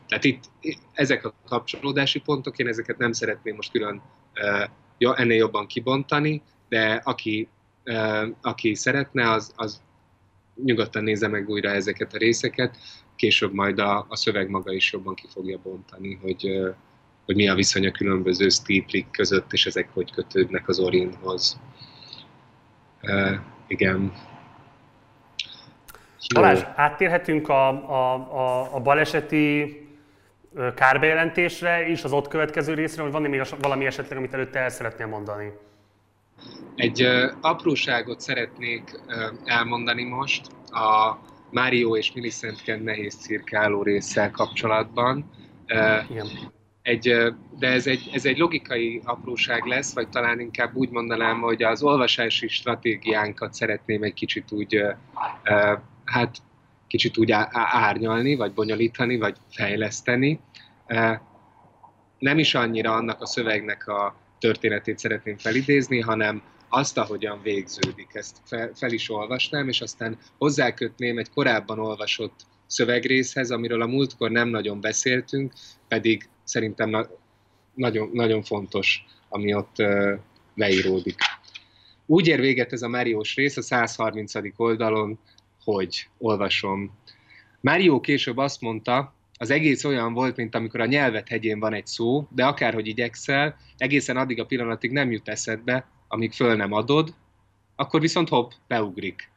[0.08, 0.44] Tehát itt
[0.92, 4.02] ezek a kapcsolódási pontok, én ezeket nem szeretném most külön
[4.98, 7.48] ennél jobban kibontani, de aki,
[8.40, 9.82] aki szeretne, az, az
[10.64, 12.76] nyugodtan nézze meg újra ezeket a részeket,
[13.16, 16.60] később majd a, a szöveg maga is jobban ki fogja bontani, hogy,
[17.26, 21.60] hogy mi a viszony a különböző stíplik között, és ezek hogy kötődnek az orinhoz.
[23.02, 23.36] Uh,
[23.66, 24.12] igen.
[26.34, 29.80] Balázs, áttérhetünk a, a, a, a baleseti
[30.74, 35.06] kárbejelentésre is, az ott következő részre, hogy van még valami esetleg, amit előtte el szeretnél
[35.06, 35.52] mondani?
[36.74, 41.18] Egy uh, apróságot szeretnék uh, elmondani most a
[41.50, 45.30] Mário és Millicent Kent nehéz cirkáló résszel kapcsolatban.
[45.68, 46.26] Uh, Igen.
[46.86, 47.16] Egy,
[47.58, 51.82] de ez egy, ez egy logikai apróság lesz, vagy talán inkább úgy mondanám, hogy az
[51.82, 54.82] olvasási stratégiánkat szeretném egy kicsit úgy,
[56.04, 56.36] hát
[56.86, 60.40] kicsit úgy árnyalni, vagy bonyolítani, vagy fejleszteni.
[62.18, 68.08] Nem is annyira annak a szövegnek a történetét szeretném felidézni, hanem azt, ahogyan végződik.
[68.12, 68.36] Ezt
[68.74, 74.80] fel, is olvasnám, és aztán hozzákötném egy korábban olvasott szövegrészhez, amiről a múltkor nem nagyon
[74.80, 75.52] beszéltünk,
[75.88, 77.08] pedig szerintem na-
[77.74, 80.18] nagyon, nagyon fontos, ami ott uh,
[80.54, 81.18] leíródik.
[82.06, 84.32] Úgy ér véget ez a Máriós rész a 130.
[84.56, 85.18] oldalon,
[85.64, 86.98] hogy olvasom.
[87.60, 91.86] Mário később azt mondta, az egész olyan volt, mint amikor a nyelvet hegyén van egy
[91.86, 97.14] szó, de akárhogy igyekszel, egészen addig a pillanatig nem jut eszedbe, amíg föl nem adod,
[97.76, 99.30] akkor viszont hopp, beugrik.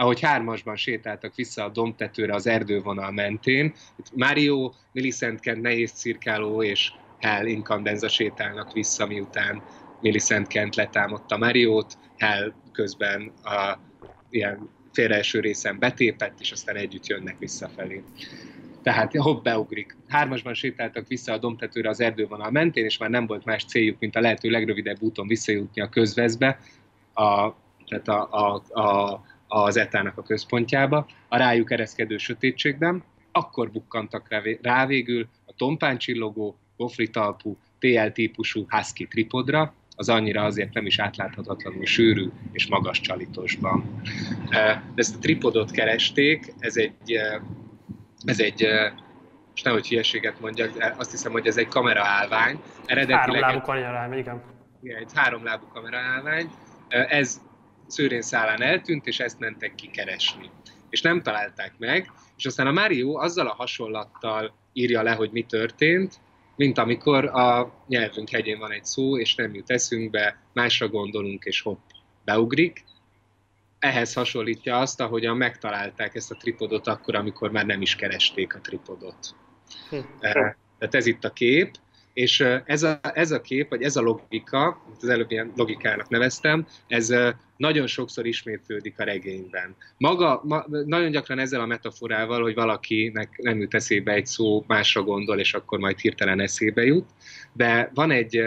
[0.00, 6.62] Ahogy hármasban sétáltak vissza a domtetőre az erdővonal mentén, itt Mario, Millicent Kent nehéz cirkáló
[6.62, 9.62] és Hell inkandenza sétálnak vissza, miután
[10.00, 13.78] Millicent Kent letámadta Mariót, Hell közben a
[14.30, 18.02] ilyen félreeső részen betépett, és aztán együtt jönnek visszafelé.
[18.82, 19.96] Tehát hopp, beugrik.
[20.08, 24.16] Hármasban sétáltak vissza a domtetőre az erdővonal mentén, és már nem volt más céljuk, mint
[24.16, 26.58] a lehető legrövidebb úton visszajutni a közvezbe,
[27.14, 27.50] a,
[27.86, 29.20] tehát a, a, a,
[29.52, 33.02] az etának a központjába, a rájuk ereszkedő sötétségben,
[33.32, 34.28] akkor bukkantak
[34.62, 40.98] rá végül a tompán csillogó, gofri talpú, TL-típusú Husky tripodra, az annyira azért nem is
[40.98, 44.00] átláthatatlanul sűrű és magas csalitosban.
[44.94, 46.94] Ezt a tripodot keresték, ez egy,
[48.24, 48.66] ez egy
[49.50, 52.60] most nehogy hülyeséget mondjak, de azt hiszem, hogy ez egy kameraállvány.
[52.84, 54.42] Eredetileg három lábú kameraállvány, igen.
[54.82, 54.96] igen.
[54.98, 56.50] egy három lábú kameraállvány.
[56.88, 57.40] Ez
[57.90, 60.50] szőrén szálán eltűnt, és ezt mentek ki keresni.
[60.90, 65.42] És nem találták meg, és aztán a Mario azzal a hasonlattal írja le, hogy mi
[65.42, 66.20] történt,
[66.56, 71.60] mint amikor a nyelvünk hegyén van egy szó, és nem jut eszünkbe, másra gondolunk, és
[71.60, 71.80] hopp,
[72.24, 72.84] beugrik.
[73.78, 78.60] Ehhez hasonlítja azt, ahogyan megtalálták ezt a tripodot akkor, amikor már nem is keresték a
[78.60, 79.34] tripodot.
[79.88, 79.96] Hm.
[79.96, 80.32] Eh,
[80.78, 81.70] tehát ez itt a kép,
[82.20, 86.66] és ez a, ez a kép, vagy ez a logika, az előbb ilyen logikának neveztem,
[86.86, 87.14] ez
[87.56, 89.76] nagyon sokszor ismétlődik a regényben.
[89.98, 95.02] Maga, ma, nagyon gyakran ezzel a metaforával, hogy valakinek nem jut eszébe egy szó, másra
[95.02, 97.08] gondol, és akkor majd hirtelen eszébe jut,
[97.52, 98.42] de van egy,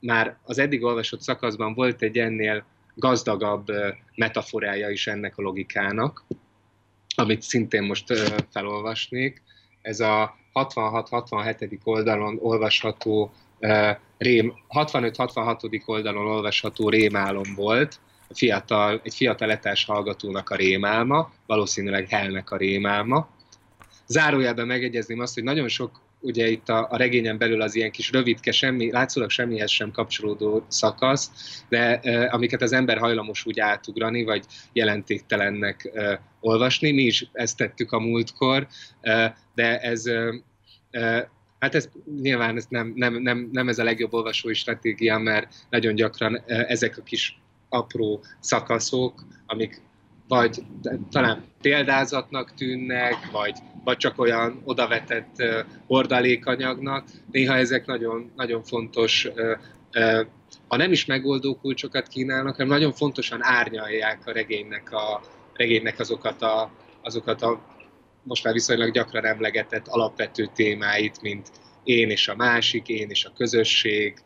[0.00, 2.64] már az eddig olvasott szakaszban volt egy ennél
[2.94, 3.66] gazdagabb
[4.14, 6.24] metaforája is ennek a logikának,
[7.14, 8.12] amit szintén most
[8.50, 9.42] felolvasnék.
[9.80, 11.78] Ez a 66-67.
[11.84, 13.32] oldalon olvasható
[14.18, 15.82] rém, 65-66.
[15.84, 18.00] oldalon olvasható rémálom volt,
[18.34, 23.28] fiatal, egy fiatal etás hallgatónak a rémálma, valószínűleg Hellnek a rémálma.
[24.06, 28.10] Zárójelben megegyezném azt, hogy nagyon sok ugye itt a, a regényen belül az ilyen kis
[28.10, 31.30] rövidke, semmi, látszólag semmihez sem kapcsolódó szakasz,
[31.68, 36.92] de e, amiket az ember hajlamos úgy átugrani, vagy jelentéktelennek e, olvasni.
[36.92, 38.66] Mi is ezt tettük a múltkor,
[39.00, 40.06] e, de ez
[40.90, 41.88] e, Hát ez
[42.20, 46.98] nyilván ez nem, nem, nem, nem ez a legjobb olvasói stratégia, mert nagyon gyakran ezek
[46.98, 49.82] a kis apró szakaszok, amik
[50.28, 50.62] vagy
[51.10, 55.42] talán példázatnak tűnnek, vagy, vagy csak olyan odavetett
[55.86, 57.04] hordalékanyagnak.
[57.30, 59.28] Néha ezek nagyon, nagyon fontos,
[60.68, 65.20] ha nem is megoldó kulcsokat kínálnak, hanem nagyon fontosan árnyalják a regénynek, a,
[65.54, 66.70] regénynek azokat, a,
[67.02, 67.60] azokat a
[68.22, 71.48] most már viszonylag gyakran emlegetett alapvető témáit, mint
[71.84, 74.22] én és a másik, én és a közösség,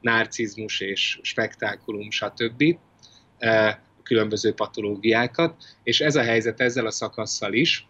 [0.00, 2.78] narcizmus és spektákulum, stb.
[4.08, 7.86] Különböző patológiákat, és ez a helyzet ezzel a szakasszal is,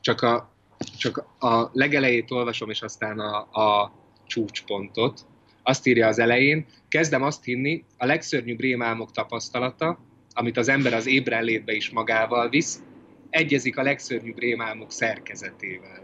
[0.00, 0.50] csak a,
[0.98, 3.92] csak a legelejét olvasom, és aztán a, a
[4.26, 5.20] csúcspontot.
[5.62, 9.98] Azt írja az elején, kezdem azt hinni, a legszörnyűbb rémálmok tapasztalata,
[10.32, 12.82] amit az ember az ébrenlétbe is magával visz,
[13.30, 16.02] egyezik a legszörnyűbb rémálmok szerkezetével.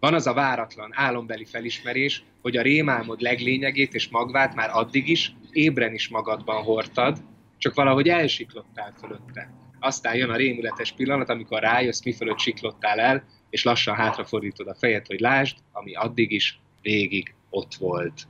[0.00, 5.34] Van az a váratlan, álombeli felismerés, hogy a rémálmod leglényegét és magvát már addig is,
[5.56, 7.18] ébren is magadban hordtad,
[7.58, 9.50] csak valahogy elsiklottál fölötte.
[9.80, 14.74] Aztán jön a rémületes pillanat, amikor rájössz, mi fölött siklottál el, és lassan hátrafordítod a
[14.74, 18.22] fejed, hogy lásd, ami addig is végig ott volt.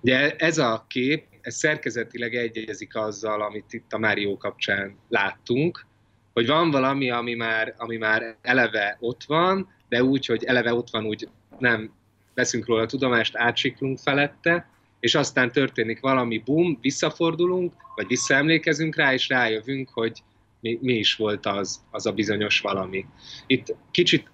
[0.00, 5.86] Ugye ez a kép, ez szerkezetileg egyezik azzal, amit itt a Mário kapcsán láttunk,
[6.32, 10.90] hogy van valami, ami már, ami már eleve ott van, de úgy, hogy eleve ott
[10.90, 11.28] van, úgy
[11.58, 11.92] nem
[12.34, 14.68] veszünk róla tudomást, átsiklunk felette,
[15.06, 20.22] és aztán történik valami, bum, visszafordulunk, vagy visszaemlékezünk rá, és rájövünk, hogy
[20.60, 23.06] mi, mi is volt az, az a bizonyos valami.
[23.46, 24.30] Itt kicsit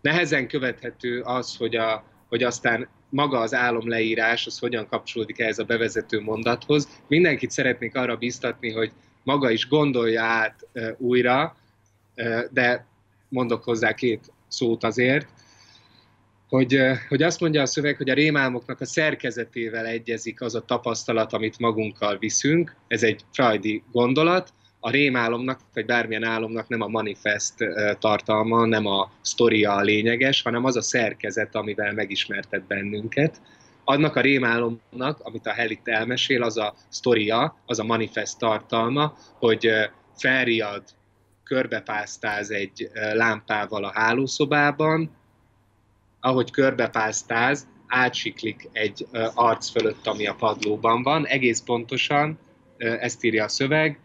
[0.00, 5.64] nehezen követhető az, hogy, a, hogy aztán maga az álomleírás, az hogyan kapcsolódik ehhez a
[5.64, 6.88] bevezető mondathoz.
[7.06, 8.92] Mindenkit szeretnék arra biztatni, hogy
[9.22, 11.56] maga is gondolja át e, újra,
[12.14, 12.86] e, de
[13.28, 15.28] mondok hozzá két szót azért,
[16.50, 21.32] hogy, hogy azt mondja a szöveg, hogy a rémálmoknak a szerkezetével egyezik az a tapasztalat,
[21.32, 22.76] amit magunkkal viszünk.
[22.88, 24.52] Ez egy frajdi gondolat.
[24.80, 27.54] A rémálomnak, vagy bármilyen álomnak nem a manifest
[27.98, 33.40] tartalma, nem a sztoria a lényeges, hanem az a szerkezet, amivel megismertet bennünket.
[33.84, 39.70] Annak a rémálomnak, amit a Helit elmesél, az a sztoria, az a manifest tartalma, hogy
[40.16, 40.82] felriad
[41.44, 45.18] körbepásztáz egy lámpával a hálószobában,
[46.20, 52.38] ahogy körbepásztáz, átsiklik egy arc fölött, ami a padlóban van, egész pontosan,
[52.76, 53.98] ezt írja a szöveg,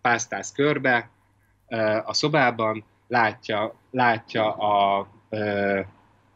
[0.00, 1.10] pásztáz körbe
[2.04, 5.08] a szobában, látja, látja a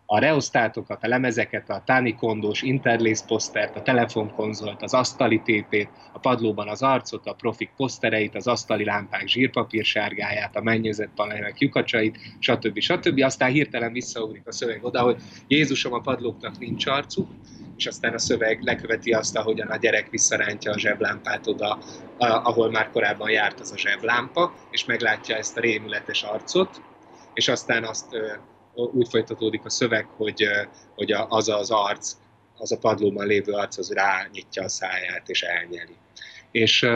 [0.06, 6.68] a reosztátokat, a lemezeket, a tánikondós interlace posztert, a telefonkonzolt, az asztali tépét, a padlóban
[6.68, 12.78] az arcot, a profik posztereit, az asztali lámpák zsírpapírsárgáját, a mennyezett panelek lyukacsait, stb.
[12.78, 13.20] stb.
[13.20, 15.16] Aztán hirtelen visszaugrik a szöveg oda, hogy
[15.46, 17.28] Jézusom a padlóknak nincs arcuk,
[17.76, 21.78] és aztán a szöveg leköveti azt, ahogyan a gyerek visszarántja a zseblámpát oda,
[22.18, 26.80] ahol már korábban járt az a zseblámpa, és meglátja ezt a rémületes arcot,
[27.34, 28.16] és aztán azt
[28.76, 30.46] úgy folytatódik a szöveg, hogy,
[30.94, 32.16] hogy az az arc,
[32.58, 35.96] az a padlóban lévő arc, az rányitja a száját és elnyeli.
[36.50, 36.86] És,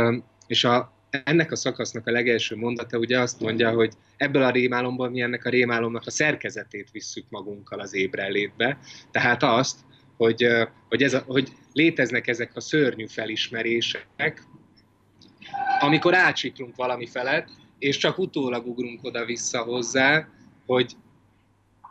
[0.46, 5.10] és a, ennek a szakasznak a legelső mondata ugye azt mondja, hogy ebből a rémálomból
[5.10, 8.78] mi ennek a rémálomnak a szerkezetét visszük magunkkal az ébrenlétbe,
[9.10, 9.78] tehát azt,
[10.16, 10.46] hogy,
[10.88, 14.42] hogy, ez a, hogy léteznek ezek a szörnyű felismerések,
[15.80, 17.48] amikor átsiklunk valami felett,
[17.78, 20.28] és csak utólag ugrunk oda-vissza hozzá,
[20.66, 20.96] hogy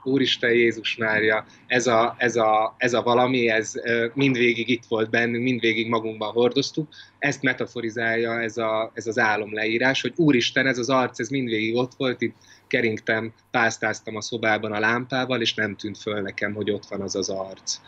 [0.03, 3.73] Úristen Jézus Mária, ez a, ez a, ez a valami, ez
[4.13, 6.87] mindvégig itt volt bennünk, mindvégig magunkban hordoztuk,
[7.19, 11.91] ezt metaforizálja ez, a, ez az álomleírás, hogy Úristen, ez az arc, ez mindvégig ott
[11.97, 12.35] volt, itt
[12.67, 17.15] keringtem, pásztáztam a szobában a lámpával, és nem tűnt föl nekem, hogy ott van az
[17.15, 17.79] az arc.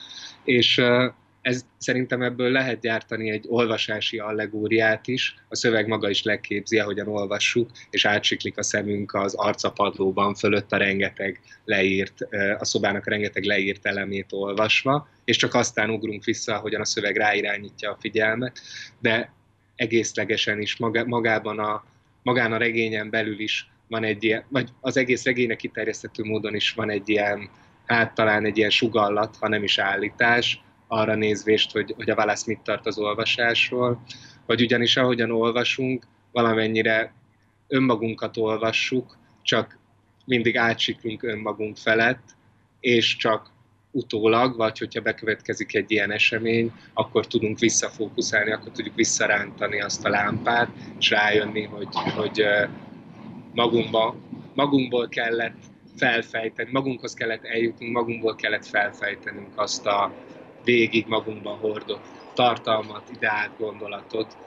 [0.43, 0.81] És
[1.41, 7.07] ez szerintem ebből lehet gyártani egy olvasási allegóriát is, a szöveg maga is leképzi, ahogyan
[7.07, 12.21] olvassuk, és átsiklik a szemünk az arcapadlóban fölött a rengeteg leírt,
[12.59, 17.15] a szobának a rengeteg leírt elemét olvasva, és csak aztán ugrunk vissza, ahogyan a szöveg
[17.15, 18.59] ráirányítja a figyelmet,
[18.99, 19.33] de
[19.75, 21.83] egészlegesen is magában a,
[22.23, 26.71] magán a regényen belül is van egy ilyen, vagy az egész regénynek kiterjesztető módon is
[26.71, 27.49] van egy ilyen,
[27.85, 30.61] hát talán egy ilyen sugallat, ha nem is állítás,
[30.91, 34.01] arra nézvést, hogy, hogy a válasz mit tart az olvasásról,
[34.45, 37.13] vagy ugyanis ahogyan olvasunk, valamennyire
[37.67, 39.77] önmagunkat olvassuk, csak
[40.25, 42.23] mindig átsiklunk önmagunk felett,
[42.79, 43.51] és csak
[43.91, 50.09] utólag, vagy hogyha bekövetkezik egy ilyen esemény, akkor tudunk visszafókuszálni, akkor tudjuk visszarántani azt a
[50.09, 50.69] lámpát,
[50.99, 52.43] és rájönni, hogy, hogy
[53.53, 54.15] magunkba,
[54.53, 55.57] magunkból kellett
[55.95, 60.13] felfejteni, magunkhoz kellett eljutnunk, magunkból kellett felfejtenünk azt a,
[60.63, 64.37] végig magunkban hordott tartalmat, ideát, gondolatot,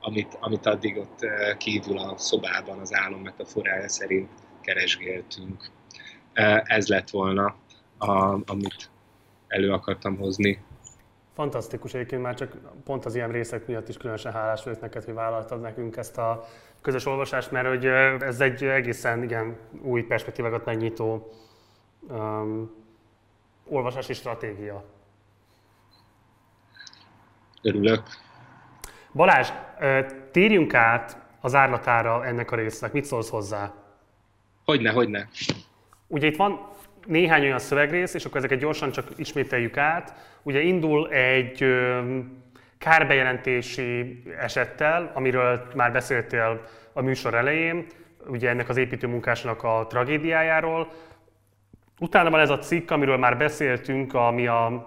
[0.00, 1.18] amit, amit addig ott
[1.58, 4.30] kívül a szobában az álom metaforája szerint
[4.60, 5.70] keresgéltünk.
[6.64, 7.54] Ez lett volna,
[7.98, 8.90] a, amit
[9.48, 10.62] elő akartam hozni.
[11.34, 15.14] Fantasztikus egyébként már csak pont az ilyen részek miatt is különösen hálás vagyok neked, hogy
[15.14, 16.44] vállaltad nekünk ezt a
[16.80, 17.86] közös olvasást, mert hogy
[18.26, 21.32] ez egy egészen igen új perspektívákat megnyitó
[22.08, 22.70] um,
[23.68, 24.84] olvasási stratégia.
[27.62, 28.02] Örülök.
[29.12, 29.48] Balázs,
[30.30, 32.92] térjünk át az árlatára ennek a résznek.
[32.92, 33.72] Mit szólsz hozzá?
[34.64, 35.28] Hogyne, hogyne.
[36.06, 36.68] Ugye itt van
[37.06, 40.14] néhány olyan szövegrész, és akkor ezeket gyorsan csak ismételjük át.
[40.42, 41.64] Ugye indul egy
[42.78, 46.60] kárbejelentési esettel, amiről már beszéltél
[46.92, 47.86] a műsor elején,
[48.26, 50.92] ugye ennek az építőmunkásnak a tragédiájáról.
[52.00, 54.86] Utána van ez a cikk, amiről már beszéltünk, ami a,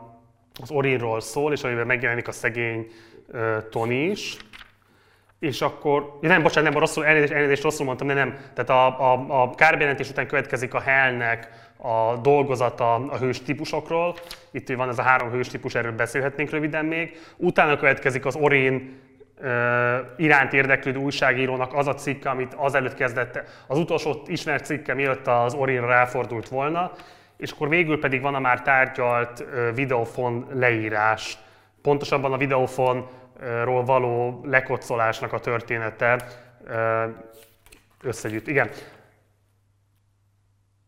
[0.62, 2.88] az Orinról szól, és amiben megjelenik a szegény
[3.28, 4.38] uh, Tony is.
[5.40, 8.38] És akkor, ja nem, bocsánat, nem, rosszul, elnézést, elnézést rosszul mondtam, de nem.
[8.54, 14.16] Tehát a, a, a kárbejelentés után következik a Hellnek a dolgozata a hős típusokról.
[14.52, 17.18] Itt van ez a három hős típus, erről beszélhetnénk röviden még.
[17.38, 19.04] Utána következik az Orin
[20.18, 25.54] iránt érdeklődő újságírónak az a cikke, amit azelőtt kezdett, az utolsó ismert cikke, mielőtt az
[25.54, 26.92] Orinra ráfordult volna,
[27.38, 31.38] és akkor végül pedig van a már tárgyalt videofon leírás.
[31.82, 36.28] Pontosabban a videofonról való lekocolásnak a története
[38.02, 38.48] összegyűjt.
[38.48, 38.70] Igen.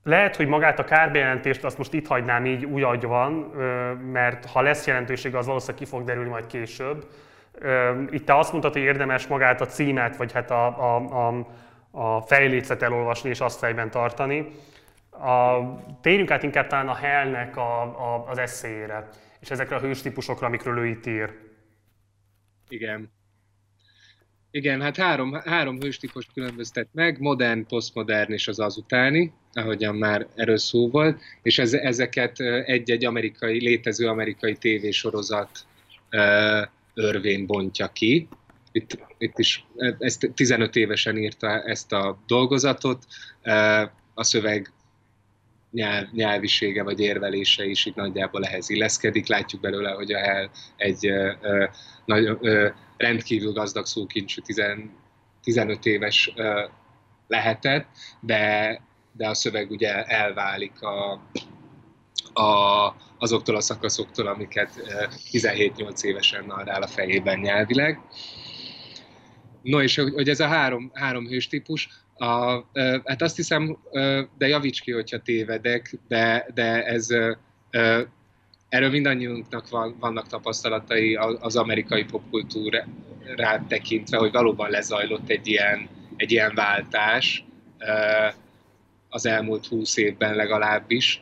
[0.04, 3.32] Lehet, hogy magát a kárbejelentést azt most itt hagynám így úgy, ahogy van,
[4.12, 7.06] mert ha lesz jelentősége, az valószínűleg ki fog derülni majd később.
[8.10, 10.96] Itt te azt mondtad, hogy érdemes magát a címet, vagy hát a, a,
[11.28, 11.48] a,
[11.92, 14.52] a fejlécet elolvasni és azt fejben tartani.
[15.20, 15.60] A,
[16.02, 20.48] térjünk át inkább talán a Hellnek a, a, az eszélyére, és ezekre a hős típusokra,
[20.48, 21.34] amikről ő itt ír.
[22.70, 23.16] Igen.
[24.52, 30.58] Igen, hát három, három hőstípust különböztet meg, modern, posztmodern és az azutáni, ahogyan már erről
[30.58, 35.66] szó volt, és ez, ezeket egy-egy amerikai, létező amerikai tévésorozat
[36.94, 38.28] örvén bontja ki.
[38.72, 39.66] Itt, itt is
[40.00, 43.06] ezt 15 évesen írta ezt a dolgozatot.
[44.14, 44.72] A szöveg
[45.78, 49.28] nyelv, nyelvisége vagy érvelése is itt nagyjából ehhez illeszkedik.
[49.28, 51.66] Látjuk belőle, hogy a Hell egy ö, ö,
[52.06, 52.68] nagy, ö,
[52.98, 54.42] rendkívül gazdag szókincsű
[55.42, 56.64] 15 éves ö,
[57.28, 57.88] lehetett,
[58.20, 58.82] de,
[59.12, 61.12] de a szöveg ugye elválik a,
[62.34, 64.70] a, azoktól a szakaszoktól, amiket
[65.32, 68.00] 17-8 évesen narrál a fejében nyelvileg.
[69.62, 72.64] No, és hogy ez a három, három hős típus, a,
[73.04, 73.78] hát azt hiszem,
[74.38, 77.08] de javíts ki, hogyha tévedek, de, de ez
[78.70, 86.32] erről mindannyiunknak van, vannak tapasztalatai az amerikai popkultúrát tekintve, hogy valóban lezajlott egy ilyen, egy
[86.32, 87.46] ilyen váltás
[89.10, 91.22] az elmúlt húsz évben legalábbis,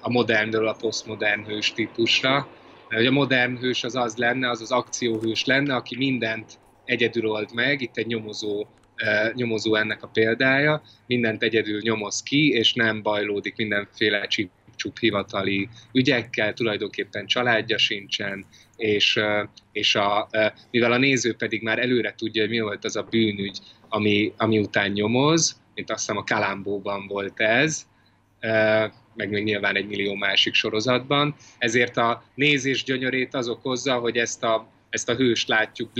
[0.00, 2.48] a modernről a posztmodern hős típusra.
[2.88, 7.54] Mert a modern hős az az lenne, az az akcióhős lenne, aki mindent egyedül old
[7.54, 8.66] meg, itt egy nyomozó,
[9.34, 14.26] nyomozó ennek a példája, mindent egyedül nyomoz ki, és nem bajlódik mindenféle
[14.76, 18.46] csup hivatali ügyekkel, tulajdonképpen családja sincsen,
[18.76, 19.20] és,
[19.72, 20.28] és a,
[20.70, 23.58] mivel a néző pedig már előre tudja, hogy mi volt az a bűnügy,
[23.88, 27.86] ami, ami után nyomoz, mint azt hiszem a Kalambóban volt ez,
[29.14, 31.34] meg még nyilván egy millió másik sorozatban.
[31.58, 35.90] Ezért a nézés gyönyörét az okozza, hogy ezt a, ezt a hőst látjuk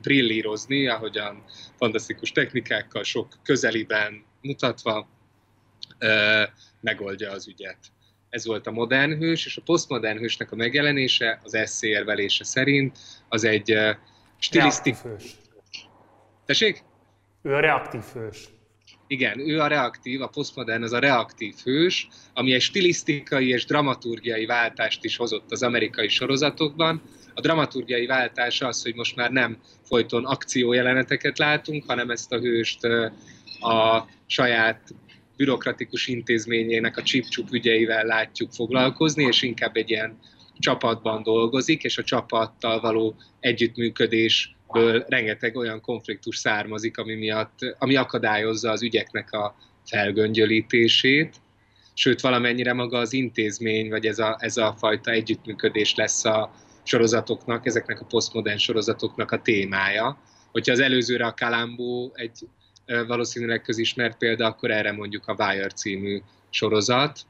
[0.00, 1.44] brillírozni, ahogyan
[1.76, 5.08] fantasztikus technikákkal, sok közeliben mutatva
[6.80, 7.78] megoldja az ügyet.
[8.28, 12.98] Ez volt a modern hős, és a posztmodern hősnek a megjelenése, az eszé érvelése szerint,
[13.28, 13.78] az egy
[14.38, 15.36] stilisztikus...
[16.46, 16.82] Tessék?
[17.42, 18.48] Ő a reaktív hős.
[19.06, 24.46] Igen, ő a reaktív, a posztmodern az a reaktív hős, ami egy stilisztikai és dramaturgiai
[24.46, 27.02] váltást is hozott az amerikai sorozatokban.
[27.34, 32.84] A dramaturgiai váltás az, hogy most már nem folyton akciójeleneteket látunk, hanem ezt a hőst
[33.60, 34.94] a saját
[35.36, 40.18] bürokratikus intézményének a csip ügyeivel látjuk foglalkozni, és inkább egy ilyen
[40.58, 47.96] csapatban dolgozik, és a csapattal való együttműködés ből rengeteg olyan konfliktus származik, ami, miatt, ami
[47.96, 51.34] akadályozza az ügyeknek a felgöngyölítését,
[51.94, 56.54] sőt valamennyire maga az intézmény, vagy ez a, ez a fajta együttműködés lesz a
[56.84, 60.18] sorozatoknak, ezeknek a posztmodern sorozatoknak a témája.
[60.52, 62.38] Hogyha az előzőre a Kalambó egy
[63.06, 66.20] valószínűleg közismert példa, akkor erre mondjuk a Wire című
[66.50, 67.20] sorozat,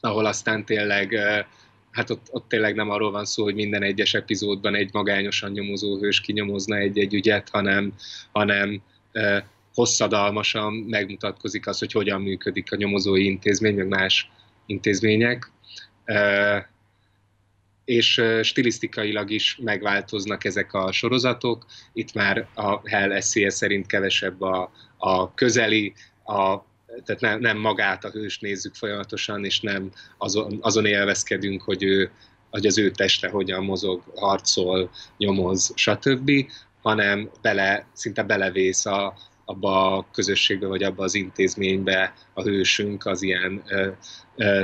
[0.00, 1.14] ahol aztán tényleg
[1.90, 5.98] hát ott, ott tényleg nem arról van szó, hogy minden egyes epizódban egy magányosan nyomozó
[5.98, 7.92] hős kinyomozna egy-egy ügyet, hanem,
[8.32, 8.82] hanem
[9.74, 14.30] hosszadalmasan megmutatkozik az, hogy hogyan működik a nyomozói intézmény, meg más
[14.66, 15.50] intézmények.
[17.88, 21.66] És stilisztikailag is megváltoznak ezek a sorozatok.
[21.92, 25.92] Itt már a Hell SCS szerint kevesebb a, a közeli,
[26.24, 26.56] a,
[27.04, 32.10] tehát nem, nem magát a hős nézzük folyamatosan, és nem azon, azon élvezkedünk, hogy ő
[32.50, 36.30] hogy az ő teste hogyan mozog, harcol, nyomoz, stb.,
[36.82, 43.22] hanem bele, szinte belevész a, abba a közösségbe, vagy abba az intézménybe a hősünk az
[43.22, 43.88] ilyen ö,
[44.36, 44.62] ö,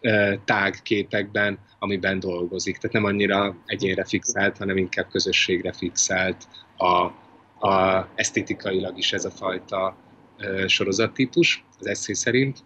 [0.00, 2.76] ö, tág képekben, amiben dolgozik.
[2.76, 7.04] Tehát nem annyira egyénre fixált, hanem inkább közösségre fixált a,
[7.68, 9.96] a esztétikailag is ez a fajta
[10.66, 12.58] sorozattípus, az eszé szerint.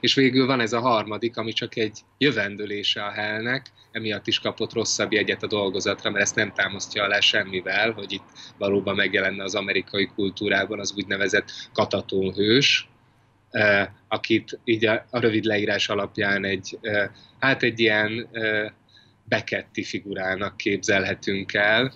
[0.00, 4.72] És végül van ez a harmadik, ami csak egy jövendőlése a Hellnek, emiatt is kapott
[4.72, 8.24] rosszabb jegyet a dolgozatra, mert ezt nem támasztja alá semmivel, hogy itt
[8.58, 12.88] valóban megjelenne az amerikai kultúrában az úgynevezett katatónhős,
[14.08, 16.78] akit így a, a rövid leírás alapján egy,
[17.38, 18.28] hát egy ilyen
[19.24, 21.92] beketti figurának képzelhetünk el,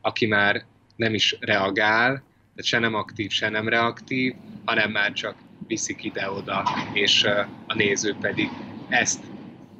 [0.00, 0.64] aki már
[0.96, 2.12] nem is reagál,
[2.54, 4.34] tehát se nem aktív, se nem reaktív,
[4.64, 5.34] hanem már csak
[5.66, 7.24] viszik ide-oda, és
[7.66, 8.48] a néző pedig
[8.88, 9.24] ezt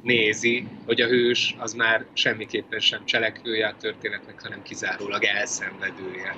[0.03, 6.37] nézi, hogy a hős az már semmiképpen sem cselekvője a történetnek, hanem kizárólag elszenvedője.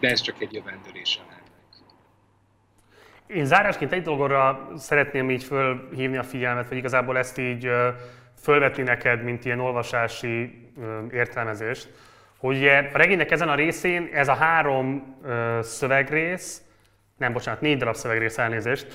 [0.00, 1.39] De ez csak egy jövendőlés a
[3.34, 7.70] Én zárásként egy dolgora szeretném így fölhívni a figyelmet, vagy igazából ezt így
[8.42, 10.68] fölvetni neked, mint ilyen olvasási
[11.12, 11.88] értelmezést,
[12.38, 15.16] hogy ugye a regénynek ezen a részén ez a három
[15.60, 16.62] szövegrész,
[17.16, 18.86] nem, bocsánat, négy darab szövegrész elnézést,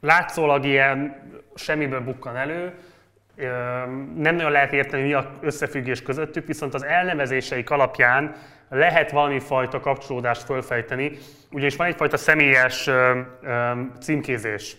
[0.00, 1.16] látszólag ilyen
[1.54, 2.74] semmiből bukkan elő,
[4.16, 8.34] nem nagyon lehet érteni, mi a összefüggés közöttük, viszont az elnevezéseik alapján
[8.70, 11.18] lehet valami fajta kapcsolódást fölfejteni,
[11.50, 12.90] ugyanis van egyfajta személyes
[14.00, 14.76] címkézés.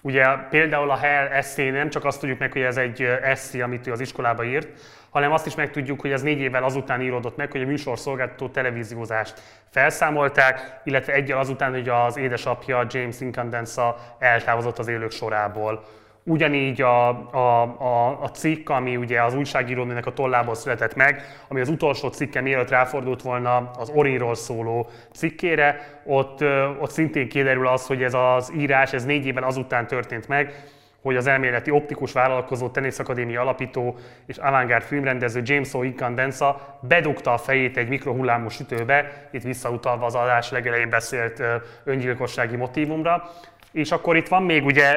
[0.00, 3.86] Ugye például a Hell eszé nem csak azt tudjuk meg, hogy ez egy eszé, amit
[3.86, 4.68] ő az iskolába írt,
[5.10, 9.40] hanem azt is megtudjuk, hogy ez négy évvel azután íródott meg, hogy a műsorszolgáltató televíziózást
[9.70, 15.84] felszámolták, illetve egyel azután, hogy az édesapja James Incandensa eltávozott az élők sorából.
[16.28, 21.60] Ugyanígy a, a, a, a cikk, ami ugye az újságírónőnek a tollából született meg, ami
[21.60, 26.44] az utolsó cikke mielőtt ráfordult volna az Orinról szóló cikkére, ott,
[26.80, 30.54] ott szintén kiderül az, hogy ez az írás, ez négy évvel azután történt meg,
[31.02, 33.96] hogy az elméleti optikus vállalkozó, teniszakadémia alapító
[34.26, 35.82] és avantgárd filmrendező James O.
[35.82, 41.42] Incandensa bedugta a fejét egy mikrohullámú sütőbe, itt visszautalva az adás legelején beszélt
[41.84, 43.30] öngyilkossági motívumra.
[43.72, 44.96] És akkor itt van még ugye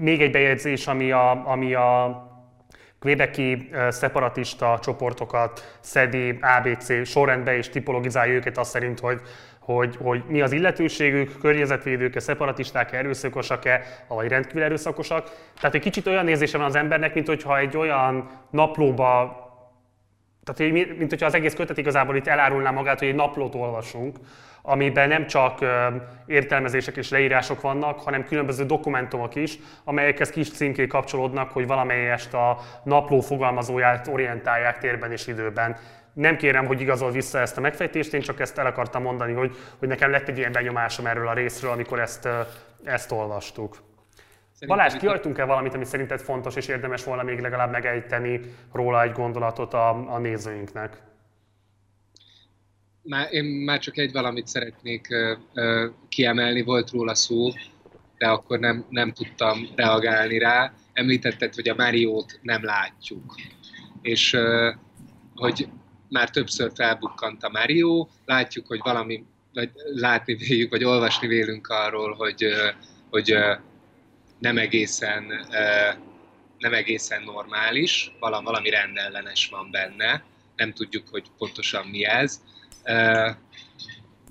[0.00, 2.22] még egy bejegyzés, ami a, ami a
[2.98, 9.20] Quebeci szeparatista csoportokat szedi ABC sorrendbe és tipologizálja őket azt szerint, hogy
[9.74, 15.30] hogy, hogy mi az illetőségük, környezetvédők-e, szeparatisták-e, erőszakosak-e, vagy rendkívül erőszakosak.
[15.60, 19.36] Tehát egy kicsit olyan nézése van az embernek, mint hogyha egy olyan naplóba,
[20.44, 24.16] tehát mint hogyha az egész kötet igazából itt elárulná magát, hogy egy naplót olvasunk,
[24.68, 25.58] amiben nem csak
[26.26, 32.58] értelmezések és leírások vannak, hanem különböző dokumentumok is, amelyekhez kis címkék kapcsolódnak, hogy valamelyest a
[32.84, 35.76] napló fogalmazóját orientálják térben és időben.
[36.12, 39.56] Nem kérem, hogy igazol vissza ezt a megfejtést, én csak ezt el akartam mondani, hogy,
[39.78, 42.28] hogy nekem lett egy ilyen benyomásom erről a részről, amikor ezt,
[42.84, 43.76] ezt olvastuk.
[44.52, 48.40] Szerintem Balázs, kihagytunk-e valamit, ami szerinted fontos és érdemes volna még legalább megejteni
[48.72, 51.07] róla egy gondolatot a, a nézőinknek?
[53.08, 57.52] Már, én már csak egy valamit szeretnék uh, uh, kiemelni, volt róla szó,
[58.18, 60.72] de akkor nem, nem tudtam reagálni rá.
[60.92, 63.34] Említetted, hogy a Máriót nem látjuk.
[64.02, 64.74] És uh,
[65.34, 65.68] hogy
[66.08, 69.24] már többször felbukkant a Mario, látjuk, hogy valami,
[69.54, 72.46] vagy látni véljük, vagy olvasni vélünk arról, hogy,
[73.10, 73.34] hogy
[74.38, 75.24] nem egészen,
[76.58, 80.24] nem egészen normális, valami rendellenes van benne,
[80.56, 82.40] nem tudjuk, hogy pontosan mi ez,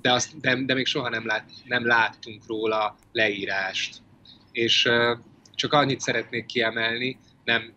[0.00, 3.96] de, azt, de, de még soha nem, lát, nem láttunk róla leírást.
[4.52, 4.88] És
[5.54, 7.76] csak annyit szeretnék kiemelni, nem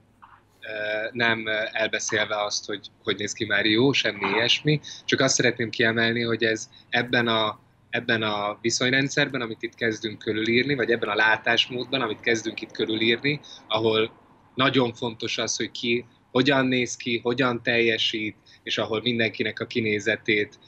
[1.12, 6.22] nem elbeszélve azt, hogy hogy néz ki már jó, semmi ilyesmi, csak azt szeretném kiemelni,
[6.22, 7.60] hogy ez ebben a,
[7.90, 13.40] ebben a viszonyrendszerben, amit itt kezdünk körülírni, vagy ebben a látásmódban, amit kezdünk itt körülírni,
[13.68, 14.12] ahol
[14.56, 20.60] nagyon fontos az, hogy ki hogyan néz ki, hogyan teljesít, és ahol mindenkinek a kinézetét,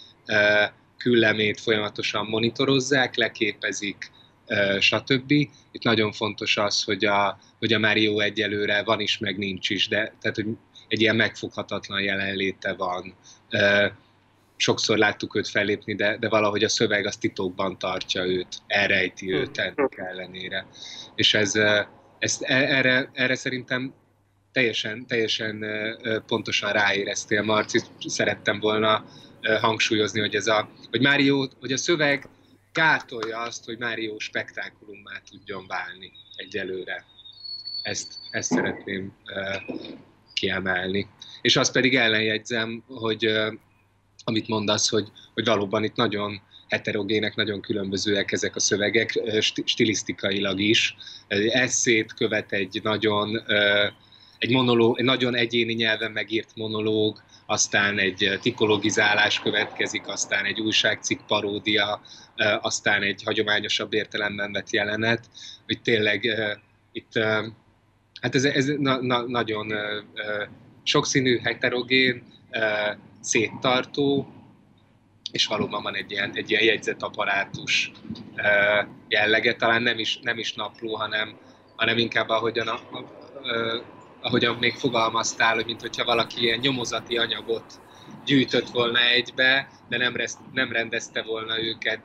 [0.97, 4.11] küllemét folyamatosan monitorozzák, leképezik,
[4.79, 5.31] stb.
[5.71, 9.87] Itt nagyon fontos az, hogy a, hogy a Mario egyelőre van is, meg nincs is,
[9.87, 10.47] de tehát, hogy
[10.87, 13.15] egy ilyen megfoghatatlan jelenléte van.
[14.55, 19.57] Sokszor láttuk őt fellépni, de, de valahogy a szöveg az titokban tartja őt, elrejti őt
[19.57, 19.61] hm.
[19.61, 20.67] ennek ellenére.
[21.15, 21.53] És ez,
[22.19, 23.93] ezt, e, erre, erre szerintem
[24.53, 25.65] teljesen, teljesen
[26.27, 29.05] pontosan ráéreztél, Marci, szerettem volna
[29.61, 32.29] hangsúlyozni, hogy, ez a, hogy, Mário, hogy a szöveg
[32.73, 37.05] gátolja azt, hogy Mário spektákulummá tudjon válni egyelőre.
[37.81, 39.13] Ezt, ezt szeretném
[40.33, 41.07] kiemelni.
[41.41, 43.31] És azt pedig ellenjegyzem, hogy
[44.23, 49.19] amit mondasz, hogy, hogy valóban itt nagyon heterogének, nagyon különbözőek ezek a szövegek,
[49.65, 50.95] stilisztikailag is.
[51.49, 53.43] Eszét követ egy nagyon,
[54.43, 61.19] egy, monológ, egy nagyon egyéni nyelven megírt monológ, aztán egy tikologizálás következik, aztán egy újságcikk
[61.27, 62.01] paródia,
[62.61, 65.29] aztán egy hagyományosabb értelemben vett jelenet,
[65.65, 66.23] hogy tényleg
[66.91, 67.11] itt,
[68.21, 69.73] hát ez, ez na, na, nagyon
[70.83, 72.23] sokszínű, heterogén,
[73.21, 74.33] széttartó,
[75.31, 77.91] és valóban van egy ilyen, egy ilyen jegyzetaparátus
[79.07, 81.37] jellege, talán nem is, nem is napló, hanem,
[81.75, 83.92] hanem inkább ahogyan, a, a, a,
[84.23, 87.81] ahogyan még fogalmaztál, hogy mint hogyha valaki ilyen nyomozati anyagot
[88.25, 92.01] gyűjtött volna egybe, de nem, rest, nem rendezte volna őket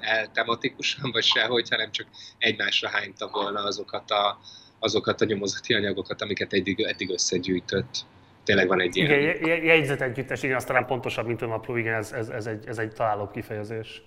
[0.00, 2.06] el tematikusan, vagy sehogy, hanem csak
[2.38, 4.38] egymásra hányta volna azokat a,
[4.78, 8.04] azokat a nyomozati anyagokat, amiket eddig, eddig összegyűjtött
[8.48, 9.20] tényleg van egy ilyen...
[9.20, 12.78] Igen, jegyzetegyüttes, igen, az talán pontosabb, mint a napló, igen, ez, ez, ez, egy, ez
[12.78, 14.02] egy találóbb kifejezés.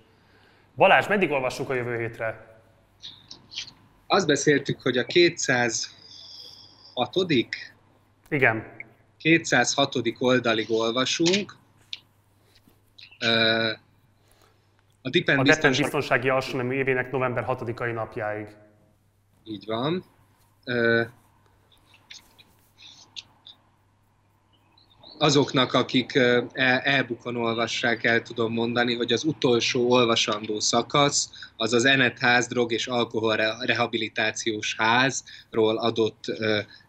[0.76, 2.60] Balázs, meddig olvassuk a jövő hétre?
[4.08, 5.06] Azt beszéltük, hogy a
[6.94, 7.56] 206
[8.30, 8.64] Igen.
[9.18, 9.96] 206.
[10.20, 11.56] oldalig olvasunk.
[15.02, 15.82] A Dipen a biztonság...
[15.82, 18.48] biztonsági alsónemű évének november 6-ai napjáig.
[19.44, 20.04] Így van
[25.22, 26.20] azoknak, akik
[26.84, 32.72] e-bookon olvassák, el tudom mondani, hogy az utolsó olvasandó szakasz az az Enet ház, drog
[32.72, 33.36] és alkohol
[33.66, 36.24] rehabilitációs házról adott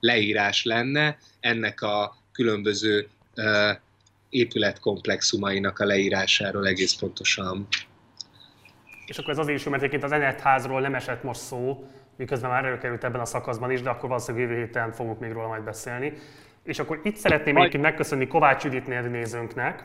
[0.00, 3.08] leírás lenne, ennek a különböző
[4.28, 7.66] épületkomplexumainak a leírásáról egész pontosan.
[9.06, 11.86] És akkor ez azért is, mert egyébként az Enet házról nem esett most szó,
[12.16, 15.48] miközben már előkerült ebben a szakaszban is, de akkor valószínűleg jövő héten fogunk még róla
[15.48, 16.12] majd beszélni.
[16.64, 19.84] És akkor itt szeretném egyébként megköszönni Kovács Judit nézőnknek,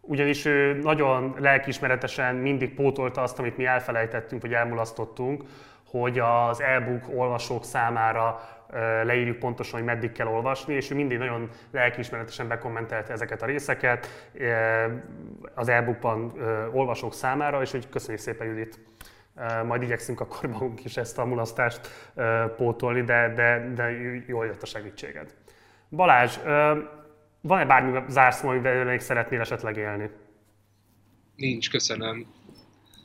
[0.00, 5.42] ugyanis ő nagyon lelkismeretesen mindig pótolta azt, amit mi elfelejtettünk, vagy elmulasztottunk,
[5.86, 8.40] hogy az e-book olvasók számára
[9.02, 14.30] leírjuk pontosan, hogy meddig kell olvasni, és ő mindig nagyon lelkiismeretesen bekommentelte ezeket a részeket
[15.54, 16.32] az e-bookban
[16.72, 18.78] olvasók számára, és hogy köszönjük szépen Judit.
[19.64, 21.80] Majd igyekszünk akkor magunk is ezt a mulasztást
[22.56, 23.90] pótolni, de, de, de
[24.26, 25.34] jól jött a segítséged.
[25.90, 26.38] Balázs,
[27.40, 30.10] van-e bármi zárszó, amivel még szeretnél esetleg élni?
[31.36, 32.26] Nincs, köszönöm.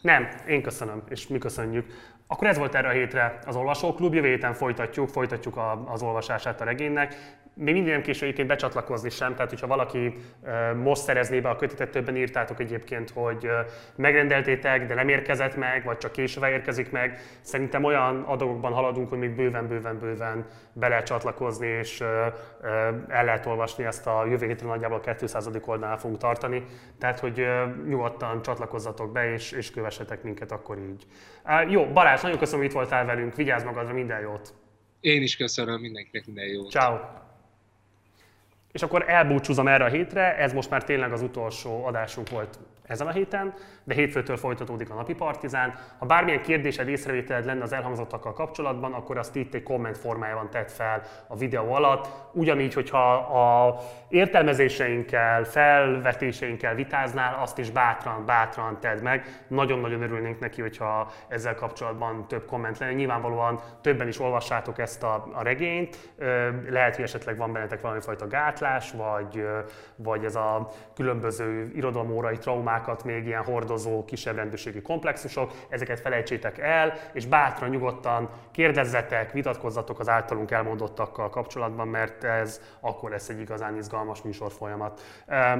[0.01, 1.85] Nem, én köszönöm, és mi köszönjük.
[2.27, 6.61] Akkor ez volt erre a hétre az Olvasóklub, jövő héten folytatjuk, folytatjuk a, az olvasását
[6.61, 10.15] a regénynek még mindig nem késő egyébként becsatlakozni sem, tehát hogyha valaki
[10.83, 13.49] most szerezné be a kötetet, többen írtátok egyébként, hogy
[13.95, 17.19] megrendeltétek, de nem érkezett meg, vagy csak később érkezik meg.
[17.41, 22.01] Szerintem olyan adagokban haladunk, hogy még bőven, bőven, bőven be lehet csatlakozni, és
[23.07, 25.49] el lehet olvasni ezt a jövő héten nagyjából a 200.
[25.65, 26.63] oldalán fogunk tartani.
[26.99, 27.45] Tehát, hogy
[27.87, 31.05] nyugodtan csatlakozzatok be, és, és kövessetek minket akkor így.
[31.67, 34.53] Jó, Balázs, nagyon köszönöm, hogy itt voltál velünk, vigyázz magadra, minden jót!
[34.99, 36.71] Én is köszönöm mindenkinek minden jót.
[36.71, 37.20] Ciao.
[38.71, 43.07] És akkor elbúcsúzom erre a hétre, ez most már tényleg az utolsó adásunk volt ezen
[43.07, 43.53] a héten,
[43.83, 45.73] de hétfőtől folytatódik a napi partizán.
[45.97, 50.71] Ha bármilyen kérdésed, észrevételed lenne az elhangzottakkal kapcsolatban, akkor azt itt egy komment formájában tett
[50.71, 52.07] fel a videó alatt.
[52.31, 53.77] Ugyanígy, hogyha a
[54.09, 59.43] értelmezéseinkkel, felvetéseinkkel vitáznál, azt is bátran, bátran tedd meg.
[59.47, 62.93] Nagyon-nagyon örülnénk neki, hogyha ezzel kapcsolatban több komment lenne.
[62.93, 66.11] Nyilvánvalóan többen is olvassátok ezt a, a regényt.
[66.69, 69.47] Lehet, hogy esetleg van bennetek valami fajta gátlás, vagy,
[69.95, 76.57] vagy ez a különböző irodalomórai traumák, témákat, még ilyen hordozó, kisebb rendőrségi komplexusok, ezeket felejtsétek
[76.57, 83.39] el, és bátran, nyugodtan kérdezzetek, vitatkozzatok az általunk elmondottakkal kapcsolatban, mert ez akkor lesz egy
[83.39, 85.01] igazán izgalmas műsorfolyamat.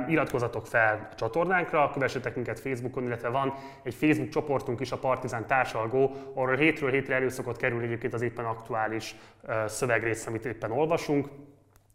[0.08, 5.48] Iratkozzatok fel a csatornánkra, kövessetek minket Facebookon, illetve van egy Facebook csoportunk is, a Partizán
[5.48, 9.16] Társalgó, ahol hétről hétre elő szokott kerülni egyébként az éppen aktuális
[9.66, 11.28] szövegrész, amit éppen olvasunk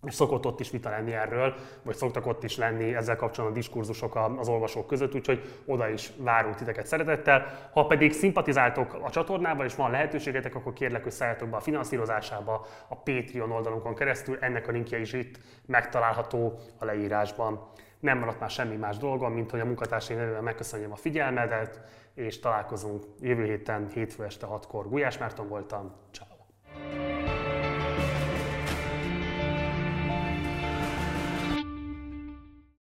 [0.03, 3.61] és szokott ott is vita lenni erről, vagy szoktak ott is lenni ezzel kapcsolatban a
[3.61, 7.69] diskurzusok az olvasók között, úgyhogy oda is várunk titeket szeretettel.
[7.73, 12.67] Ha pedig szimpatizáltok a csatornával és van lehetőségetek, akkor kérlek, hogy szálljatok be a finanszírozásába
[12.89, 17.69] a Patreon oldalunkon keresztül, ennek a linkje is itt megtalálható a leírásban.
[18.01, 21.81] Nem maradt már semmi más dolgom, mint hogy a munkatársai nevében megköszönjem a figyelmedet,
[22.15, 24.89] és találkozunk jövő héten hétfő este 6-kor.
[24.89, 27.16] Gulyás Márton voltam, ciao.